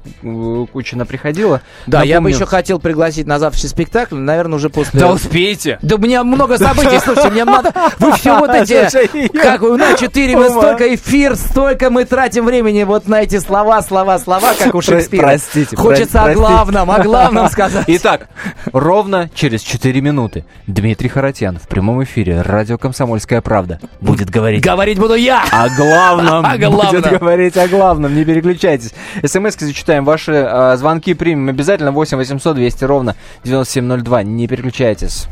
куча 0.72 0.96
наприходила. 0.96 1.62
Да, 1.86 2.02
я 2.02 2.16
бы 2.16 2.24
Напомню- 2.28 2.36
еще 2.36 2.46
хотел 2.46 2.78
пригласить 2.78 3.26
на 3.26 3.38
завтрашний 3.38 3.70
спектакль, 3.70 4.16
наверное, 4.16 4.56
уже 4.56 4.68
после... 4.70 5.00
Да 5.00 5.10
успейте! 5.12 5.78
Да 5.82 5.96
у 5.96 5.98
меня 5.98 6.24
много 6.24 6.58
событий, 6.58 6.98
слушайте, 7.02 7.30
мне 7.30 7.44
надо... 7.44 7.72
Вы 7.98 8.12
все 8.12 8.38
вот 8.38 8.50
эти... 8.50 9.28
Как 9.42 9.62
у 9.62 9.76
нас 9.76 9.98
4 9.98 10.36
Ума. 10.36 10.48
столько 10.50 10.94
эфир, 10.94 11.36
столько 11.36 11.90
мы 11.90 12.04
тратим 12.04 12.44
времени 12.44 12.82
вот 12.82 13.08
на 13.08 13.22
эти 13.22 13.38
слова, 13.38 13.82
слова, 13.82 14.18
слова, 14.18 14.52
как 14.58 14.74
у 14.74 14.82
Шекспира. 14.82 15.22
простите, 15.22 15.76
Хочется 15.76 16.22
о 16.24 16.34
главном, 16.34 16.90
о 16.90 17.02
главном 17.02 17.48
сказать. 17.50 17.84
Итак, 17.86 18.28
ровно 18.72 19.30
через 19.34 19.62
4 19.62 20.00
минуты 20.00 20.44
Дмитрий 20.66 21.08
Харатьян 21.08 21.58
в 21.58 21.66
прямом 21.68 22.02
эфире 22.04 22.42
радио 22.42 22.78
«Комсомольская 22.78 23.37
правда» 23.40 23.80
будет 24.00 24.30
говорить 24.30 24.62
Говорить 24.62 24.98
буду 24.98 25.14
я! 25.14 25.44
о 25.50 25.68
главном. 25.68 26.44
О 26.46 26.58
главном. 26.58 27.02
Будет 27.02 27.18
говорить 27.18 27.56
о 27.56 27.68
главном, 27.68 28.14
не 28.14 28.24
переключайтесь. 28.24 28.92
СМС-ки 29.24 29.64
зачитаем, 29.64 30.04
ваши 30.04 30.32
э, 30.32 30.76
звонки 30.76 31.14
примем 31.14 31.48
обязательно 31.48 31.92
8 31.92 32.16
800 32.16 32.56
200 32.56 32.84
ровно 32.84 33.16
9702. 33.44 34.22
Не 34.22 34.46
переключайтесь. 34.46 35.26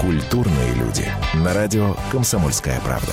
Культурные 0.00 0.74
люди. 0.74 1.06
На 1.34 1.54
радио 1.54 1.96
«Комсомольская 2.12 2.80
правда». 2.84 3.12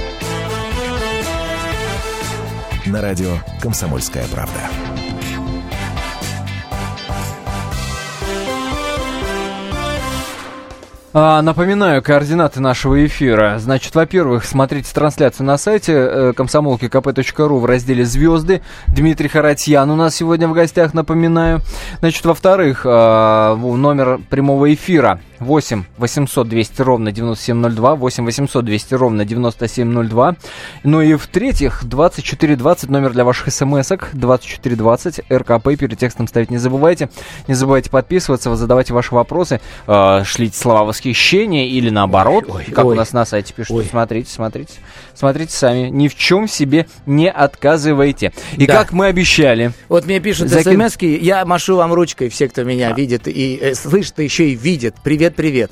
На 2.91 2.99
радио 2.99 3.37
«Комсомольская 3.61 4.25
правда». 4.33 4.59
А, 11.13 11.41
напоминаю, 11.41 12.03
координаты 12.03 12.59
нашего 12.59 13.05
эфира. 13.05 13.59
Значит, 13.59 13.95
во-первых, 13.95 14.43
смотрите 14.43 14.93
трансляцию 14.93 15.45
на 15.45 15.57
сайте 15.57 15.93
э, 15.93 16.33
комсомолки.кп.ру 16.35 17.59
в 17.59 17.65
разделе 17.65 18.03
«Звезды». 18.03 18.61
Дмитрий 18.87 19.29
Харатьян 19.29 19.89
у 19.89 19.95
нас 19.95 20.13
сегодня 20.13 20.49
в 20.49 20.53
гостях, 20.53 20.93
напоминаю. 20.93 21.61
Значит, 21.99 22.25
во-вторых, 22.25 22.85
э, 22.85 23.55
номер 23.55 24.19
прямого 24.29 24.73
эфира 24.73 25.21
8 25.41 25.83
800 25.97 26.47
200 26.47 26.81
ровно 26.81 27.11
9702, 27.11 27.95
8 27.95 28.25
800 28.25 28.63
200 28.65 28.93
ровно 28.93 29.25
9702. 29.25 30.35
Ну 30.83 31.01
и 31.01 31.15
в-третьих, 31.15 31.83
2420 31.83 32.89
номер 32.89 33.11
для 33.11 33.25
ваших 33.25 33.51
смс-ок, 33.51 34.09
2420, 34.13 35.21
РКП, 35.31 35.63
перед 35.79 35.97
текстом 35.97 36.27
ставить 36.27 36.51
не 36.51 36.57
забывайте. 36.57 37.09
Не 37.47 37.55
забывайте 37.55 37.89
подписываться, 37.89 38.55
задавайте 38.55 38.93
ваши 38.93 39.15
вопросы, 39.15 39.61
э, 39.87 40.23
шлите 40.25 40.57
слова 40.57 40.83
восхищения 40.83 41.65
или 41.65 41.89
наоборот, 41.89 42.45
ой, 42.47 42.65
как 42.65 42.85
ой, 42.85 42.93
у 42.93 42.95
нас 42.95 43.11
на 43.11 43.25
сайте 43.25 43.53
пишут. 43.53 43.77
Ой. 43.77 43.85
Смотрите, 43.89 44.31
смотрите, 44.31 44.73
смотрите 45.15 45.53
сами. 45.53 45.89
Ни 45.89 46.07
в 46.07 46.15
чем 46.15 46.47
себе 46.47 46.85
не 47.07 47.29
отказывайте. 47.29 48.31
И 48.57 48.67
да. 48.67 48.77
как 48.77 48.91
мы 48.91 49.07
обещали. 49.07 49.71
Вот 49.89 50.05
мне 50.05 50.19
пишут 50.19 50.49
Закин... 50.49 50.89
смс 50.89 51.01
я 51.01 51.43
машу 51.45 51.77
вам 51.77 51.93
ручкой, 51.93 52.29
все, 52.29 52.47
кто 52.47 52.63
меня 52.63 52.91
а. 52.91 52.93
видит 52.93 53.27
и 53.27 53.57
э, 53.59 53.73
слышит, 53.73 54.19
еще 54.19 54.49
и 54.49 54.55
видит. 54.55 54.95
Привет, 55.03 55.30
привет. 55.31 55.71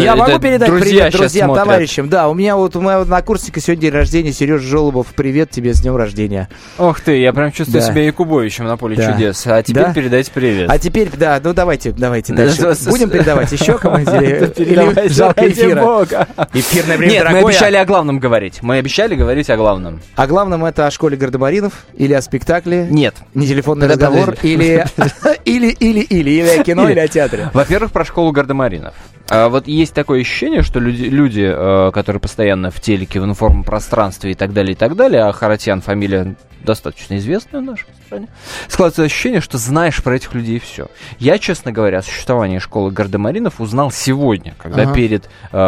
Я 0.00 0.16
могу 0.16 0.38
передать 0.38 0.68
друзья 0.68 1.04
привет 1.04 1.12
друзьям, 1.12 1.54
товарищам? 1.54 2.08
Да, 2.08 2.28
у 2.28 2.34
меня 2.34 2.56
вот 2.56 2.76
у 2.76 2.80
моего 2.80 3.02
однокурсника 3.02 3.60
сегодня 3.60 3.82
день 3.82 3.92
рождения, 3.92 4.32
Сережа 4.32 4.66
Жолобов. 4.66 5.08
Привет 5.14 5.50
тебе 5.50 5.74
с 5.74 5.80
днем 5.80 5.96
рождения. 5.96 6.48
Ох 6.78 7.00
ты, 7.00 7.18
я 7.18 7.32
прям 7.32 7.52
чувствую 7.52 7.82
да. 7.82 7.88
себя 7.88 8.04
Якубовичем 8.04 8.64
на 8.64 8.76
поле 8.76 8.96
да. 8.96 9.12
чудес. 9.12 9.46
А 9.46 9.62
теперь 9.62 9.84
да? 9.84 9.92
передайте 9.92 10.30
привет. 10.32 10.70
А 10.70 10.78
теперь, 10.78 11.10
да, 11.16 11.40
ну 11.42 11.52
давайте, 11.52 11.92
давайте 11.92 12.32
дальше. 12.32 12.74
Будем 12.88 13.10
передавать 13.10 13.52
еще 13.52 13.78
кому-нибудь? 13.78 15.12
Жалко 15.12 15.48
эфира? 15.48 16.06
Эфирное 16.54 16.96
время 16.96 17.12
Нет, 17.12 17.30
мы 17.30 17.38
обещали 17.38 17.76
о 17.76 17.84
главном 17.84 18.18
говорить. 18.18 18.62
Мы 18.62 18.78
обещали 18.78 19.14
говорить 19.14 19.50
о 19.50 19.56
главном. 19.56 20.00
О 20.16 20.26
главном 20.26 20.64
это 20.64 20.86
о 20.86 20.90
школе 20.90 21.16
Гардемаринов 21.16 21.86
или 21.96 22.12
о 22.12 22.22
спектакле? 22.22 22.86
Нет. 22.90 23.16
Не 23.34 23.46
телефонный 23.46 23.88
разговор? 23.88 24.36
Или, 24.42 24.84
или, 25.44 25.68
или, 25.68 26.00
или, 26.00 26.30
или 26.30 26.48
о 26.48 26.64
кино, 26.64 26.88
или 26.88 26.98
о 26.98 27.08
театре? 27.08 27.50
Во-первых, 27.52 27.92
про 27.92 28.04
школу 28.04 28.32
Гардемаринов. 28.32 28.94
А 29.32 29.48
вот 29.48 29.66
есть 29.66 29.94
такое 29.94 30.20
ощущение, 30.20 30.62
что 30.62 30.78
люди, 30.78 31.04
люди 31.04 31.50
э, 31.50 31.90
которые 31.92 32.20
постоянно 32.20 32.70
в 32.70 32.80
телеке, 32.80 33.18
в 33.18 33.24
информпространстве 33.24 33.72
пространстве 33.72 34.30
и 34.32 34.34
так 34.34 34.52
далее, 34.52 34.72
и 34.72 34.76
так 34.76 34.94
далее, 34.94 35.22
а 35.22 35.32
Харатьян 35.32 35.80
фамилия 35.80 36.36
достаточно 36.62 37.16
известная 37.16 37.62
в 37.62 37.64
нашей 37.64 37.86
стране, 38.06 38.28
складывается 38.68 39.04
ощущение, 39.04 39.40
что 39.40 39.56
знаешь 39.56 40.02
про 40.02 40.16
этих 40.16 40.34
людей 40.34 40.58
все. 40.58 40.88
Я, 41.18 41.38
честно 41.38 41.72
говоря, 41.72 41.98
о 41.98 42.02
существовании 42.02 42.58
школы 42.58 42.90
гардемаринов 42.90 43.58
узнал 43.60 43.90
сегодня, 43.90 44.54
когда 44.58 44.82
ага. 44.82 44.92
перед 44.92 45.30
э, 45.50 45.58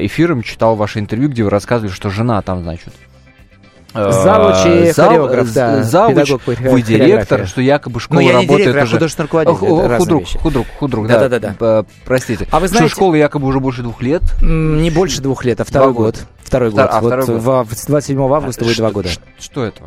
эфиром 0.00 0.42
читал 0.42 0.74
ваше 0.74 0.98
интервью, 0.98 1.28
где 1.28 1.44
вы 1.44 1.50
рассказывали, 1.50 1.92
что 1.92 2.08
жена 2.08 2.40
там, 2.40 2.62
значит, 2.62 2.94
Завуч 3.94 4.66
и 4.66 4.92
Зав... 4.92 5.08
хореограф, 5.08 5.52
да. 5.52 5.82
Завуч, 5.82 6.30
вы 6.46 6.82
директор, 6.82 7.46
что 7.46 7.60
якобы 7.60 8.00
школа 8.00 8.20
ну, 8.20 8.26
я 8.26 8.32
работает 8.34 8.64
директор, 8.64 8.84
уже... 8.84 8.92
А 8.92 8.98
художественный 8.98 9.24
руководитель. 9.26 9.98
Худрук, 9.98 10.28
худрук, 10.40 10.66
худрук, 10.78 11.06
да. 11.06 11.28
Да, 11.28 11.38
да, 11.38 11.54
да. 11.58 11.84
Простите. 12.04 12.46
А 12.50 12.60
вы 12.60 12.68
знаете... 12.68 12.88
Что 12.88 12.96
школа 12.96 13.14
якобы 13.14 13.46
уже 13.46 13.60
больше 13.60 13.82
двух 13.82 14.02
лет? 14.02 14.22
Не 14.40 14.90
больше 14.90 15.20
двух 15.20 15.44
лет, 15.44 15.60
а 15.60 15.64
второй 15.64 15.92
год. 15.92 16.16
Второй 16.42 16.70
год. 16.70 16.88
А, 16.90 17.00
вот 17.00 17.08
второй 17.08 17.26
год. 17.26 17.68
27 17.86 18.20
августа 18.20 18.64
будет 18.64 18.76
два 18.76 18.90
года. 18.90 19.08
Что 19.38 19.64
это? 19.64 19.82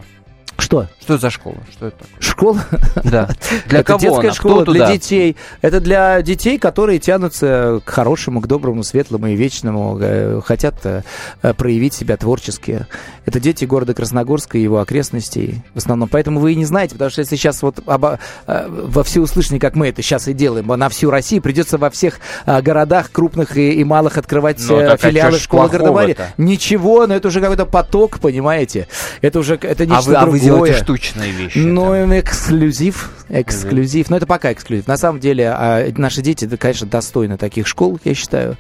Что? 0.58 0.88
Что 1.02 1.18
за 1.18 1.30
школа? 1.30 1.58
Что 1.72 1.88
это 1.88 1.98
такое? 1.98 2.16
Школа? 2.20 2.66
Да. 3.04 3.30
Для 3.68 3.80
это 3.80 3.84
кого 3.84 4.00
детская 4.00 4.28
она? 4.28 4.34
школа 4.34 4.62
Кто 4.64 4.72
для 4.72 4.86
туда? 4.86 4.94
детей. 4.94 5.36
Это 5.62 5.80
для 5.80 6.22
детей, 6.22 6.58
которые 6.60 7.00
тянутся 7.00 7.82
к 7.84 7.90
хорошему, 7.90 8.40
к 8.40 8.48
доброму, 8.48 8.84
светлому 8.84 9.28
и 9.28 9.36
вечному, 9.36 9.98
э, 10.00 10.42
хотят 10.46 10.76
э, 10.86 11.02
проявить 11.58 11.94
себя 11.94 12.18
творчески. 12.18 12.86
Это 13.26 13.40
дети 13.40 13.66
города 13.66 13.94
Красногорска 13.94 14.58
и 14.58 14.62
его 14.62 14.80
окрестностей 14.80 15.64
в 15.74 15.78
основном. 15.78 16.08
Поэтому 16.08 16.40
вы 16.40 16.54
и 16.54 16.56
не 16.56 16.66
знаете, 16.66 16.94
потому 16.94 17.10
что 17.12 17.22
если 17.22 17.36
сейчас 17.36 17.62
вот 17.62 17.80
обо, 17.86 18.20
э, 18.48 18.68
во 18.70 19.04
всеуслышание, 19.04 19.60
как 19.60 19.76
мы 19.76 19.90
это 19.90 20.02
сейчас 20.02 20.28
и 20.28 20.34
делаем, 20.34 20.68
на 20.68 20.90
всю 20.90 21.10
Россию, 21.10 21.42
придется 21.42 21.78
во 21.78 21.90
всех 21.90 22.20
городах 22.46 23.12
крупных 23.12 23.58
и, 23.58 23.72
и 23.74 23.84
малых 23.84 24.18
открывать 24.18 24.60
ну, 24.68 24.98
филиалы 24.98 25.40
школы 25.40 25.70
Гардемари. 25.70 26.16
Ничего, 26.38 27.08
но 27.08 27.16
это 27.16 27.28
уже 27.28 27.42
какой-то 27.42 27.66
поток, 27.66 28.20
понимаете? 28.20 28.88
Это 29.22 29.40
уже 29.40 29.56
это 29.56 29.86
нечто 29.86 29.98
а 29.98 30.02
вы, 30.02 30.12
другое. 30.12 30.24
А 30.24 30.26
вы 30.32 30.40
делаете 30.44 30.84
штучные 30.84 31.32
вещи. 31.32 31.58
Ну, 31.58 31.94
эксклюзив. 32.20 33.12
Эксклюзив. 33.30 34.10
Но 34.10 34.18
это 34.18 34.26
пока 34.26 34.52
эксклюзив. 34.52 34.88
На 34.88 34.98
самом 34.98 35.20
деле, 35.20 35.50
а, 35.50 35.92
наши 35.98 36.22
дети, 36.22 36.48
конечно, 36.58 36.88
достойны 36.88 37.38
таких 37.38 37.68
школ, 37.68 38.00
я 38.04 38.14
считаю. 38.14 38.58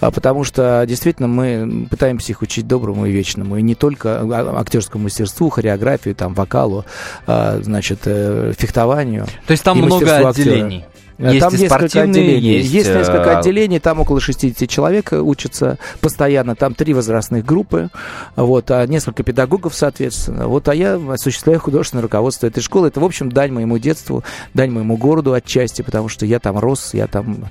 А, 0.00 0.10
потому 0.10 0.44
что 0.44 0.84
действительно 0.86 1.28
мы 1.28 1.86
пытаемся 1.88 2.32
их 2.32 2.42
учить 2.42 2.66
доброму 2.66 3.06
и 3.06 3.12
вечному. 3.12 3.56
И 3.56 3.62
не 3.62 3.74
только 3.74 4.20
а, 4.20 4.60
актерскому 4.60 5.04
мастерству, 5.04 5.50
хореографию, 5.50 6.14
там, 6.14 6.34
вокалу, 6.34 6.84
значит, 7.26 8.00
э, 8.04 8.52
фехтованию. 8.56 9.26
То 9.46 9.52
есть 9.52 9.62
там 9.62 9.78
много 9.78 10.28
отделений. 10.28 10.84
Э, 11.18 11.32
есть 11.32 11.40
там 11.40 11.54
и 11.54 11.58
несколько 11.58 12.02
отделений. 12.02 12.56
Есть, 12.58 12.72
есть 12.72 12.88
несколько 12.90 13.30
э, 13.30 13.38
отделений, 13.38 13.78
там 13.78 14.00
около 14.00 14.20
60 14.20 14.68
человек 14.68 15.12
учатся 15.12 15.78
постоянно, 16.00 16.54
там 16.54 16.74
три 16.74 16.94
возрастных 16.94 17.44
группы, 17.44 17.88
вот, 18.36 18.70
а 18.70 18.86
несколько 18.86 19.22
педагогов, 19.22 19.74
соответственно. 19.74 20.46
Вот, 20.48 20.68
а 20.68 20.74
я 20.74 21.00
осуществляю 21.10 21.60
художественное 21.60 22.02
руководство 22.02 22.46
этой 22.46 22.62
школы. 22.62 22.88
Это, 22.88 23.00
в 23.00 23.04
общем, 23.04 23.30
дань 23.30 23.52
моему 23.52 23.78
детству, 23.78 24.24
дань 24.54 24.70
моему 24.70 24.96
городу 24.96 25.32
отчасти, 25.32 25.82
потому 25.82 26.08
что 26.08 26.26
я 26.26 26.38
там 26.38 26.58
рос, 26.58 26.92
я 26.92 27.06
там 27.06 27.46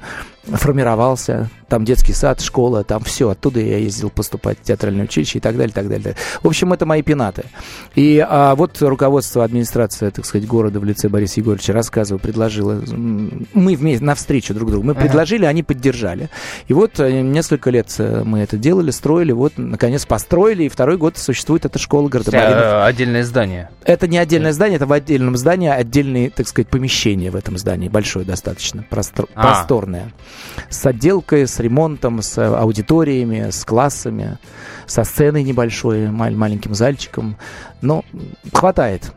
формировался, 0.48 1.50
там 1.68 1.86
детский 1.86 2.14
сад, 2.14 2.42
школа, 2.42 2.84
там 2.84 3.04
все, 3.04 3.30
оттуда 3.30 3.60
я 3.60 3.78
ездил 3.78 4.10
поступать 4.10 4.60
в 4.60 4.64
театральное 4.64 5.06
училище 5.06 5.40
и 5.40 5.42
так 5.42 5.58
далее, 5.58 5.74
так 5.74 5.90
далее. 5.90 6.16
В 6.42 6.48
общем, 6.48 6.74
это 6.74 6.86
мои 6.86 7.02
пенаты. 7.02 7.46
И 7.96 8.24
а, 8.28 8.56
вот 8.56 8.80
руководство 8.82 9.44
администрации, 9.44 10.10
так 10.10 10.26
сказать, 10.26 10.48
города 10.48 10.80
в 10.80 10.84
лице 10.84 11.10
Бориса 11.10 11.40
Егоровича 11.40 11.74
рассказывал, 11.74 12.20
предложило, 12.20 12.82
мы 12.86 13.76
вместе, 13.76 14.04
навстречу 14.04 14.54
друг 14.54 14.70
другу, 14.70 14.86
мы 14.86 14.92
ага. 14.92 15.02
предложили, 15.02 15.46
они 15.46 15.64
поддержали. 15.64 16.30
И 16.68 16.74
вот 16.74 17.00
э, 17.00 17.22
несколько 17.22 17.72
лет 17.72 17.94
э, 17.98 18.24
мы 18.24 18.40
это 18.40 18.58
делали, 18.58 18.92
строили, 18.92 19.32
вот, 19.32 19.54
наконец, 19.58 20.06
построили, 20.06 20.64
и 20.64 20.70
второй 20.70 20.98
год 20.98 21.18
существует 21.18 21.66
эта 21.66 21.80
школа 21.80 22.10
Гардемаринов. 22.10 22.64
Э, 22.64 22.84
отдельное 22.84 23.24
здание. 23.24 23.70
Это 23.84 24.08
не 24.08 24.18
отдельное 24.18 24.52
здание, 24.52 24.76
это 24.76 24.86
в 24.86 24.94
отдельном 24.94 25.36
здании, 25.38 25.70
отдельные, 25.70 26.30
так 26.30 26.48
сказать, 26.48 26.68
помещения 26.68 27.32
в 27.32 27.36
этом 27.36 27.58
здании, 27.58 27.90
большое 27.90 28.26
достаточно, 28.26 28.86
простор, 28.90 29.28
а. 29.34 29.42
просторное 29.42 30.12
с 30.69 30.86
отделкой, 30.86 31.48
с 31.48 31.60
ремонтом, 31.60 32.21
с 32.21 32.38
аудиториями, 32.38 33.50
с 33.50 33.65
классами, 33.65 34.38
со 34.86 35.04
сценой 35.04 35.43
небольшой, 35.43 36.10
мал- 36.10 36.32
маленьким 36.32 36.74
зальчиком. 36.74 37.38
Но 37.82 38.04
хватает. 38.54 39.13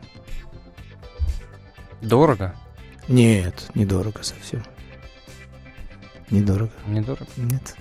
Дорого? 2.01 2.55
Нет, 3.07 3.69
недорого 3.75 4.19
совсем. 4.23 4.63
Недорого. 6.29 6.71
Недорого? 6.87 7.25
Нет. 7.37 7.75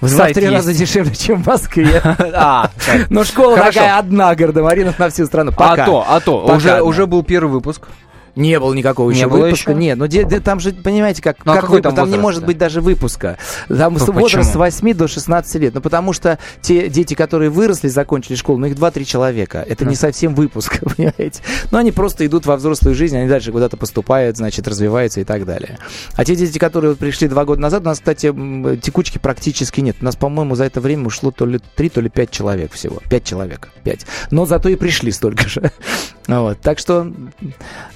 В 0.00 0.08
два-три 0.08 0.48
раза 0.48 0.72
дешевле, 0.72 1.14
чем 1.14 1.42
в 1.42 1.46
Москве. 1.46 2.00
А, 2.34 2.70
но 3.10 3.24
школа 3.24 3.56
такая 3.56 3.98
одна, 3.98 4.34
Гардемаринов 4.34 4.98
на 4.98 5.10
всю 5.10 5.26
страну. 5.26 5.52
Пока. 5.52 5.82
А 5.82 5.86
то, 5.86 6.04
а 6.08 6.20
то. 6.20 6.46
Уже, 6.56 6.80
уже 6.82 7.06
был 7.06 7.22
первый 7.22 7.50
выпуск. 7.50 7.88
Не 8.36 8.58
было 8.58 8.72
никакого 8.74 9.10
еще 9.10 9.20
не 9.20 9.26
выпуска. 9.26 9.72
Еще? 9.72 9.80
Нет, 9.80 9.98
ну 9.98 10.06
де, 10.06 10.24
де, 10.24 10.40
там 10.40 10.60
же, 10.60 10.72
понимаете, 10.72 11.22
как, 11.22 11.44
ну, 11.44 11.52
а 11.52 11.56
как 11.56 11.70
выпуск, 11.70 11.82
там, 11.82 11.94
там 11.94 12.10
не 12.10 12.18
может 12.18 12.44
быть 12.44 12.58
даже 12.58 12.80
выпуска. 12.80 13.38
Там 13.68 13.94
ну, 13.94 14.12
возраст 14.12 14.52
с 14.52 14.56
8 14.56 14.94
до 14.94 15.08
16 15.08 15.54
лет. 15.56 15.74
Ну, 15.74 15.80
потому 15.80 16.12
что 16.12 16.38
те 16.60 16.88
дети, 16.88 17.14
которые 17.14 17.50
выросли, 17.50 17.88
закончили 17.88 18.36
школу, 18.36 18.58
ну, 18.58 18.66
их 18.66 18.74
2-3 18.74 19.04
человека. 19.04 19.64
Это 19.68 19.84
не 19.84 19.94
совсем 19.94 20.34
выпуск, 20.34 20.80
понимаете. 20.96 21.42
Но 21.70 21.78
они 21.78 21.92
просто 21.92 22.26
идут 22.26 22.46
во 22.46 22.56
взрослую 22.56 22.94
жизнь, 22.94 23.16
они 23.16 23.28
дальше 23.28 23.52
куда-то 23.52 23.76
поступают, 23.76 24.36
значит, 24.36 24.68
развиваются 24.68 25.20
и 25.20 25.24
так 25.24 25.44
далее. 25.44 25.78
А 26.14 26.24
те 26.24 26.36
дети, 26.36 26.58
которые 26.58 26.96
пришли 26.96 27.28
два 27.28 27.44
года 27.44 27.60
назад, 27.60 27.82
у 27.82 27.86
нас, 27.86 27.98
кстати, 27.98 28.26
текучки 28.80 29.18
практически 29.18 29.80
нет. 29.80 29.96
У 30.00 30.04
нас, 30.04 30.16
по-моему, 30.16 30.54
за 30.54 30.64
это 30.64 30.80
время 30.80 31.06
ушло 31.06 31.30
то 31.30 31.46
ли 31.46 31.60
3, 31.76 31.88
то 31.88 32.00
ли 32.00 32.08
5 32.08 32.30
человек 32.30 32.72
всего. 32.72 32.98
5 33.08 33.24
человек. 33.24 33.68
5. 33.84 34.06
Но 34.30 34.46
зато 34.46 34.68
и 34.68 34.76
пришли 34.76 35.12
столько 35.12 35.48
же. 35.48 35.70
Вот, 36.38 36.60
так 36.60 36.78
что 36.78 37.10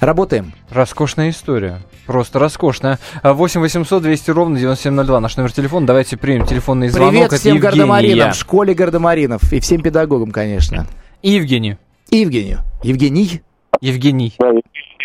работаем. 0.00 0.52
Роскошная 0.70 1.30
история. 1.30 1.78
Просто 2.06 2.38
роскошная. 2.38 2.98
8 3.22 3.60
800 3.60 4.02
200 4.02 4.30
ровно 4.32 4.58
9702 4.58 5.20
наш 5.20 5.36
номер 5.36 5.52
телефона. 5.52 5.86
Давайте 5.86 6.16
примем 6.16 6.44
телефонный 6.44 6.88
звонок 6.88 7.10
Привет 7.12 7.32
от 7.32 7.38
всем 7.38 7.54
Евгения. 7.56 7.70
гардемаринам, 7.70 8.32
в 8.32 8.34
школе 8.36 8.74
гардемаринов 8.74 9.52
и 9.52 9.60
всем 9.60 9.80
педагогам, 9.82 10.30
конечно. 10.32 10.86
И 11.22 11.30
Евгений. 11.30 11.76
И 12.10 12.18
Евгению. 12.18 12.58
Евгений? 12.82 13.40
Евгений. 13.80 14.34
Да, 14.38 14.50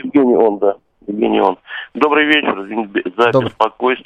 Евгений 0.03 0.35
он, 0.35 0.59
да. 0.59 0.75
Евгений 1.07 1.41
он. 1.41 1.57
Добрый 1.93 2.25
вечер, 2.25 2.55
за 3.17 3.31
Добрый. 3.31 3.49
беспокойство. 3.49 4.05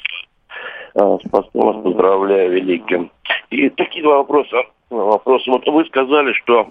А, 0.96 1.18
С 1.18 1.28
постом 1.28 1.82
поздравляю 1.82 2.52
великим. 2.52 3.10
И 3.50 3.68
такие 3.70 4.04
два 4.04 4.18
вопроса. 4.18 4.56
Вопросы. 4.94 5.50
Вот 5.50 5.66
вы 5.66 5.84
сказали, 5.86 6.32
что 6.34 6.68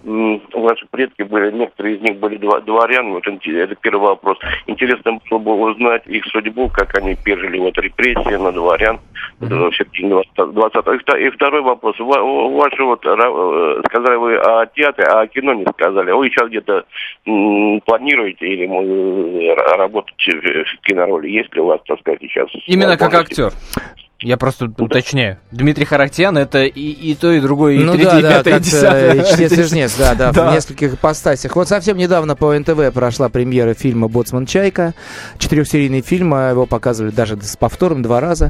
ваши 0.53 0.85
предки 0.89 1.23
были, 1.23 1.51
некоторые 1.51 1.97
из 1.97 2.01
них 2.01 2.17
были 2.19 2.37
дво- 2.37 2.61
дворянами. 2.61 3.13
Вот 3.13 3.27
это 3.27 3.75
первый 3.75 4.07
вопрос. 4.09 4.37
Интересно 4.67 5.19
было 5.29 5.39
бы 5.39 5.53
узнать 5.71 6.03
их 6.07 6.25
судьбу, 6.27 6.69
как 6.69 6.95
они 6.97 7.15
пережили 7.15 7.59
вот 7.59 7.77
репрессии 7.77 8.35
на 8.35 8.51
дворян 8.51 8.99
в 9.39 9.71
середине 9.73 10.09
20 10.35 10.53
20 10.53 10.87
И 10.87 10.97
вто- 10.97 11.19
И 11.19 11.29
второй 11.31 11.61
вопрос. 11.61 11.99
Ва- 11.99 12.21
Ваши 12.53 12.83
вот 12.83 13.05
э, 13.05 13.81
сказали 13.87 14.15
вы 14.15 14.35
о 14.37 14.65
театре, 14.67 15.07
а 15.07 15.21
о 15.21 15.27
кино 15.27 15.53
не 15.53 15.65
сказали. 15.65 16.11
Вы 16.11 16.29
сейчас 16.29 16.49
где-то 16.49 16.85
планируете 17.85 18.45
или 18.47 18.65
м, 18.65 19.49
р- 19.51 19.77
работать 19.77 20.15
в 20.25 20.81
кинороли? 20.81 21.29
Есть 21.29 21.53
ли 21.55 21.61
у 21.61 21.65
вас, 21.65 21.81
так 21.85 21.99
сказать, 21.99 22.19
сейчас? 22.21 22.47
Именно 22.67 22.97
как 22.97 23.13
актер. 23.13 23.51
Я 24.23 24.37
просто 24.37 24.71
уточняю. 24.77 25.37
Дмитрий 25.51 25.85
Характьян 25.85 26.37
это 26.37 26.63
и, 26.63 26.69
и 26.79 27.13
то, 27.13 27.31
и 27.31 27.39
другое, 27.41 27.73
и 27.75 27.79
ну 27.79 27.93
третье, 27.93 28.09
да, 28.11 28.19
и 28.19 28.21
да, 28.21 28.29
пятое, 28.37 28.53
и 28.53 28.57
как-то 28.57 28.69
десятое. 28.71 29.23
чтец 29.25 29.51
и 29.51 29.63
жнец, 29.63 29.95
да, 29.97 30.15
да, 30.15 30.31
Да. 30.31 30.51
в 30.51 30.55
нескольких 30.55 30.93
ипостасях. 30.93 31.55
Вот 31.55 31.67
совсем 31.67 31.97
недавно 31.97 32.35
по 32.35 32.57
НТВ 32.57 32.93
прошла 32.93 33.27
премьера 33.29 33.73
фильма 33.73 34.07
«Боцман 34.07 34.45
Чайка». 34.45 34.93
Четырехсерийный 35.37 36.01
фильм, 36.01 36.33
а 36.33 36.51
его 36.51 36.65
показывали 36.65 37.11
даже 37.11 37.37
с 37.41 37.57
повтором 37.57 38.01
два 38.01 38.19
раза. 38.21 38.49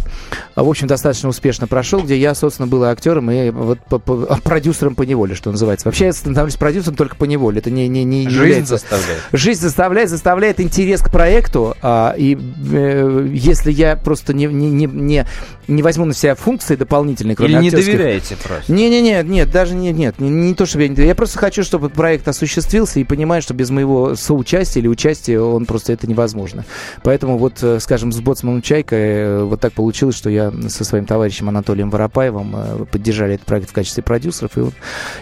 А, 0.55 0.63
В 0.63 0.69
общем, 0.69 0.87
достаточно 0.87 1.29
успешно 1.29 1.65
прошел, 1.67 2.01
где 2.01 2.17
я, 2.17 2.35
собственно, 2.35 2.67
был 2.67 2.83
и 2.83 2.87
актером, 2.87 3.31
и 3.31 3.49
вот 3.49 3.79
по- 3.89 3.99
по- 3.99 4.27
а, 4.29 4.37
продюсером 4.41 4.95
по 4.95 5.03
неволе, 5.03 5.33
что 5.35 5.51
называется. 5.51 5.87
Вообще, 5.87 6.05
я 6.05 6.13
становлюсь 6.13 6.55
продюсером 6.55 6.95
только 6.95 7.15
по 7.15 7.25
неволе. 7.25 7.59
Это 7.59 7.71
не, 7.71 7.87
не, 7.87 8.03
не 8.03 8.29
Жизнь 8.29 8.35
является... 8.37 8.73
заставляет. 8.77 9.21
Жизнь 9.31 9.61
заставляет, 9.61 10.09
заставляет 10.09 10.59
интерес 10.59 11.01
к 11.01 11.09
проекту, 11.11 11.75
а, 11.81 12.13
и 12.17 12.37
э, 12.71 13.27
если 13.31 13.71
я 13.71 13.95
просто 13.95 14.33
не, 14.33 14.45
не, 14.45 14.69
не, 14.69 14.85
не, 14.85 15.25
не 15.67 15.81
возьму 15.81 16.05
на 16.05 16.13
себя 16.13 16.35
функции 16.35 16.75
дополнительные, 16.75 17.35
кроме 17.35 17.53
Или 17.53 17.61
не 17.61 17.67
актерских, 17.67 17.93
доверяете 17.93 18.35
просто. 18.35 18.71
не-не-не, 18.71 19.23
нет, 19.23 19.51
даже 19.51 19.75
не, 19.75 19.91
нет, 19.91 20.19
не, 20.19 20.29
не 20.29 20.53
то, 20.53 20.65
чтобы 20.65 20.83
я 20.83 20.89
не 20.89 20.95
доверяю. 20.95 21.09
Я 21.09 21.15
просто 21.15 21.39
хочу, 21.39 21.63
чтобы 21.63 21.89
проект 21.89 22.27
осуществился 22.27 22.99
и 22.99 23.03
понимаю, 23.03 23.41
что 23.41 23.53
без 23.53 23.69
моего 23.69 24.15
соучастия 24.15 24.81
или 24.81 24.87
участия 24.87 25.39
он 25.39 25.65
просто 25.65 25.93
это 25.93 26.07
невозможно. 26.07 26.65
Поэтому 27.03 27.37
вот, 27.37 27.61
э, 27.61 27.79
скажем, 27.79 28.11
с 28.11 28.19
Боцманом 28.19 28.61
Чайка 28.61 28.95
э, 28.95 29.43
вот 29.43 29.59
так 29.59 29.73
получилось, 29.73 30.15
что 30.15 30.29
я 30.29 30.51
со 30.67 30.83
своим 30.83 31.05
товарищем 31.05 31.49
Анатолием 31.49 31.89
Воропаевым 31.89 32.55
э, 32.55 32.85
поддержали 32.85 33.35
этот 33.35 33.45
проект 33.45 33.69
в 33.69 33.73
качестве 33.73 34.03
продюсеров, 34.03 34.57
и 34.57 34.61
он, 34.61 34.73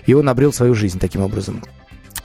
и 0.05 0.13
он 0.13 0.29
обрел 0.29 0.53
свою 0.53 0.73
жизнь 0.73 0.99
таким 0.99 1.21
образом. 1.21 1.61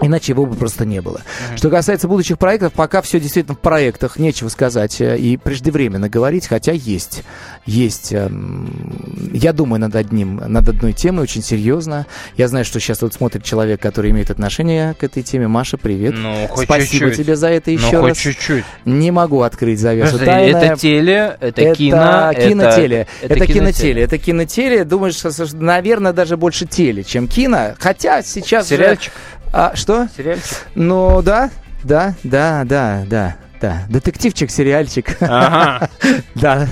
Иначе 0.03 0.33
его 0.33 0.45
бы 0.47 0.55
просто 0.57 0.85
не 0.85 1.01
было. 1.01 1.23
Что 1.57 1.71
касается 1.71 2.07
будущих 2.09 2.39
проектов, 2.39 2.73
пока 2.75 3.01
все 3.03 3.19
действительно 3.19 3.55
в 3.57 3.61
проектах, 3.61 4.19
нечего 4.19 4.49
сказать 4.49 5.01
э, 5.01 5.17
и 5.17 5.37
преждевременно 5.37 6.09
говорить, 6.09 6.47
хотя 6.47 6.73
есть. 6.73 7.23
Есть. 7.65 8.13
эм, 8.13 9.31
Я 9.33 9.53
думаю 9.53 9.81
над 9.81 9.97
одним, 9.97 10.37
над 10.37 10.69
одной 10.69 10.93
темой 10.93 11.23
очень 11.23 11.43
серьезно. 11.43 12.07
Я 12.37 12.49
знаю, 12.49 12.65
что 12.65 12.79
сейчас 12.79 13.01
вот 13.03 13.15
смотрит 13.15 13.43
человек, 13.45 13.81
который 13.81 14.11
имеет 14.11 14.31
отношение 14.31 14.95
к 14.95 15.03
этой 15.03 15.23
теме. 15.23 15.49
Маша, 15.49 15.79
привет. 15.79 16.15
Ну, 16.17 16.47
хоть 16.49 16.67
Спасибо 16.67 17.07
чуть-чуть. 17.07 17.25
тебе 17.25 17.37
за 17.37 17.49
это 17.49 17.71
Ну, 17.71 17.77
еще 17.79 17.99
хоть 18.01 18.09
раз. 18.11 18.19
чуть-чуть. 18.19 18.65
Не 18.85 19.11
могу 19.11 19.43
открыть 19.43 19.81
завесу 19.81 20.19
Подожди, 20.19 20.51
это 20.53 20.77
теле, 20.77 21.37
это, 21.41 21.63
Это 21.63 21.75
кино, 21.75 22.33
кинотеле. 22.35 23.07
это, 23.23 23.35
Это, 23.35 23.47
кинотеле. 23.47 24.03
Это 24.03 24.19
кинотеле. 24.19 24.85
Думаешь, 24.85 25.17
наверное, 25.55 26.13
даже 26.13 26.37
больше 26.37 26.67
теле, 26.67 27.03
чем 27.03 27.27
кино. 27.29 27.75
Хотя 27.79 28.23
сейчас... 28.23 28.69
же- 28.69 28.77
Сериальчик? 28.77 29.13
А, 29.59 29.75
что? 29.75 30.07
Сериальчик? 30.15 30.67
Ну, 30.75 31.23
да, 31.23 31.51
да, 31.83 32.15
да, 32.23 32.63
да, 32.67 33.05
да, 33.07 33.37
да. 33.59 33.87
Детективчик, 33.89 34.51
сериальчик. 34.51 35.17
Ага. 35.23 35.89
Да, 36.35 36.69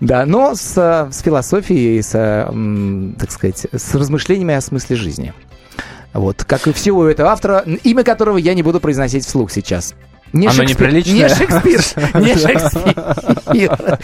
да, 0.00 0.24
но 0.24 0.54
с, 0.54 1.10
с 1.12 1.20
философией, 1.20 2.02
с, 2.02 2.12
так 3.18 3.30
сказать, 3.30 3.66
с 3.70 3.94
размышлениями 3.94 4.54
о 4.54 4.62
смысле 4.62 4.96
жизни. 4.96 5.34
Вот, 6.14 6.44
как 6.44 6.66
и 6.66 6.72
всего 6.72 7.04
этого 7.04 7.28
автора, 7.28 7.62
имя 7.84 8.02
которого 8.02 8.38
я 8.38 8.54
не 8.54 8.62
буду 8.62 8.80
произносить 8.80 9.26
вслух 9.26 9.50
сейчас. 9.50 9.94
Не 10.32 10.48
Оно 10.48 10.56
Шекспир, 10.56 10.88
неприличное? 10.88 11.14
Не 11.14 11.28
Шекспир, 11.28 11.80
не 12.20 12.36
Шекспир. 12.36 13.98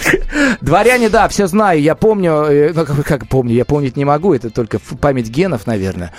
Дворяне, 0.61 1.09
да, 1.09 1.29
все 1.29 1.47
знаю, 1.47 1.81
я 1.81 1.95
помню, 1.95 2.33
э, 2.45 2.73
ну, 2.75 2.85
как, 2.85 3.05
как 3.05 3.29
помню, 3.29 3.55
я 3.55 3.65
помнить 3.65 3.97
не 3.97 4.05
могу, 4.05 4.33
это 4.33 4.51
только 4.51 4.79
память 5.01 5.29
генов, 5.29 5.67
наверное. 5.67 6.13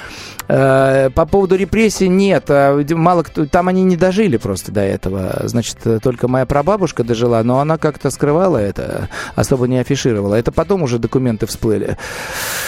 Э, 0.47 1.09
По 1.09 1.25
поводу 1.25 1.55
репрессий 1.55 2.09
нет, 2.09 2.45
а, 2.49 2.83
мало 2.91 3.23
кто, 3.23 3.45
там 3.45 3.69
они 3.69 3.83
не 3.83 3.95
дожили 3.95 4.37
просто 4.37 4.71
до 4.71 4.81
этого. 4.81 5.41
Значит, 5.43 5.77
э, 5.85 5.99
только 6.01 6.27
моя 6.27 6.45
прабабушка 6.45 7.03
дожила, 7.03 7.41
но 7.43 7.59
она 7.59 7.77
как-то 7.77 8.11
скрывала 8.11 8.57
это, 8.57 9.09
особо 9.35 9.67
не 9.67 9.79
афишировала. 9.79 10.35
Это 10.35 10.51
потом 10.51 10.83
уже 10.83 10.99
документы 10.99 11.45
всплыли, 11.45 11.97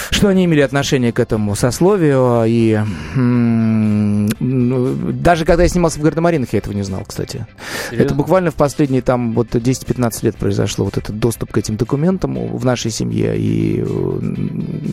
что 0.10 0.30
они 0.30 0.45
имели 0.45 0.62
отношение 0.62 1.12
к 1.12 1.19
этому 1.19 1.56
сословию. 1.56 2.43
И 2.48 2.80
ну, 3.15 4.30
даже 5.12 5.45
когда 5.45 5.63
я 5.63 5.69
снимался 5.69 6.00
в 6.00 6.04
Гардемаринах, 6.04 6.54
я 6.54 6.60
этого 6.60 6.74
не 6.74 6.84
знал, 6.84 7.04
кстати. 7.06 7.24
Это 7.91 8.13
буквально 8.13 8.51
в 8.51 8.55
последние 8.55 9.01
там 9.01 9.33
вот 9.33 9.55
10-15 9.55 10.25
лет 10.25 10.35
произошло 10.38 10.85
вот 10.85 10.97
этот 10.97 11.19
доступ 11.19 11.51
к 11.51 11.57
этим 11.57 11.77
документам 11.77 12.55
в 12.55 12.65
нашей 12.65 12.91
семье 12.91 13.35
и 13.38 13.83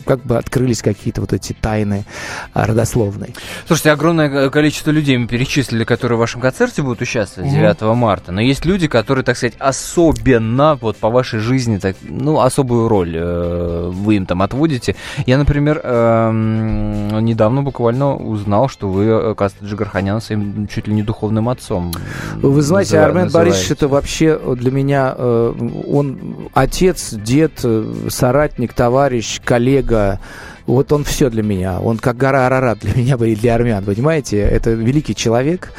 как 0.05 0.23
бы 0.23 0.37
открылись 0.37 0.81
какие-то 0.81 1.21
вот 1.21 1.33
эти 1.33 1.53
тайны 1.53 2.05
а, 2.53 2.65
родословной. 2.65 3.35
Слушайте, 3.67 3.91
огромное 3.91 4.49
количество 4.49 4.91
людей 4.91 5.17
мы 5.17 5.27
перечислили, 5.27 5.83
которые 5.83 6.17
в 6.17 6.19
вашем 6.19 6.41
концерте 6.41 6.81
будут 6.81 7.01
участвовать 7.01 7.51
9 7.51 7.81
марта. 7.95 8.31
Но 8.31 8.41
есть 8.41 8.65
люди, 8.65 8.87
которые, 8.87 9.23
так 9.23 9.37
сказать, 9.37 9.55
особенно 9.59 10.75
вот 10.81 10.97
по 10.97 11.09
вашей 11.09 11.39
жизни, 11.39 11.77
так, 11.77 11.95
ну, 12.01 12.39
особую 12.39 12.87
роль 12.87 13.15
э, 13.15 13.89
вы 13.91 14.15
им 14.15 14.25
там 14.25 14.41
отводите. 14.41 14.95
Я, 15.25 15.37
например, 15.37 15.81
эм, 15.83 17.25
недавно 17.25 17.63
буквально 17.63 18.15
узнал, 18.15 18.69
что 18.69 18.89
вы, 18.89 19.31
оказывается, 19.31 19.65
Джигарханян 19.65 20.21
своим 20.21 20.67
чуть 20.67 20.87
ли 20.87 20.93
не 20.93 21.03
духовным 21.03 21.49
отцом. 21.49 21.91
Вы 22.35 22.61
знаете, 22.61 22.95
называ- 22.95 23.05
Армен 23.05 23.23
называете. 23.25 23.51
Борисович 23.51 23.71
это 23.71 23.87
вообще 23.87 24.39
для 24.55 24.71
меня, 24.71 25.13
э, 25.17 25.53
он 25.87 26.49
отец, 26.53 27.13
дед, 27.13 27.53
э, 27.63 27.85
соратник, 28.09 28.73
товарищ, 28.73 29.39
коллега. 29.43 30.19
Вот 30.65 30.91
он 30.93 31.03
все 31.03 31.29
для 31.29 31.43
меня. 31.43 31.79
Он 31.81 31.97
как 31.97 32.15
гора 32.17 32.47
Арарат 32.47 32.79
для 32.79 32.93
меня 33.01 33.15
и 33.25 33.35
для 33.35 33.55
армян, 33.55 33.83
понимаете? 33.83 34.39
Это 34.39 34.71
великий 34.71 35.15
человек. 35.15 35.71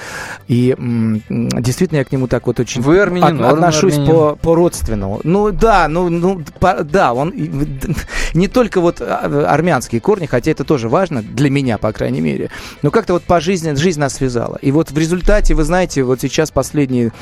И 0.47 0.75
действительно 1.29 1.99
я 1.99 2.05
к 2.05 2.13
нему 2.13 2.27
так 2.29 2.47
вот 2.47 2.61
очень 2.61 2.83
Вы 2.83 3.01
армянин, 3.01 3.43
от- 3.43 3.55
отношусь 3.55 3.95
армянин. 3.95 4.13
по, 4.13 4.37
по-родственному. 4.37 5.21
Ну 5.25 5.51
да, 5.53 5.89
ну, 5.89 6.09
ну 6.11 6.43
по- 6.61 6.85
да, 6.85 7.15
он 7.15 7.33
не 8.35 8.49
только 8.49 8.81
вот 8.81 9.01
а, 9.01 9.47
армянские 9.49 10.01
корни, 10.01 10.27
хотя 10.27 10.51
это 10.51 10.65
тоже 10.65 10.89
важно 10.89 11.23
для 11.23 11.51
меня, 11.51 11.79
по 11.79 11.93
крайней 11.93 12.21
мере. 12.21 12.51
Но 12.83 12.91
как-то 12.91 13.15
вот 13.15 13.23
по 13.23 13.41
жизни, 13.41 13.75
жизнь 13.75 14.01
нас 14.01 14.15
связала. 14.15 14.57
И 14.61 14.71
вот 14.71 14.91
в 14.91 14.99
результате, 14.99 15.55
вы 15.55 15.65
знаете, 15.65 16.03
вот 16.03 16.21
сейчас 16.21 16.51
последние 16.51 17.13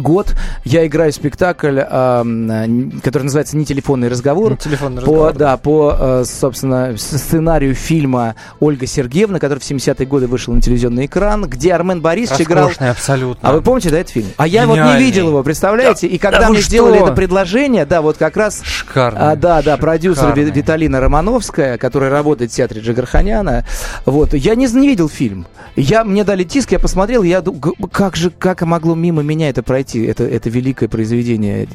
год 0.00 0.34
я 0.64 0.86
играю 0.86 1.12
спектакль, 1.12 1.78
эм, 1.80 3.00
который 3.02 3.24
называется 3.24 3.56
«Не 3.56 3.64
телефонный 3.64 4.08
разговор». 4.08 4.50
Ну, 4.50 4.56
телефонный 4.56 5.02
По, 5.02 5.28
разговор. 5.28 5.32
да, 5.34 5.56
по, 5.56 5.96
э, 5.98 6.24
собственно, 6.26 6.94
сценарию 6.96 7.74
фильма 7.74 8.34
Ольга 8.60 8.86
Сергеевна, 8.86 9.38
который 9.38 9.58
в 9.58 9.62
70-е 9.62 10.06
годы 10.06 10.26
вышел 10.26 10.52
на 10.54 10.60
телевизионный 10.60 11.06
экран, 11.06 11.44
где 11.44 11.72
Армен 11.74 12.00
Борисович 12.00 12.42
играл... 12.46 12.70
Абсолютно. 12.78 13.48
А 13.48 13.52
вы 13.52 13.62
помните, 13.62 13.90
да, 13.90 13.98
этот 13.98 14.12
фильм? 14.12 14.28
А 14.36 14.46
я 14.46 14.66
вот 14.66 14.74
не 14.74 14.80
Гениальный. 14.80 15.04
видел 15.04 15.28
его, 15.28 15.42
представляете? 15.42 16.06
И 16.06 16.18
когда 16.18 16.40
Да 16.40 16.48
мне 16.50 16.60
что? 16.60 16.68
сделали 16.68 17.02
это 17.02 17.12
предложение, 17.12 17.86
да, 17.86 18.02
вот 18.02 18.16
как 18.16 18.36
раз 18.36 18.60
Шикарно. 18.62 19.30
а, 19.32 19.36
да, 19.36 19.62
да, 19.62 19.76
продюсер 19.76 20.28
Шикарный. 20.30 20.50
Виталина 20.50 21.00
Романовская, 21.00 21.78
которая 21.78 22.10
работает 22.10 22.52
в 22.52 22.54
театре 22.54 22.80
Джигарханяна. 22.80 23.64
Вот, 24.04 24.34
я 24.34 24.54
не, 24.54 24.66
не 24.66 24.88
видел 24.88 25.08
фильм. 25.08 25.46
Я, 25.76 26.04
мне 26.04 26.24
дали 26.24 26.42
диск, 26.44 26.72
я 26.72 26.78
посмотрел, 26.78 27.22
я 27.22 27.40
думаю, 27.40 27.60
как 27.92 28.16
же, 28.16 28.30
как 28.30 28.62
могло 28.62 28.94
мимо 28.94 29.22
меня 29.22 29.48
это 29.48 29.62
пройти, 29.62 29.85
это, 29.94 30.24
это 30.24 30.50
великое 30.50 30.88
произведение 30.88 31.68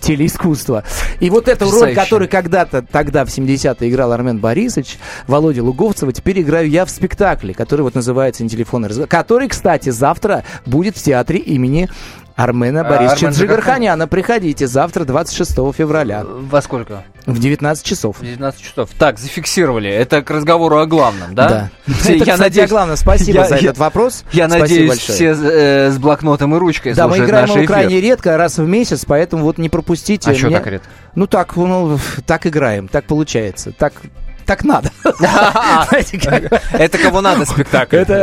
телеискусства. 0.00 0.84
И 1.20 1.30
вот 1.30 1.48
эту 1.48 1.64
роль, 1.66 1.72
Потрясающе. 1.72 2.00
которую 2.00 2.28
когда-то, 2.28 2.82
тогда, 2.82 3.24
в 3.24 3.28
70-е, 3.28 3.90
играл 3.90 4.12
Армен 4.12 4.38
Борисович, 4.38 4.98
Володя 5.26 5.62
Луговцева, 5.62 6.12
теперь 6.12 6.40
играю 6.40 6.68
я 6.68 6.84
в 6.84 6.90
спектакле, 6.90 7.54
который 7.54 7.82
вот 7.82 7.94
называется 7.94 8.42
«Не 8.42 8.48
телефонный 8.48 8.88
разговор», 8.88 9.08
который, 9.08 9.48
кстати, 9.48 9.90
завтра 9.90 10.44
будет 10.66 10.96
в 10.96 11.02
театре 11.02 11.38
имени 11.38 11.88
Армена 12.42 12.84
Борисовича 12.84 13.28
Армен 13.28 13.38
Джигарханяна. 13.40 14.08
Приходите 14.08 14.66
завтра, 14.66 15.04
26 15.04 15.52
февраля, 15.76 16.24
Во 16.24 16.62
сколько? 16.62 17.04
в 17.26 17.38
19 17.38 17.84
часов. 17.84 18.16
В 18.18 18.22
19 18.24 18.60
часов. 18.62 18.88
Так, 18.98 19.18
зафиксировали. 19.18 19.90
Это 19.90 20.22
к 20.22 20.30
разговору 20.30 20.78
о 20.78 20.86
главном, 20.86 21.34
да? 21.34 21.48
Да. 21.86 21.94
Все, 22.00 22.16
Это, 22.20 22.32
кстати, 22.32 22.66
главное. 22.68 22.96
Спасибо 22.96 23.40
я- 23.40 23.44
за 23.48 23.54
я- 23.56 23.60
этот 23.60 23.78
вопрос. 23.78 24.24
Я 24.32 24.46
Спасибо 24.48 24.62
надеюсь, 24.62 24.88
большое. 24.88 25.14
все 25.16 25.26
э, 25.32 25.90
с 25.90 25.98
блокнотом 25.98 26.54
и 26.54 26.58
ручкой 26.58 26.94
Да, 26.94 27.08
мы 27.08 27.18
играем 27.18 27.48
его 27.50 27.64
крайне 27.66 28.00
редко, 28.00 28.36
раз 28.36 28.58
в 28.58 28.66
месяц, 28.66 29.04
поэтому 29.04 29.44
вот 29.44 29.58
не 29.58 29.68
пропустите. 29.68 30.30
А 30.30 30.34
что 30.34 30.50
так 30.50 30.66
редко? 30.66 30.88
Ну 31.14 31.26
так, 31.26 31.54
ну, 31.56 31.98
так 32.26 32.46
играем, 32.46 32.88
так 32.88 33.04
получается, 33.04 33.72
так, 33.76 33.92
так 34.50 34.64
надо. 34.64 34.90
Это 36.72 36.98
кого 36.98 37.20
надо 37.20 37.44
спектакль. 37.44 37.98
Это, 37.98 38.14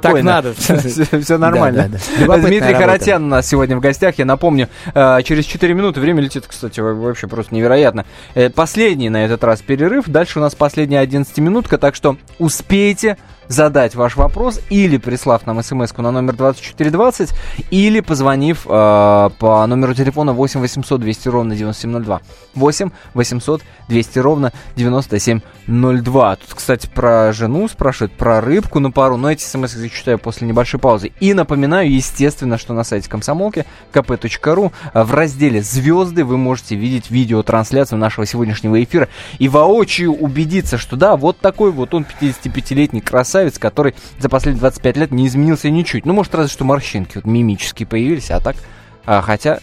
так 0.00 0.22
надо. 0.24 0.54
Все 1.22 1.38
нормально. 1.38 1.88
Дмитрий. 2.18 2.74
Харатьян 2.74 3.22
у 3.22 3.28
нас 3.28 3.46
сегодня 3.46 3.76
в 3.76 3.80
гостях. 3.80 4.18
Я 4.18 4.24
напомню, 4.24 4.68
э, 4.92 5.22
через 5.22 5.44
4 5.44 5.72
минуты, 5.72 6.00
время 6.00 6.20
летит, 6.20 6.46
кстати, 6.48 6.80
во- 6.80 6.94
вообще 6.94 7.28
просто 7.28 7.54
невероятно. 7.54 8.04
Э, 8.34 8.50
Последний 8.50 9.08
на 9.08 9.24
этот 9.24 9.44
раз 9.44 9.62
перерыв. 9.62 10.06
Дальше 10.08 10.40
у 10.40 10.42
нас 10.42 10.56
последняя 10.56 11.04
11-минутка, 11.04 11.78
так 11.78 11.94
что 11.94 12.16
успейте 12.40 13.16
задать 13.48 13.94
ваш 13.94 14.16
вопрос 14.16 14.60
или 14.70 14.96
прислав 14.96 15.46
нам 15.46 15.62
смс 15.62 15.96
на 15.96 16.10
номер 16.10 16.36
2420, 16.36 17.30
или 17.70 18.00
позвонив 18.00 18.66
э, 18.66 19.30
по 19.38 19.66
номеру 19.66 19.94
телефона 19.94 20.32
8 20.32 20.60
800 20.60 21.00
200 21.00 21.28
ровно 21.28 21.56
9702. 21.56 22.20
8 22.54 22.90
800 23.14 23.62
200 23.88 24.18
ровно 24.18 24.52
9702. 24.76 26.36
Тут, 26.36 26.54
кстати, 26.54 26.88
про 26.92 27.32
жену 27.32 27.68
спрашивают, 27.68 28.12
про 28.12 28.40
рыбку 28.40 28.80
на 28.80 28.90
пару, 28.90 29.16
но 29.16 29.30
эти 29.30 29.42
смс 29.42 29.76
я 29.76 29.88
читаю 29.88 30.18
после 30.18 30.46
небольшой 30.46 30.80
паузы. 30.80 31.12
И 31.20 31.34
напоминаю, 31.34 31.90
естественно, 31.92 32.58
что 32.58 32.74
на 32.74 32.84
сайте 32.84 33.08
комсомолки 33.08 33.66
kp.ru 33.92 34.72
э, 34.92 35.02
в 35.02 35.14
разделе 35.14 35.62
«Звезды» 35.62 36.24
вы 36.24 36.36
можете 36.36 36.76
видеть 36.76 37.10
видеотрансляцию 37.10 37.98
нашего 37.98 38.26
сегодняшнего 38.26 38.82
эфира 38.82 39.08
и 39.38 39.48
воочию 39.48 40.12
убедиться, 40.12 40.78
что 40.78 40.96
да, 40.96 41.16
вот 41.16 41.38
такой 41.38 41.70
вот 41.70 41.94
он 41.94 42.06
55-летний 42.20 43.00
красавец, 43.00 43.33
который 43.58 43.94
за 44.18 44.28
последние 44.28 44.60
25 44.60 44.96
лет 44.96 45.10
не 45.12 45.26
изменился 45.26 45.70
ничуть. 45.70 46.06
Ну, 46.06 46.12
может, 46.12 46.34
разве 46.34 46.52
что 46.52 46.64
морщинки 46.64 47.16
вот 47.16 47.26
мимические 47.26 47.86
появились, 47.86 48.30
а 48.30 48.40
так... 48.40 48.56
а, 49.04 49.20
хотя 49.22 49.60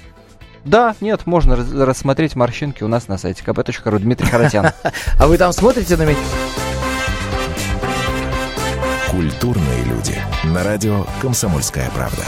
да, 0.64 0.96
нет, 1.02 1.26
можно 1.26 1.56
раз- 1.56 1.72
рассмотреть 1.72 2.36
морщинки 2.36 2.84
у 2.84 2.88
нас 2.88 3.08
на 3.08 3.18
сайте 3.18 3.44
kp.ru. 3.44 4.00
Дмитрий 4.00 4.28
Харатьян. 4.28 4.72
А 5.20 5.28
вы 5.28 5.38
там 5.38 5.54
смотрите 5.54 5.98
на 5.98 6.04
меня? 6.04 6.18
Культурные 9.10 9.84
люди. 9.86 10.16
На 10.44 10.64
радио 10.64 11.06
«Комсомольская 11.22 11.90
правда». 11.92 12.24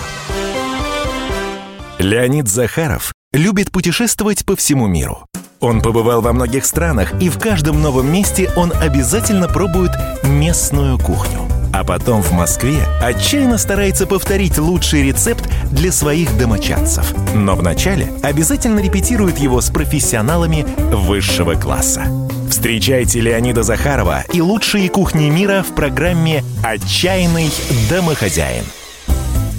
Леонид 1.99 2.47
Захаров 2.49 3.13
любит 3.31 3.71
путешествовать 3.71 4.45
по 4.45 4.55
всему 4.55 4.87
миру. 4.87 5.25
Он 5.63 5.79
побывал 5.79 6.19
во 6.19 6.33
многих 6.33 6.65
странах, 6.65 7.13
и 7.21 7.29
в 7.29 7.39
каждом 7.39 7.81
новом 7.81 8.11
месте 8.11 8.51
он 8.57 8.73
обязательно 8.81 9.47
пробует 9.47 9.91
местную 10.23 10.99
кухню. 10.99 11.39
А 11.71 11.85
потом 11.85 12.21
в 12.21 12.33
Москве 12.33 12.85
отчаянно 13.01 13.57
старается 13.57 14.05
повторить 14.05 14.57
лучший 14.57 15.03
рецепт 15.03 15.49
для 15.71 15.93
своих 15.93 16.37
домочадцев. 16.37 17.15
Но 17.33 17.55
вначале 17.55 18.11
обязательно 18.21 18.81
репетирует 18.81 19.37
его 19.37 19.61
с 19.61 19.69
профессионалами 19.69 20.65
высшего 20.93 21.53
класса. 21.53 22.07
Встречайте 22.49 23.21
Леонида 23.21 23.63
Захарова 23.63 24.25
и 24.33 24.41
лучшие 24.41 24.89
кухни 24.89 25.29
мира 25.29 25.63
в 25.65 25.73
программе 25.73 26.43
«Отчаянный 26.61 27.49
домохозяин». 27.89 28.65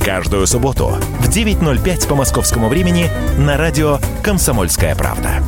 Каждую 0.04 0.46
субботу 0.46 0.98
в 1.20 1.30
9.05 1.30 2.08
по 2.08 2.14
московскому 2.14 2.68
времени 2.68 3.08
на 3.38 3.56
радио 3.56 4.00
«Комсомольская 4.22 4.94
правда». 4.94 5.42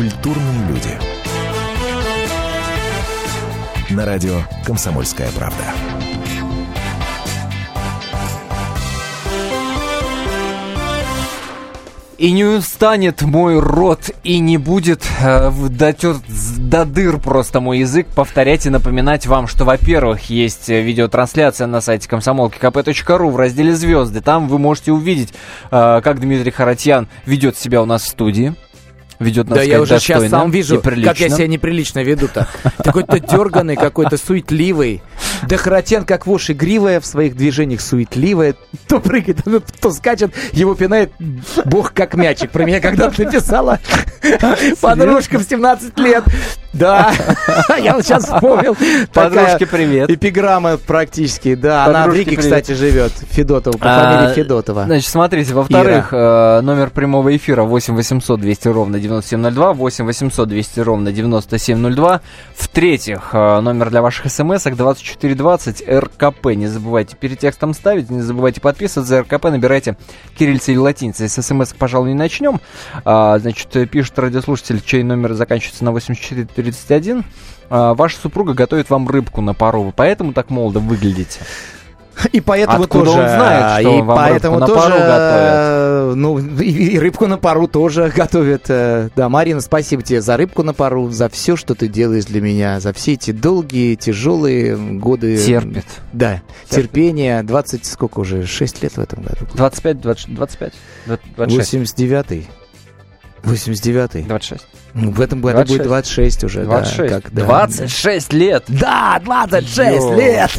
Культурные 0.00 0.66
люди. 0.66 0.98
На 3.90 4.06
радио 4.06 4.40
«Комсомольская 4.64 5.28
правда». 5.32 5.62
И 12.16 12.32
не 12.32 12.44
устанет 12.44 13.20
мой 13.20 13.58
рот, 13.60 14.10
и 14.24 14.38
не 14.38 14.56
будет 14.56 15.02
э, 15.22 15.50
с- 15.50 16.56
до 16.58 16.86
дыр 16.86 17.18
просто 17.18 17.60
мой 17.60 17.80
язык 17.80 18.06
повторять 18.06 18.64
и 18.64 18.70
напоминать 18.70 19.26
вам, 19.26 19.46
что, 19.46 19.66
во-первых, 19.66 20.30
есть 20.30 20.70
э, 20.70 20.80
видеотрансляция 20.80 21.66
на 21.66 21.82
сайте 21.82 22.08
комсомолки 22.08 22.58
kp.ru 22.58 23.30
в 23.30 23.36
разделе 23.36 23.74
«Звезды». 23.74 24.22
Там 24.22 24.48
вы 24.48 24.58
можете 24.58 24.92
увидеть, 24.92 25.34
э, 25.70 26.00
как 26.02 26.20
Дмитрий 26.20 26.50
Харатьян 26.52 27.06
ведет 27.26 27.58
себя 27.58 27.82
у 27.82 27.86
нас 27.86 28.02
в 28.04 28.08
студии. 28.08 28.54
Ведет, 29.20 29.50
надо 29.50 29.60
Да, 29.60 29.62
я 29.62 29.74
сказать, 29.74 29.90
уже 29.90 30.00
сейчас 30.00 30.30
сам 30.30 30.50
вижу, 30.50 30.80
как 30.80 31.20
я 31.20 31.28
себя 31.28 31.46
неприлично 31.46 32.02
веду-то. 32.02 32.48
Какой-то 32.82 33.20
дерганый, 33.20 33.76
какой-то 33.76 34.16
суетливый. 34.16 35.02
Да 35.46 35.58
Харатьян, 35.58 36.06
как 36.06 36.26
вошь 36.26 36.50
игривая, 36.50 37.00
в 37.00 37.06
своих 37.06 37.36
движениях 37.36 37.82
суетливая. 37.82 38.54
То 38.88 38.98
прыгает, 38.98 39.40
то 39.80 39.90
скачет, 39.90 40.32
его 40.52 40.74
пинает 40.74 41.12
бог 41.66 41.92
как 41.92 42.14
мячик. 42.14 42.50
Про 42.50 42.64
меня 42.64 42.80
когда-то 42.80 43.22
написала 43.22 43.78
подружка 44.80 45.38
в 45.38 45.44
17 45.44 45.98
лет. 45.98 46.24
Да, 46.72 47.12
я 47.78 47.94
вот 47.94 48.04
сейчас 48.04 48.24
вспомнил. 48.24 48.76
Подружки, 49.12 49.64
привет. 49.64 50.08
Эпиграмма 50.08 50.76
практически, 50.76 51.56
да. 51.56 51.84
Она 51.84 52.06
в 52.06 52.14
Риге, 52.14 52.36
кстати, 52.36 52.72
живет, 52.72 53.12
Федотова, 53.30 53.76
по 53.76 53.86
а, 53.86 54.20
фамилии 54.20 54.34
Федотова. 54.34 54.84
Значит, 54.84 55.10
смотрите, 55.10 55.52
во-вторых, 55.52 56.12
э, 56.12 56.60
номер 56.60 56.90
прямого 56.90 57.36
эфира 57.36 57.64
8 57.64 57.96
800 57.96 58.40
200 58.40 58.68
ровно 58.68 59.00
9702, 59.00 59.72
8 59.72 60.04
800 60.04 60.48
200 60.48 60.80
ровно 60.80 61.12
9702. 61.12 62.20
В-третьих, 62.54 63.30
э, 63.32 63.60
номер 63.60 63.90
для 63.90 64.00
ваших 64.00 64.30
смс-ок 64.30 64.76
2420 64.76 65.82
РКП. 65.88 66.46
Не 66.54 66.68
забывайте 66.68 67.16
перед 67.16 67.40
текстом 67.40 67.74
ставить, 67.74 68.10
не 68.10 68.20
забывайте 68.20 68.60
подписываться. 68.60 69.22
РКП 69.22 69.46
набирайте 69.46 69.96
кириллицы 70.38 70.70
или 70.70 70.78
латиницы. 70.78 71.28
С 71.28 71.42
смс, 71.42 71.72
пожалуй, 71.72 72.10
не 72.10 72.14
начнем. 72.14 72.60
А, 73.04 73.38
значит, 73.40 73.74
э, 73.74 73.86
пишет 73.86 74.16
радиослушатель, 74.20 74.80
чей 74.84 75.02
номер 75.02 75.34
заканчивается 75.34 75.84
на 75.84 75.90
84 75.90 76.46
31, 76.62 77.24
а, 77.68 77.94
ваша 77.94 78.18
супруга 78.18 78.54
готовит 78.54 78.90
вам 78.90 79.08
рыбку 79.08 79.40
на 79.40 79.54
пару, 79.54 79.82
вы 79.82 79.92
поэтому 79.92 80.32
так 80.32 80.50
молодо 80.50 80.80
выглядите. 80.80 81.40
И 82.32 82.40
поэтому 82.40 82.82
Откуда 82.82 83.04
тоже, 83.06 83.18
он 83.22 83.28
знает, 83.28 83.64
а, 83.64 83.80
что 83.80 83.98
и 83.98 84.02
вам 84.02 84.16
поэтому 84.16 84.58
рыбку 84.58 84.74
тоже, 84.74 84.98
на 84.98 84.98
пару? 84.98 86.14
Ну, 86.16 86.38
и, 86.60 86.70
и 86.70 86.98
рыбку 86.98 87.26
на 87.26 87.38
пару 87.38 87.66
тоже 87.66 88.12
готовят. 88.14 88.64
Э, 88.68 89.08
да, 89.16 89.28
Марина, 89.28 89.60
спасибо 89.60 90.02
тебе 90.02 90.20
за 90.20 90.36
рыбку 90.36 90.62
на 90.62 90.74
пару, 90.74 91.08
за 91.10 91.28
все, 91.28 91.56
что 91.56 91.74
ты 91.74 91.88
делаешь 91.88 92.24
для 92.24 92.40
меня, 92.40 92.80
за 92.80 92.92
все 92.92 93.12
эти 93.12 93.30
долгие, 93.30 93.94
тяжелые 93.94 94.76
годы. 94.76 95.36
Терпит. 95.38 95.86
Да, 96.12 96.42
Терпит. 96.68 96.90
терпение. 96.90 97.42
20, 97.42 97.86
сколько 97.86 98.20
уже, 98.20 98.46
6 98.46 98.82
лет 98.82 98.96
в 98.96 99.00
этом 99.00 99.22
году? 99.22 99.46
25, 99.54 100.00
20, 100.00 100.34
25, 100.34 100.72
26. 101.36 101.74
89-й. 101.74 102.48
89-й. 103.42 104.22
26. 104.22 104.66
Ну, 104.94 105.10
в 105.12 105.20
этом 105.20 105.40
году 105.40 105.54
26. 105.56 105.78
будет 105.78 105.88
26 105.88 106.44
уже. 106.44 106.64
26. 106.64 106.98
Да, 106.98 107.20
как, 107.20 107.32
да. 107.32 107.44
26 107.44 108.32
лет! 108.32 108.64
Да, 108.68 109.20
26 109.24 110.10
лет! 110.16 110.50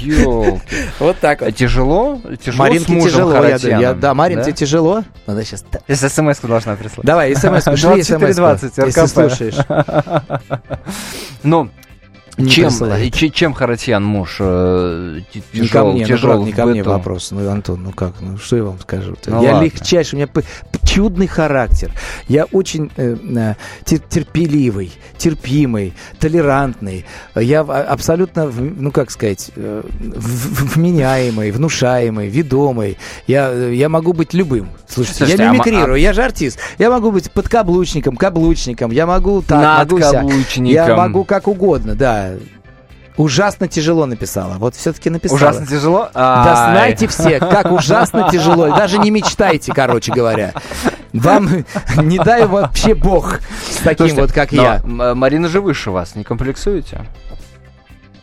Ёлки. 0.00 0.60
Вот 0.98 1.18
так 1.20 1.40
вот. 1.40 1.54
Тяжело? 1.54 2.20
Тяжело 2.42 2.56
с 2.56 2.58
Маринке 2.58 2.92
мужем 2.92 3.08
тяжело. 3.10 3.32
Я, 3.32 3.36
Харатьяном, 3.40 3.80
я- 3.80 3.94
да, 3.94 4.14
Марин, 4.14 4.38
да? 4.38 4.44
тебе 4.44 4.52
тяжело? 4.54 5.04
Надо 5.26 5.44
сейчас 5.44 5.64
Если 5.86 6.08
смс 6.08 6.38
должна 6.40 6.74
прислать. 6.76 7.06
Давай, 7.06 7.34
смс 7.36 7.64
шли 7.64 8.02
смс 8.02 8.36
2420, 8.36 8.78
если 8.78 9.06
слушаешь. 9.06 9.54
Ну, 11.42 11.70
Не 12.36 12.50
чем, 12.50 12.64
присылает. 12.68 13.14
че- 13.14 13.30
чем 13.30 13.54
Харатьян 13.54 14.04
муж 14.04 14.36
э, 14.40 15.20
т- 15.32 15.40
Не 15.54 15.60
ко 15.60 15.66
тяжел, 15.66 15.92
мне, 15.92 16.00
ну, 16.02 16.06
тяжел 16.06 16.30
правда, 16.30 16.46
не 16.46 16.52
в 16.52 16.56
ко 16.56 16.66
мне 16.66 16.82
вопрос. 16.82 17.30
Ну, 17.30 17.48
Антон, 17.50 17.82
ну 17.82 17.92
как, 17.92 18.12
ну 18.20 18.36
что 18.36 18.56
я 18.56 18.64
вам 18.64 18.78
скажу? 18.80 19.16
Ну, 19.26 19.42
я 19.42 19.52
ладно. 19.52 19.64
легчайший, 19.64 20.16
у 20.16 20.18
меня 20.18 20.28
чудный 20.84 21.26
характер. 21.28 21.92
Я 22.28 22.44
очень 22.44 22.90
э, 22.96 23.16
тер- 23.84 24.02
терпеливый, 24.08 24.92
терпимый, 25.16 25.94
толерантный. 26.18 27.06
Я 27.34 27.60
а- 27.62 27.86
абсолютно, 27.88 28.46
ну 28.54 28.90
как 28.92 29.10
сказать, 29.10 29.50
э, 29.56 29.82
вменяемый, 29.94 31.50
внушаемый, 31.50 32.28
ведомый. 32.28 32.98
Я, 33.26 33.50
э, 33.52 33.72
я 33.74 33.88
могу 33.88 34.12
быть 34.12 34.34
любым. 34.34 34.68
Слушайте, 34.88 35.18
Слушайте, 35.18 35.42
я 35.42 35.50
а 35.50 35.52
ма- 35.52 35.64
мимикрирую, 35.64 36.00
я 36.00 36.12
же 36.12 36.22
артист. 36.22 36.58
Я 36.78 36.90
могу 36.90 37.10
быть 37.10 37.30
подкаблучником, 37.30 38.16
каблучником, 38.16 38.90
я 38.90 39.06
могу 39.06 39.42
так, 39.42 39.88
могу 39.88 39.98
сяк. 40.00 40.12
Надкаблучником. 40.12 40.64
Я 40.72 40.96
могу 40.96 41.24
как 41.24 41.48
угодно, 41.48 41.94
да. 41.94 42.25
Ужасно 43.16 43.66
тяжело 43.66 44.04
написала. 44.04 44.54
Вот 44.58 44.74
все-таки 44.74 45.08
написала. 45.08 45.38
Ужасно 45.38 45.66
тяжело? 45.66 46.10
Да 46.12 46.66
Ай. 46.66 46.72
знайте 46.72 47.06
все, 47.06 47.38
как 47.38 47.72
ужасно 47.72 48.28
тяжело. 48.30 48.68
Даже 48.76 48.98
не 48.98 49.10
мечтайте, 49.10 49.72
короче 49.72 50.12
говоря. 50.12 50.52
Вам 51.14 51.64
не 51.96 52.18
дай 52.18 52.46
вообще 52.46 52.94
бог 52.94 53.40
с 53.70 53.76
таким 53.76 54.08
Слушайте, 54.08 54.20
вот, 54.20 54.32
как 54.32 54.52
я. 54.52 54.82
Марина 54.84 55.48
же 55.48 55.62
выше 55.62 55.90
вас, 55.90 56.14
не 56.14 56.24
комплексуете? 56.24 57.06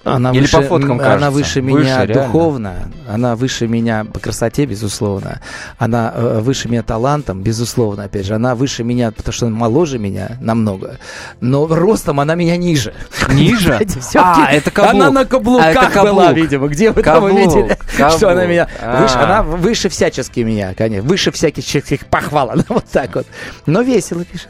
Она 0.03 0.31
Или 0.31 0.41
выше, 0.41 0.57
по 0.57 0.63
фоткам 0.63 0.91
Она 0.93 1.03
кажется? 1.03 1.31
выше 1.31 1.61
Выше, 1.61 1.83
меня 1.83 2.05
реально? 2.05 2.23
духовно, 2.25 2.73
она 3.07 3.35
выше 3.37 3.67
меня 3.67 4.03
по 4.03 4.19
красоте, 4.19 4.65
безусловно. 4.65 5.39
Она 5.77 6.11
э, 6.13 6.39
выше 6.41 6.67
меня 6.67 6.83
талантом, 6.83 7.41
безусловно, 7.41 8.03
опять 8.03 8.25
же. 8.25 8.35
Она 8.35 8.53
выше 8.55 8.83
меня, 8.83 9.11
потому 9.11 9.31
что 9.31 9.47
она 9.47 9.55
моложе 9.55 9.99
меня 9.99 10.37
намного. 10.41 10.97
Но 11.39 11.67
ростом 11.67 12.19
она 12.19 12.35
меня 12.35 12.57
ниже. 12.57 12.93
Ниже? 13.29 13.79
А, 14.15 14.51
это 14.51 14.71
каблук. 14.71 14.93
Она 14.93 15.11
на 15.11 15.25
каблуках 15.25 15.95
А, 15.95 16.03
была, 16.03 16.33
видимо. 16.33 16.67
Где 16.67 16.91
вы 16.91 17.01
там 17.01 17.23
увидели, 17.23 17.77
что 18.09 18.31
она 18.31 18.45
меня... 18.45 18.67
Выше, 18.99 19.15
А. 19.15 19.23
она 19.23 19.43
выше 19.43 19.89
всячески 19.89 20.41
меня, 20.41 20.73
конечно. 20.73 21.07
Выше 21.07 21.31
всяких 21.31 21.63
всяких 21.63 22.05
похвал. 22.07 22.51
Она 22.51 22.63
вот 22.69 22.85
так 22.91 23.15
вот. 23.15 23.25
Но 23.65 23.81
весело 23.81 24.23
пишет. 24.25 24.49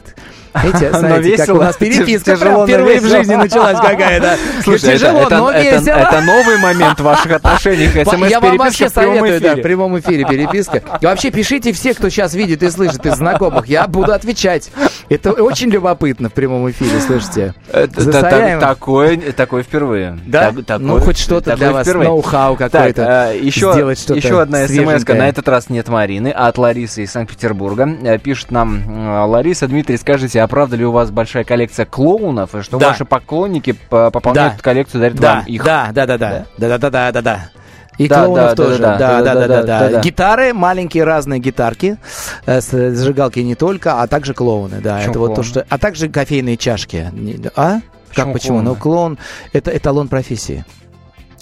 Но 0.92 0.98
знаете, 0.98 1.30
как 1.30 1.38
весело. 1.40 1.58
у 1.58 1.62
нас 1.62 1.76
переписка 1.76 2.36
Тяжело, 2.36 2.60
но 2.60 2.66
впервые 2.66 3.00
в 3.00 3.04
жизни 3.08 3.34
началась 3.34 3.78
какая-то. 3.78 4.36
Слушай, 4.62 4.92
Тяжело, 4.98 5.22
это, 5.22 5.36
но 5.38 5.50
это- 5.50 5.78
весело. 5.78 5.96
это 5.96 6.20
новый 6.20 6.58
момент 6.58 7.00
в 7.00 7.02
ваших 7.02 7.32
отношениях. 7.32 7.92
Па- 8.04 8.16
Я 8.26 8.40
вам 8.40 8.56
вообще 8.56 8.88
советую, 8.88 9.40
да, 9.40 9.56
в 9.56 9.62
прямом 9.62 9.98
эфире 9.98 10.24
переписка. 10.24 10.82
И 11.00 11.04
вообще 11.06 11.30
пишите 11.30 11.72
все, 11.72 11.92
кто 11.94 12.08
сейчас 12.08 12.34
видит 12.34 12.62
и 12.62 12.70
слышит 12.70 13.04
из 13.04 13.14
знакомых. 13.16 13.66
Я 13.66 13.86
буду 13.88 14.12
отвечать. 14.12 14.70
Это 15.08 15.32
очень 15.32 15.70
любопытно 15.70 16.28
в 16.28 16.32
прямом 16.32 16.70
эфире, 16.70 17.00
слышите. 17.00 17.54
Та- 17.72 18.58
Такое, 18.60 19.16
такое 19.32 19.62
впервые. 19.62 20.18
Да? 20.26 20.52
Так- 20.52 20.64
такое- 20.64 20.86
ну, 20.86 21.00
хоть 21.00 21.18
что-то 21.18 21.56
для 21.56 21.72
вас, 21.72 21.86
ноу-хау 21.86 22.56
Так, 22.56 22.70
какой-то. 22.72 23.32
э, 23.32 23.38
еще, 23.38 23.72
сделать 23.72 23.98
что-то 23.98 24.14
еще 24.18 24.40
одна 24.40 24.66
смс 24.68 25.04
на 25.08 25.28
этот 25.28 25.48
раз 25.48 25.68
нет 25.68 25.88
Марины, 25.88 26.32
а 26.34 26.48
от 26.48 26.58
Ларисы 26.58 27.02
из 27.02 27.10
Санкт-Петербурга. 27.12 27.88
Э, 28.04 28.18
Пишет 28.18 28.50
нам 28.50 28.82
э, 28.86 29.24
Лариса, 29.26 29.66
Дмитрий, 29.66 29.96
скажите, 29.96 30.42
а 30.44 30.48
правда 30.48 30.76
ли 30.76 30.84
у 30.84 30.92
вас 30.92 31.10
большая 31.10 31.44
коллекция 31.44 31.86
клоунов, 31.86 32.54
и 32.54 32.62
что 32.62 32.78
Да. 32.78 32.88
ваши 32.88 33.04
поклонники 33.04 33.72
пополняют 33.72 34.56
Да. 34.56 34.62
коллекцию, 34.62 35.00
дарят 35.00 35.16
Да, 35.16 35.34
вам 35.36 35.44
их? 35.46 35.64
да, 35.64 35.90
да, 35.92 36.06
да, 36.06 36.18
да, 36.18 36.46
да, 36.58 36.68
да, 36.68 36.78
да, 36.78 36.90
да, 36.90 37.12
да, 37.12 37.22
да. 37.22 37.50
И 37.96 38.08
Да, 38.08 38.24
клоунов 38.24 38.50
да, 38.50 38.54
тоже. 38.56 38.78
да, 38.78 38.98
Да, 38.98 39.22
да, 39.22 39.22
да, 39.22 39.34
да, 39.34 39.40
да, 39.48 39.48
да, 39.48 39.62
да, 39.80 39.88
да. 39.90 40.00
Гитары, 40.00 40.52
маленькие 40.52 41.04
разные 41.04 41.38
гитарки, 41.40 41.96
э, 42.44 42.60
зажигалки 42.60 43.38
не 43.40 43.54
только, 43.54 44.02
а 44.02 44.06
также 44.08 44.34
клоуны, 44.34 44.80
да. 44.80 44.96
Почему 44.96 45.10
Это 45.10 45.18
вот 45.20 45.28
то, 45.28 45.34
клоуны? 45.36 45.48
что. 45.48 45.66
А 45.68 45.78
также 45.78 46.08
кофейные 46.08 46.56
чашки. 46.56 47.10
А? 47.56 47.80
Почему 48.08 48.26
Как 48.26 48.32
почему? 48.32 48.52
клоуны? 48.58 48.68
Ну, 48.70 48.74
клоун 48.74 49.18
это 49.52 49.76
эталон 49.76 50.08
профессии. 50.08 50.64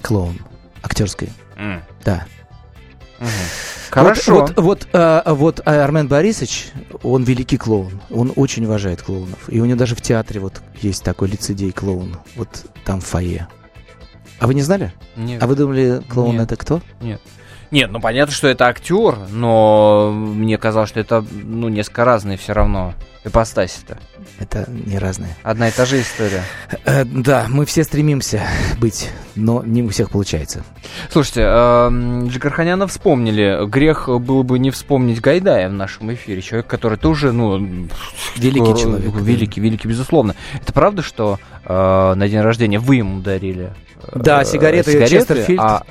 Клоун. 0.03 0.39
Актерской. 0.83 1.31
М. 1.57 1.83
Да. 2.05 2.25
Мгм. 3.23 3.31
Хорошо. 3.91 4.35
Вот, 4.35 4.57
вот, 4.57 4.59
вот, 4.59 4.89
э, 4.93 5.23
вот 5.27 5.61
э, 5.65 5.81
Армен 5.81 6.09
Борисович, 6.09 6.73
он 7.03 7.25
великий 7.25 7.59
клоун. 7.59 8.01
Он 8.11 8.33
очень 8.37 8.65
уважает 8.65 9.03
клоунов. 9.03 9.39
И 9.49 9.61
у 9.61 9.65
него 9.65 9.79
даже 9.79 9.95
в 9.95 10.01
театре 10.01 10.41
вот 10.41 10.61
есть 10.81 11.05
такой 11.05 11.29
лицедей 11.29 11.73
клоун. 11.73 12.17
Вот 12.37 12.49
там 12.85 13.01
в 13.01 13.07
фойе. 13.07 13.49
А 14.39 14.47
вы 14.47 14.55
не 14.55 14.63
знали? 14.63 14.93
Нет. 15.15 15.43
А 15.43 15.47
вы 15.47 15.55
думали, 15.55 16.03
клоун 16.09 16.33
Нет. 16.33 16.45
это 16.45 16.57
кто? 16.57 16.81
Нет, 17.71 17.91
ну 17.91 18.01
понятно, 18.01 18.35
что 18.35 18.49
это 18.49 18.67
актер, 18.67 19.17
но 19.31 20.13
мне 20.13 20.59
казалось, 20.59 20.91
что 20.91 21.01
это 21.01 21.25
ну 21.33 21.69
несколько 21.69 22.05
разные 22.05 22.37
все 22.37 22.53
равно 22.53 22.93
ипостаси-то. 23.25 23.99
Это 24.39 24.69
не 24.69 24.99
разные. 24.99 25.35
Одна 25.43 25.69
и 25.69 25.73
та 25.73 25.85
же 25.85 26.01
история. 26.01 26.43
Э, 26.85 27.05
да, 27.05 27.47
мы 27.49 27.65
все 27.67 27.85
стремимся 27.85 28.43
быть, 28.79 29.11
но 29.37 29.63
не 29.65 29.83
у 29.83 29.89
всех 29.89 30.11
получается. 30.11 30.65
Слушайте, 31.11 31.43
эм, 31.43 32.29
Джигарханяна 32.29 32.87
вспомнили. 32.87 33.67
Грех 33.67 34.09
было 34.09 34.43
бы 34.43 34.59
не 34.59 34.71
вспомнить 34.71 35.21
Гайдая 35.21 35.69
в 35.69 35.73
нашем 35.73 36.13
эфире. 36.15 36.43
Человек, 36.43 36.67
который 36.67 36.99
тоже, 36.99 37.33
ну... 37.33 37.59
Великий 38.37 38.73
э, 38.73 38.77
человек, 38.77 39.13
да. 39.13 39.21
Великий, 39.21 39.61
великий, 39.61 39.89
безусловно. 39.89 40.35
Это 40.61 40.73
правда, 40.73 41.03
что 41.03 41.39
э, 41.65 42.15
на 42.15 42.29
день 42.29 42.41
рождения 42.41 42.79
вы 42.79 42.97
ему 42.97 43.21
дарили? 43.21 43.73
Э, 44.09 44.19
Да, 44.19 44.45
сигареты 44.45 45.07
Честерфильд. 45.07 45.61
А, 45.61 45.83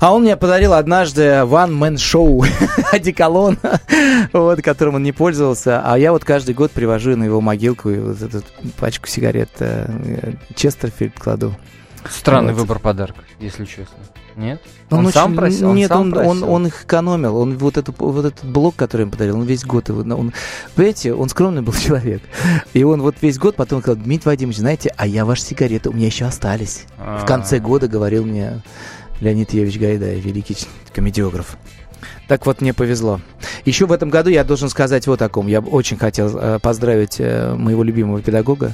А 0.00 0.12
он 0.12 0.22
мне 0.22 0.36
подарил 0.36 0.72
однажды 0.74 1.22
One 1.22 1.78
Man 1.78 1.94
Show 1.94 2.44
одеколон, 2.92 3.58
вот, 4.32 4.60
которым 4.62 4.96
он 4.96 5.02
не 5.02 5.12
пользовался. 5.12 5.80
А 5.84 5.96
я 5.98 6.12
вот 6.12 6.24
каждый 6.24 6.54
год 6.54 6.70
привожу 6.72 7.16
на 7.16 7.24
его 7.24 7.40
могилку 7.40 7.90
и 7.90 7.98
вот 7.98 8.20
эту 8.20 8.42
пачку 8.78 9.06
сигарет 9.08 9.50
э, 9.60 10.32
Честерфильд 10.56 11.18
кладу. 11.18 11.54
странный 12.10 12.52
Вот. 12.52 12.60
выбор 12.62 12.78
подарка, 12.80 13.20
если 13.38 13.64
честно. 13.64 13.96
Нет? 14.36 14.60
Он, 14.90 14.98
Он, 14.98 15.06
очень- 15.06 15.14
сам 15.14 15.34
просил? 15.34 15.70
Он 15.70 15.76
Нет, 15.76 15.88
сам 15.88 16.00
он, 16.00 16.06
он, 16.08 16.12
просил? 16.12 16.50
он 16.50 16.66
их 16.66 16.84
экономил. 16.84 17.36
Он 17.36 17.56
вот, 17.58 17.76
эту, 17.76 17.94
вот 17.98 18.24
этот 18.24 18.44
блок, 18.44 18.76
который 18.76 19.02
ему 19.02 19.12
подарил, 19.12 19.36
он 19.38 19.44
весь 19.44 19.64
год 19.64 19.88
его... 19.88 20.00
Он, 20.00 20.32
понимаете, 20.74 21.14
он 21.14 21.28
скромный 21.28 21.62
был 21.62 21.72
человек. 21.80 22.22
И 22.72 22.82
он 22.84 23.02
вот 23.02 23.16
весь 23.20 23.38
год 23.38 23.56
потом 23.56 23.80
сказал, 23.80 24.02
Дмитрий 24.02 24.30
Вадимович, 24.30 24.58
знаете, 24.58 24.92
а 24.96 25.06
я 25.06 25.24
ваши 25.24 25.42
сигареты, 25.42 25.90
у 25.90 25.92
меня 25.92 26.06
еще 26.06 26.24
остались. 26.24 26.84
В 26.98 27.24
конце 27.26 27.58
года 27.58 27.88
говорил 27.88 28.24
мне 28.24 28.62
Леонид 29.20 29.52
Евич 29.52 29.78
Гайдай, 29.78 30.18
великий 30.20 30.56
комедиограф. 30.92 31.56
Так 32.28 32.46
вот, 32.46 32.60
мне 32.60 32.72
повезло. 32.72 33.20
Еще 33.64 33.86
в 33.86 33.92
этом 33.92 34.10
году 34.10 34.30
я 34.30 34.42
должен 34.44 34.68
сказать 34.68 35.06
вот 35.06 35.22
о 35.22 35.28
ком. 35.28 35.46
Я 35.46 35.60
очень 35.60 35.96
хотел 35.96 36.36
э, 36.36 36.58
поздравить 36.60 37.16
э, 37.18 37.54
моего 37.54 37.82
любимого 37.82 38.20
педагога 38.20 38.72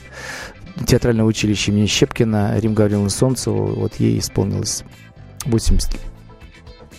театрального 0.86 1.26
училища 1.28 1.70
имени 1.72 1.86
Щепкина, 1.86 2.58
Рим 2.58 2.74
Гавриловну 2.74 3.10
Солнцеву. 3.10 3.66
Вот 3.66 3.96
ей 3.96 4.18
исполнилось 4.18 4.84
80 5.46 5.98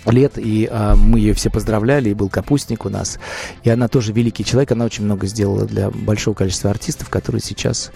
лет, 0.06 0.38
и 0.38 0.68
а, 0.72 0.96
мы 0.96 1.20
ее 1.20 1.34
все 1.34 1.50
поздравляли, 1.50 2.10
и 2.10 2.14
был 2.14 2.30
капустник 2.30 2.86
у 2.86 2.90
нас. 2.90 3.20
И 3.64 3.70
она 3.70 3.88
тоже 3.88 4.14
великий 4.14 4.46
человек, 4.46 4.72
она 4.72 4.86
очень 4.86 5.04
много 5.04 5.28
сделала 5.28 5.66
для 5.66 5.90
большого 5.90 6.36
количества 6.36 6.70
артистов, 6.70 7.10
которые 7.10 7.42
сейчас 7.42 7.92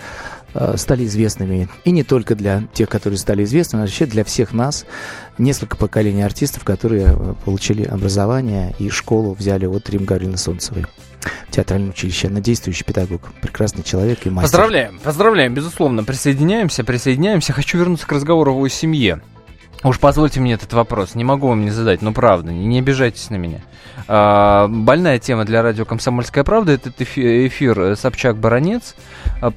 э, 0.54 0.76
стали 0.78 1.06
известными. 1.06 1.70
И 1.86 1.91
не 1.91 2.04
только 2.04 2.36
для 2.36 2.64
тех, 2.74 2.89
которые 2.89 3.18
стали 3.18 3.44
известными, 3.44 3.84
а 3.84 3.86
вообще 3.86 4.06
для 4.06 4.24
всех 4.24 4.54
нас. 4.54 4.86
Несколько 5.38 5.78
поколений 5.78 6.24
артистов, 6.24 6.64
которые 6.64 7.08
э, 7.08 7.34
получили 7.46 7.84
образование 7.84 8.76
и 8.80 8.89
школу 8.89 9.34
взяли 9.34 9.66
от 9.66 9.89
Рим 9.89 10.06
Гавриловны 10.06 10.38
Солнцевой. 10.38 10.86
Театральное 11.50 11.91
училище. 11.91 12.28
Она 12.28 12.41
действующий 12.41 12.84
педагог, 12.84 13.22
прекрасный 13.41 13.84
человек 13.84 14.26
и 14.26 14.30
мастер. 14.30 14.52
Поздравляем, 14.52 15.00
поздравляем, 15.00 15.54
безусловно. 15.54 16.04
Присоединяемся, 16.04 16.84
присоединяемся. 16.84 17.54
Хочу 17.54 17.78
вернуться 17.78 18.06
к 18.06 18.12
разговору 18.12 18.60
о 18.60 18.68
семье. 18.68 19.22
Уж 19.84 20.00
позвольте 20.00 20.40
мне 20.40 20.54
этот 20.54 20.72
вопрос. 20.74 21.16
Не 21.16 21.24
могу 21.24 21.48
вам 21.48 21.66
не 21.66 21.72
задать, 21.72 22.02
но 22.02 22.14
правда, 22.14 22.52
не, 22.52 22.66
не 22.66 22.80
обижайтесь 22.80 23.30
на 23.30 23.36
меня. 23.36 23.60
А, 24.08 24.68
больная 24.70 25.20
тема 25.20 25.46
для 25.46 25.62
радио 25.62 25.86
«Комсомольская 25.86 26.44
правда»— 26.44 26.72
этот 26.74 27.00
эфи- 27.02 27.48
эфир 27.48 27.80
э, 27.80 27.96
Собчак-Баронец. 27.96 28.96
А, 29.42 29.52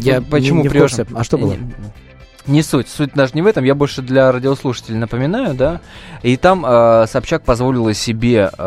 Я 0.00 0.18
не- 0.18 0.24
почему 0.24 0.62
не 0.62 0.68
в 0.68 0.72
привез- 0.72 0.96
курсе. 0.96 1.06
А 1.14 1.24
что 1.24 1.38
было? 1.38 1.56
Не, 2.46 2.62
суть. 2.62 2.88
Суть 2.88 3.12
даже 3.14 3.32
не 3.34 3.42
в 3.42 3.46
этом. 3.46 3.64
Я 3.64 3.74
больше 3.74 4.00
для 4.02 4.32
радиослушателей 4.32 4.96
напоминаю, 4.98 5.54
да. 5.54 5.80
И 6.22 6.36
там 6.36 6.64
э, 6.66 7.06
Собчак 7.06 7.42
позволила 7.42 7.92
себе 7.94 8.50
э, 8.56 8.62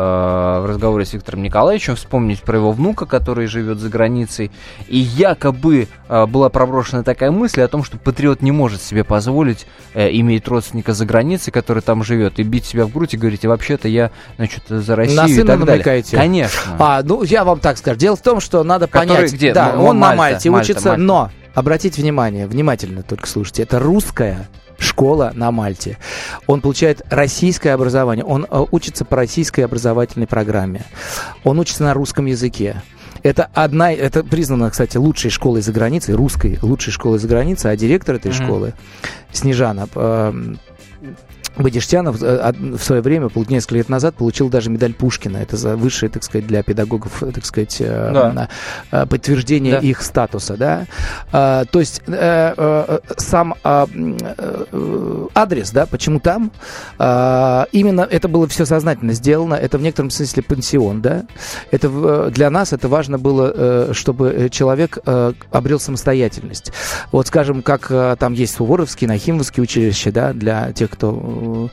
в 0.60 0.66
разговоре 0.66 1.04
с 1.04 1.12
Виктором 1.12 1.42
Николаевичем 1.42 1.96
вспомнить 1.96 2.40
про 2.40 2.56
его 2.58 2.70
внука, 2.72 3.04
который 3.04 3.46
живет 3.46 3.78
за 3.80 3.88
границей. 3.88 4.50
И 4.88 4.98
якобы 4.98 5.88
э, 6.08 6.26
была 6.26 6.48
проброшена 6.50 7.02
такая 7.02 7.30
мысль 7.32 7.62
о 7.62 7.68
том, 7.68 7.82
что 7.84 7.98
патриот 7.98 8.42
не 8.42 8.52
может 8.52 8.80
себе 8.80 9.02
позволить 9.04 9.66
э, 9.92 10.08
иметь 10.12 10.46
родственника 10.46 10.92
за 10.94 11.04
границей, 11.04 11.52
который 11.52 11.82
там 11.82 12.04
живет, 12.04 12.38
и 12.38 12.42
бить 12.44 12.64
себя 12.66 12.86
в 12.86 12.92
грудь 12.92 13.14
и 13.14 13.16
говорить, 13.16 13.44
«А 13.44 13.48
вообще-то 13.48 13.88
я, 13.88 14.10
значит, 14.36 14.62
за 14.68 14.94
Россию 14.96 15.16
На 15.20 15.26
и 15.26 15.34
сына 15.34 15.46
так 15.46 15.58
далее. 15.60 15.74
намекаете? 15.74 16.16
Конечно. 16.16 16.76
А, 16.78 17.02
ну 17.02 17.22
я 17.24 17.44
вам 17.44 17.58
так 17.58 17.76
скажу. 17.76 17.98
Дело 17.98 18.16
в 18.16 18.22
том, 18.22 18.40
что 18.40 18.62
надо 18.62 18.86
Который 18.86 19.08
понять. 19.16 19.32
где? 19.32 19.52
Да, 19.52 19.70
М- 19.72 19.80
он 19.82 19.98
на 19.98 20.14
Мальта, 20.14 20.16
Мальте 20.18 20.50
Мальта, 20.50 20.70
учится, 20.72 20.88
Мальта. 20.90 21.02
но 21.02 21.30
обратите 21.54 22.02
внимание, 22.02 22.46
внимательно 22.46 23.02
только 23.02 23.26
слушайте, 23.28 23.62
это 23.62 23.78
русская 23.78 24.48
школа 24.78 25.32
на 25.34 25.50
Мальте. 25.50 25.98
Он 26.46 26.60
получает 26.60 27.02
российское 27.08 27.70
образование, 27.70 28.24
он 28.24 28.46
э, 28.50 28.64
учится 28.70 29.04
по 29.04 29.16
российской 29.16 29.60
образовательной 29.62 30.26
программе, 30.26 30.82
он 31.44 31.58
учится 31.58 31.84
на 31.84 31.94
русском 31.94 32.26
языке. 32.26 32.82
Это 33.22 33.48
одна, 33.54 33.92
это 33.92 34.22
признана, 34.22 34.70
кстати, 34.70 34.98
лучшей 34.98 35.30
школой 35.30 35.62
за 35.62 35.72
границей, 35.72 36.14
русской 36.14 36.58
лучшей 36.60 36.92
школой 36.92 37.18
за 37.18 37.26
границей, 37.28 37.70
а 37.70 37.76
директор 37.76 38.16
этой 38.16 38.32
Мгм. 38.32 38.44
школы 38.44 38.74
Снежана 39.32 39.88
Бодиштянов 41.56 42.22
э, 42.22 42.52
в 42.58 42.82
свое 42.82 43.02
время, 43.02 43.30
несколько 43.48 43.76
лет 43.76 43.88
назад, 43.88 44.14
получил 44.16 44.48
даже 44.48 44.70
медаль 44.70 44.92
Пушкина. 44.94 45.38
Это 45.38 45.56
за 45.56 45.76
высшее, 45.76 46.10
так 46.10 46.24
сказать, 46.24 46.46
для 46.46 46.62
педагогов, 46.62 47.22
э, 47.22 47.30
так 47.32 47.44
сказать, 47.44 47.76
э, 47.80 48.10
Да. 48.90 49.06
подтверждение 49.06 49.74
Да. 49.74 49.78
их 49.78 50.02
статуса, 50.02 50.56
да. 50.56 50.86
А, 51.32 51.64
то 51.64 51.80
есть 51.80 52.02
сам 53.16 53.54
а, 53.62 53.86
адрес, 55.34 55.70
да, 55.70 55.86
почему 55.86 56.20
там, 56.20 56.50
а, 56.98 57.66
именно 57.72 58.02
это 58.02 58.28
было 58.28 58.46
все 58.48 58.64
сознательно 58.64 59.12
сделано. 59.12 59.54
Это 59.54 59.78
в 59.78 59.82
некотором 59.82 60.10
смысле 60.10 60.42
пансион, 60.42 61.00
да. 61.02 61.24
Это 61.70 62.30
для 62.30 62.50
нас 62.50 62.72
это 62.72 62.88
важно 62.88 63.18
было, 63.18 63.92
чтобы 63.94 64.48
человек 64.50 64.98
обрел 65.50 65.80
самостоятельность. 65.80 66.72
Вот, 67.12 67.26
скажем, 67.28 67.62
как 67.62 67.88
там 68.18 68.32
есть 68.32 68.54
Суворовские, 68.56 69.08
Нахимовские 69.08 69.62
училища, 69.62 70.12
да, 70.12 70.32
для 70.32 70.72
тех, 70.72 70.90
кто 70.90 71.12
Oh. 71.46 71.70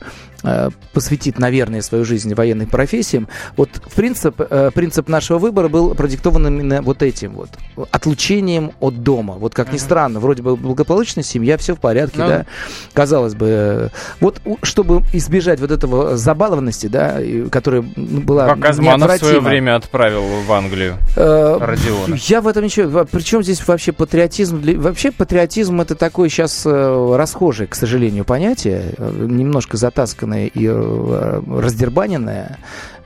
Посвятит, 0.92 1.38
наверное, 1.38 1.82
свою 1.82 2.04
жизнь 2.04 2.34
военным 2.34 2.66
профессиям. 2.66 3.28
Вот 3.56 3.68
принцип, 3.94 4.40
э, 4.40 4.70
принцип 4.74 5.08
нашего 5.08 5.38
выбора 5.38 5.68
был 5.68 5.94
продиктован 5.94 6.46
именно 6.46 6.82
вот 6.82 7.02
этим 7.02 7.32
вот, 7.34 7.50
отлучением 7.90 8.72
от 8.80 9.02
дома. 9.02 9.34
Вот 9.34 9.54
как 9.54 9.72
ни 9.72 9.76
странно, 9.78 10.20
вроде 10.20 10.42
бы 10.42 10.56
благополучная 10.56 11.24
семья, 11.24 11.56
все 11.58 11.74
в 11.74 11.80
порядке, 11.80 12.18
Ну. 12.18 12.28
да, 12.28 12.46
казалось 12.92 13.34
бы. 13.34 13.46
э, 13.48 13.88
Вот 14.20 14.40
чтобы 14.62 15.02
избежать 15.12 15.60
вот 15.60 15.70
этого 15.70 16.16
забалованности, 16.16 16.86
да, 16.88 17.18
которая 17.50 17.82
была 17.82 18.48
Как 18.48 18.58
Газманов 18.58 19.12
в 19.12 19.18
свое 19.18 19.40
время 19.40 19.76
отправил 19.76 20.22
в 20.46 20.52
Англию 20.52 20.96
Э, 21.16 21.58
Родиона. 21.60 22.16
Я 22.18 22.40
в 22.40 22.48
этом 22.48 22.64
ничего. 22.64 23.04
Причем 23.10 23.42
здесь 23.42 23.66
вообще 23.66 23.92
патриотизм? 23.92 24.60
Для- 24.60 24.78
Вообще 24.78 25.12
патриотизм 25.12 25.80
это 25.80 25.94
такое 25.94 26.28
сейчас 26.28 26.66
расхожее, 26.66 27.66
к 27.66 27.74
сожалению, 27.74 28.24
понятие, 28.24 28.94
э, 28.98 29.26
немножко 29.28 29.76
затасканное 29.76 30.31
и 30.38 30.66
э, 30.66 31.42
раздербаненное. 31.46 32.58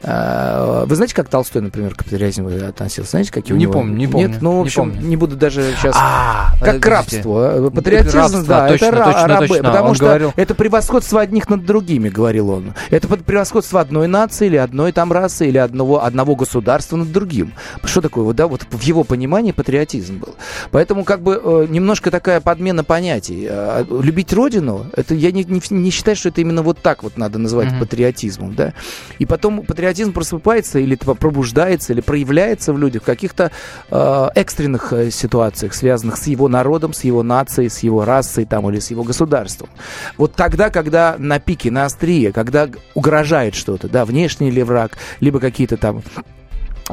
Э, 0.02 0.84
Вы 0.86 0.94
знаете, 0.94 1.14
как 1.14 1.28
Толстой, 1.28 1.62
например, 1.62 1.94
к 1.94 2.04
патриотизму 2.04 2.48
относился? 2.68 3.10
Знаете, 3.12 3.32
какие 3.32 3.54
у 3.54 3.56
Не 3.56 3.62
него? 3.62 3.72
помню, 3.74 3.96
не 3.96 4.06
помню, 4.06 4.28
Нет, 4.28 4.42
ну, 4.42 4.52
в 4.52 4.54
не 4.56 4.60
общем, 4.62 4.90
помню. 4.92 5.00
не 5.06 5.16
буду 5.16 5.36
даже 5.36 5.72
сейчас... 5.76 5.94
А, 5.98 6.52
Как 6.60 6.80
к 6.80 6.86
рабству. 6.86 7.70
Патриотизм, 7.70 8.16
Рабство, 8.18 8.42
да, 8.44 8.68
точно, 8.68 8.84
это 8.86 9.04
точно, 9.04 9.26
рабы. 9.28 9.48
точно. 9.48 9.62
Потому 9.64 9.88
Он 9.88 9.94
что 9.94 10.04
говорил- 10.04 10.32
это 10.36 10.54
превосходство 10.54 11.20
одних 11.20 11.48
над 11.48 11.64
другими, 11.64 12.08
говорил 12.08 12.50
он. 12.50 12.74
Это 12.90 13.08
превосходство 13.08 13.80
одной 13.80 14.06
нации 14.06 14.46
или 14.46 14.56
одной 14.56 14.92
там 14.92 15.12
расы 15.12 15.48
или 15.48 15.58
одного, 15.58 16.04
одного 16.04 16.36
государства 16.36 16.96
над 16.96 17.10
другим. 17.12 17.52
Что 17.84 18.00
такое? 18.00 18.24
Вот, 18.24 18.36
да, 18.36 18.46
вот 18.46 18.66
в 18.70 18.82
его 18.82 19.02
понимании 19.04 19.52
патриотизм 19.52 20.18
был. 20.18 20.34
Поэтому 20.70 21.04
как 21.04 21.22
бы 21.22 21.40
э, 21.42 21.66
немножко 21.68 22.10
такая 22.10 22.40
подмена 22.40 22.84
понятий. 22.84 23.46
Э, 23.48 23.84
любить 24.02 24.32
родину, 24.32 24.86
это 24.94 25.14
я 25.14 25.32
не, 25.32 25.44
не, 25.44 25.60
не 25.70 25.90
считаю, 25.90 26.16
что 26.16 26.28
это 26.28 26.40
именно 26.40 26.62
вот 26.62 26.78
так 26.80 27.02
вот 27.02 27.16
надо 27.16 27.38
называть 27.38 27.68
Мгм. 27.70 27.80
патриотизмом, 27.80 28.54
да. 28.54 28.72
И 29.18 29.24
потом 29.26 29.62
патриотизм 29.62 29.85
просыпается 30.12 30.78
или 30.78 30.96
пробуждается, 30.96 31.92
или 31.92 32.00
проявляется 32.00 32.72
в 32.72 32.78
людях 32.78 33.02
в 33.02 33.06
каких-то 33.06 33.50
э, 33.90 34.28
экстренных 34.34 34.92
э, 34.92 35.10
ситуациях, 35.10 35.74
связанных 35.74 36.16
с 36.16 36.26
его 36.26 36.48
народом, 36.48 36.92
с 36.92 37.04
его 37.04 37.22
нацией, 37.22 37.68
с 37.68 37.80
его 37.80 38.04
расой 38.04 38.44
там, 38.44 38.68
или 38.70 38.78
с 38.78 38.90
его 38.90 39.02
государством. 39.02 39.68
Вот 40.16 40.34
тогда, 40.34 40.70
когда 40.70 41.16
на 41.18 41.38
пике, 41.38 41.70
на 41.70 41.84
острие, 41.84 42.32
когда 42.32 42.68
угрожает 42.94 43.54
что-то, 43.54 43.88
да, 43.88 44.04
внешний 44.04 44.50
ли 44.50 44.62
враг, 44.62 44.96
либо 45.20 45.40
какие-то 45.40 45.76
там 45.76 46.02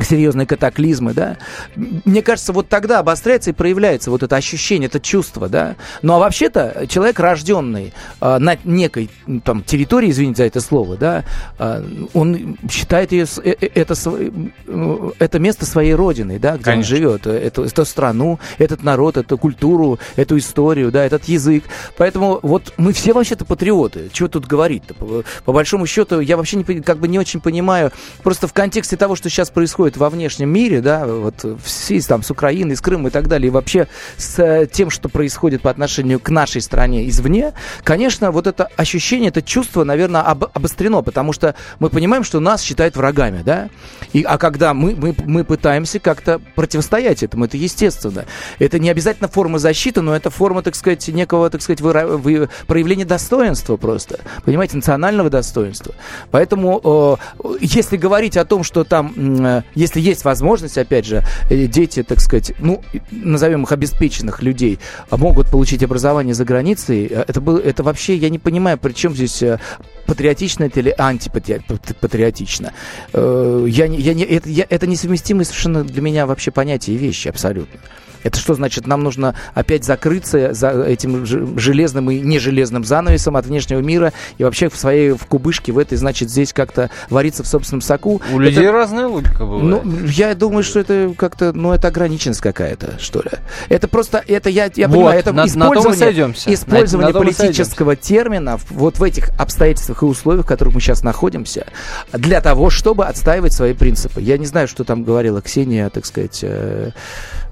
серьезные 0.01 0.47
катаклизмы, 0.47 1.13
да, 1.13 1.37
мне 1.75 2.21
кажется, 2.21 2.51
вот 2.51 2.67
тогда 2.67 2.99
обостряется 2.99 3.51
и 3.51 3.53
проявляется 3.53 4.09
вот 4.09 4.23
это 4.23 4.35
ощущение, 4.35 4.87
это 4.87 4.99
чувство, 4.99 5.47
да. 5.47 5.75
Ну 6.01 6.13
а 6.13 6.19
вообще-то 6.19 6.85
человек 6.89 7.19
рожденный 7.19 7.93
э, 8.19 8.37
на 8.39 8.57
некой 8.63 9.09
там 9.43 9.63
территории, 9.63 10.09
извините 10.09 10.37
за 10.37 10.43
это 10.45 10.61
слово, 10.61 10.97
да, 10.97 11.23
э, 11.59 11.83
он 12.13 12.57
считает 12.71 13.11
ее, 13.11 13.25
э, 13.43 13.55
э, 13.61 13.69
это, 13.75 13.93
э, 14.05 15.11
это 15.19 15.39
место 15.39 15.65
своей 15.65 15.93
родиной, 15.93 16.39
да, 16.39 16.55
где 16.55 16.63
Конечно. 16.63 16.95
он 16.95 16.97
живет, 16.97 17.27
э, 17.27 17.37
эту, 17.37 17.63
эту 17.63 17.85
страну, 17.85 18.39
этот 18.57 18.81
народ, 18.81 19.17
эту 19.17 19.37
культуру, 19.37 19.99
эту 20.15 20.37
историю, 20.39 20.91
да, 20.91 21.05
этот 21.05 21.25
язык. 21.25 21.65
Поэтому 21.97 22.39
вот 22.41 22.73
мы 22.77 22.93
все 22.93 23.13
вообще-то 23.13 23.45
патриоты. 23.45 24.09
Чего 24.11 24.27
тут 24.27 24.47
говорить-то? 24.47 24.95
По, 24.95 25.23
по 25.45 25.53
большому 25.53 25.85
счету, 25.85 26.19
я 26.19 26.35
вообще 26.35 26.57
не, 26.57 26.63
как 26.63 26.97
бы 26.97 27.07
не 27.07 27.19
очень 27.19 27.41
понимаю, 27.41 27.91
просто 28.23 28.47
в 28.47 28.53
контексте 28.53 28.97
того, 28.97 29.15
что 29.15 29.29
сейчас 29.29 29.51
происходит 29.51 29.82
во 29.97 30.09
внешнем 30.09 30.49
мире, 30.49 30.81
да, 30.81 31.05
вот 31.05 31.43
в 31.43 31.67
связи 31.69 32.07
там 32.07 32.23
с 32.23 32.31
Украиной, 32.31 32.75
с 32.75 32.81
Крымом 32.81 33.07
и 33.07 33.11
так 33.11 33.27
далее, 33.27 33.47
и 33.47 33.51
вообще 33.51 33.87
с 34.17 34.39
э, 34.39 34.67
тем, 34.71 34.89
что 34.89 35.09
происходит 35.09 35.61
по 35.61 35.69
отношению 35.69 36.19
к 36.19 36.29
нашей 36.29 36.61
стране 36.61 37.07
извне, 37.09 37.53
конечно, 37.83 38.31
вот 38.31 38.47
это 38.47 38.69
ощущение, 38.77 39.29
это 39.29 39.41
чувство, 39.41 39.83
наверное, 39.83 40.21
об- 40.21 40.45
обострено, 40.53 41.01
потому 41.01 41.33
что 41.33 41.55
мы 41.79 41.89
понимаем, 41.89 42.23
что 42.23 42.39
нас 42.39 42.61
считают 42.61 42.95
врагами, 42.95 43.43
да, 43.43 43.69
и, 44.13 44.23
а 44.23 44.37
когда 44.37 44.73
мы, 44.73 44.95
мы, 44.95 45.15
мы 45.25 45.43
пытаемся 45.43 45.99
как-то 45.99 46.39
противостоять 46.55 47.23
этому, 47.23 47.45
это 47.45 47.57
естественно. 47.57 48.25
Это 48.59 48.79
не 48.79 48.89
обязательно 48.89 49.27
форма 49.27 49.59
защиты, 49.59 50.01
но 50.01 50.15
это 50.15 50.29
форма, 50.29 50.61
так 50.61 50.75
сказать, 50.75 51.07
некого, 51.09 51.49
так 51.49 51.61
сказать, 51.61 51.81
выра- 51.81 52.17
вы- 52.17 52.49
проявления 52.67 53.05
достоинства 53.05 53.77
просто, 53.77 54.19
понимаете, 54.45 54.77
национального 54.77 55.29
достоинства. 55.29 55.93
Поэтому, 56.31 57.19
э, 57.43 57.57
если 57.61 57.97
говорить 57.97 58.37
о 58.37 58.45
том, 58.45 58.63
что 58.63 58.83
там, 58.83 59.13
э, 59.17 59.61
если 59.75 59.99
есть 60.01 60.25
возможность, 60.25 60.77
опять 60.77 61.05
же, 61.05 61.23
э, 61.49 61.67
дети, 61.67 62.03
так 62.03 62.19
сказать, 62.19 62.53
ну, 62.59 62.81
назовем 63.11 63.63
их 63.63 63.71
обеспеченных 63.71 64.41
людей, 64.41 64.79
а, 65.09 65.17
могут 65.17 65.49
получить 65.49 65.83
образование 65.83 66.33
за 66.33 66.45
границей, 66.45 67.07
э, 67.09 67.25
это, 67.27 67.41
был, 67.41 67.57
это 67.57 67.83
вообще, 67.83 68.15
я 68.15 68.29
не 68.29 68.39
понимаю, 68.39 68.77
при 68.77 68.93
чем 68.93 69.13
здесь 69.13 69.41
э, 69.43 69.59
патриотично 70.05 70.65
это 70.65 70.79
или 70.79 70.93
антипатриотично. 70.97 72.73
Я 73.13 73.85
я 73.85 74.25
это, 74.37 74.49
я- 74.49 74.67
это 74.69 74.87
несовместимые 74.87 75.45
совершенно 75.45 75.83
для 75.83 76.01
меня 76.01 76.25
вообще 76.25 76.51
понятия 76.51 76.93
и 76.93 76.97
вещи 76.97 77.27
абсолютно. 77.29 77.79
Это 78.23 78.39
что 78.39 78.53
значит? 78.53 78.87
Нам 78.87 79.03
нужно 79.03 79.35
опять 79.53 79.83
закрыться 79.83 80.53
за 80.53 80.83
этим 80.83 81.25
железным 81.57 82.09
и 82.11 82.19
нежелезным 82.19 82.83
занавесом 82.83 83.35
от 83.35 83.45
внешнего 83.45 83.79
мира 83.79 84.13
и 84.37 84.43
вообще 84.43 84.69
в 84.69 84.75
своей 84.75 85.11
в 85.11 85.25
кубышке 85.25 85.71
в 85.71 85.77
этой, 85.77 85.97
значит, 85.97 86.29
здесь 86.29 86.53
как-то 86.53 86.89
вариться 87.09 87.43
в 87.43 87.47
собственном 87.47 87.81
соку. 87.81 88.21
У 88.31 88.39
Это- 88.39 88.49
людей 88.49 88.69
разная 88.69 89.07
логика 89.07 89.45
бывает. 89.45 89.83
ну, 89.83 90.05
я 90.07 90.33
думаю, 90.35 90.63
что 90.63 90.79
это 90.79 91.13
как-то, 91.17 91.53
ну, 91.53 91.71
это 91.73 91.87
ограниченность 91.89 92.41
какая-то, 92.41 92.99
что 92.99 93.21
ли. 93.21 93.31
Это 93.69 93.87
просто, 93.87 94.23
это 94.27 94.49
я, 94.49 94.69
я 94.75 94.87
Вот, 94.87 94.95
понимаю, 94.95 95.19
это 95.19 95.33
на- 95.33 95.43
на 95.43 95.47
использование, 95.47 95.97
сойдемся. 95.97 96.53
использование 96.53 97.13
На- 97.13 97.19
на 97.19 97.25
политического 97.25 97.95
термина 97.95 98.59
вот 98.69 98.99
в 98.99 99.03
этих 99.03 99.29
обстоятельствах 99.39 100.01
и 100.03 100.05
условиях, 100.05 100.45
в 100.45 100.47
которых 100.47 100.73
мы 100.75 100.81
сейчас 100.81 101.03
находимся, 101.03 101.65
для 102.11 102.41
того, 102.41 102.69
чтобы 102.69 103.05
отстаивать 103.05 103.53
свои 103.53 103.73
принципы. 103.73 104.21
Я 104.21 104.37
не 104.37 104.45
знаю, 104.45 104.67
что 104.67 104.83
там 104.83 105.03
говорила 105.03 105.41
Ксения, 105.41 105.89
так 105.89 106.05
сказать, 106.05 106.39
э, 106.43 106.91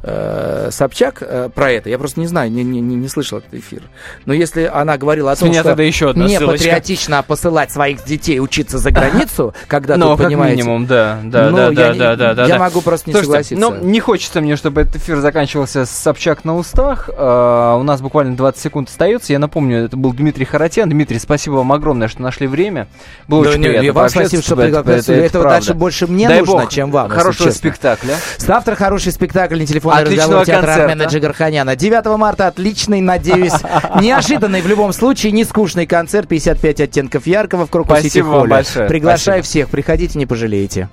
э, 0.03 0.60
Собчак 0.69 1.17
э, 1.21 1.49
про 1.53 1.71
это. 1.71 1.89
Я 1.89 1.97
просто 1.97 2.19
не 2.19 2.27
знаю, 2.27 2.51
не, 2.51 2.63
не, 2.63 2.79
не, 2.81 3.07
слышал 3.07 3.39
этот 3.39 3.53
эфир. 3.53 3.81
Но 4.25 4.33
если 4.33 4.69
она 4.71 4.97
говорила 4.97 5.31
о 5.31 5.35
том, 5.35 5.49
меня 5.49 5.61
что 5.61 5.69
тогда 5.69 5.83
еще 5.83 6.09
одна 6.11 6.27
не 6.27 6.37
ссылочка. 6.37 6.65
патриотично 6.65 7.23
посылать 7.23 7.71
своих 7.71 8.03
детей 8.05 8.39
учиться 8.39 8.77
за 8.77 8.91
границу, 8.91 9.53
когда 9.67 9.97
Ну, 9.97 10.09
тут, 10.09 10.17
как 10.19 10.27
понимаете, 10.27 10.57
минимум, 10.57 10.85
да, 10.85 11.19
да, 11.23 11.49
ну, 11.49 11.57
да, 11.57 11.63
я 11.69 11.73
да, 11.73 11.93
да, 11.93 12.15
да, 12.15 12.33
да. 12.35 12.41
Я 12.43 12.53
да. 12.55 12.59
могу 12.59 12.81
просто 12.81 13.09
не 13.09 13.13
Слушайте, 13.13 13.55
согласиться. 13.55 13.69
ну, 13.81 13.89
не 13.89 13.99
хочется 13.99 14.41
мне, 14.41 14.55
чтобы 14.55 14.81
этот 14.81 14.97
эфир 14.97 15.19
заканчивался 15.19 15.85
с 15.85 15.89
Собчак 15.91 16.45
на 16.45 16.55
устах. 16.57 17.09
Э, 17.11 17.75
у 17.79 17.83
нас 17.83 18.01
буквально 18.01 18.35
20 18.35 18.61
секунд 18.61 18.89
остается. 18.89 19.33
Я 19.33 19.39
напомню, 19.39 19.85
это 19.85 19.97
был 19.97 20.13
Дмитрий 20.13 20.45
Харатьян. 20.45 20.89
Дмитрий, 20.89 21.19
спасибо 21.19 21.55
вам 21.55 21.71
огромное, 21.71 22.07
что 22.07 22.21
нашли 22.21 22.47
время. 22.47 22.87
Было 23.27 23.43
Да 23.45 23.49
очень 23.51 23.61
не, 23.61 23.67
приятно 23.69 23.93
вам 23.93 24.09
спасибо, 24.09 24.43
что 24.43 24.55
пригласили. 24.55 24.95
это- 24.99 25.13
это 25.13 25.25
Этого 25.25 25.41
правда. 25.43 25.57
дальше 25.59 25.73
больше 25.73 26.07
мне 26.07 26.27
Дай 26.27 26.39
нужно, 26.39 26.53
бог 26.61 26.69
чем 26.69 26.91
вам, 26.91 27.09
Хорошего 27.09 27.49
спектакля. 27.51 28.15
Завтра 28.37 28.75
хороший 28.75 29.11
спектакль, 29.11 29.59
не 29.59 29.65
телефонный 29.65 30.01
Отличного 30.03 30.39
разговор 30.41 30.45
театра 30.51 30.67
концерта. 30.67 30.91
Армена 30.91 31.09
Джигарханяна. 31.09 31.75
9 31.75 32.17
марта 32.17 32.47
отличный, 32.47 33.01
надеюсь, 33.01 33.53
неожиданный 34.01 34.61
в 34.61 34.67
любом 34.67 34.93
случае, 34.93 35.31
не 35.31 35.43
скучный 35.43 35.85
концерт 35.85 36.27
55 36.27 36.81
оттенков 36.81 37.27
яркого 37.27 37.65
в 37.65 37.69
Крокус 37.69 37.99
Сити 38.01 38.19
Холле. 38.19 38.49
большое. 38.49 38.87
Приглашаю 38.87 39.43
Спасибо. 39.43 39.65
всех, 39.65 39.69
приходите, 39.69 40.19
не 40.19 40.25
пожалеете. 40.25 40.89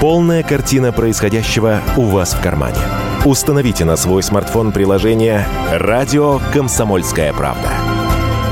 Полная 0.00 0.42
картина 0.42 0.92
происходящего 0.92 1.80
у 1.96 2.02
вас 2.02 2.34
в 2.34 2.42
кармане. 2.42 2.76
Установите 3.24 3.84
на 3.84 3.96
свой 3.96 4.22
смартфон 4.22 4.70
приложение 4.72 5.46
«Радио 5.72 6.38
Комсомольская 6.52 7.32
правда». 7.32 7.70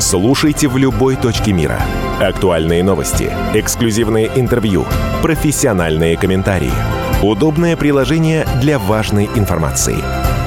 Слушайте 0.00 0.66
в 0.68 0.76
любой 0.76 1.16
точке 1.16 1.52
мира. 1.52 1.80
Актуальные 2.20 2.82
новости, 2.82 3.30
эксклюзивные 3.54 4.30
интервью, 4.34 4.84
профессиональные 5.22 6.16
комментарии. 6.16 6.72
Удобное 7.22 7.76
приложение 7.76 8.46
для 8.60 8.78
важной 8.78 9.26
информации. 9.36 9.96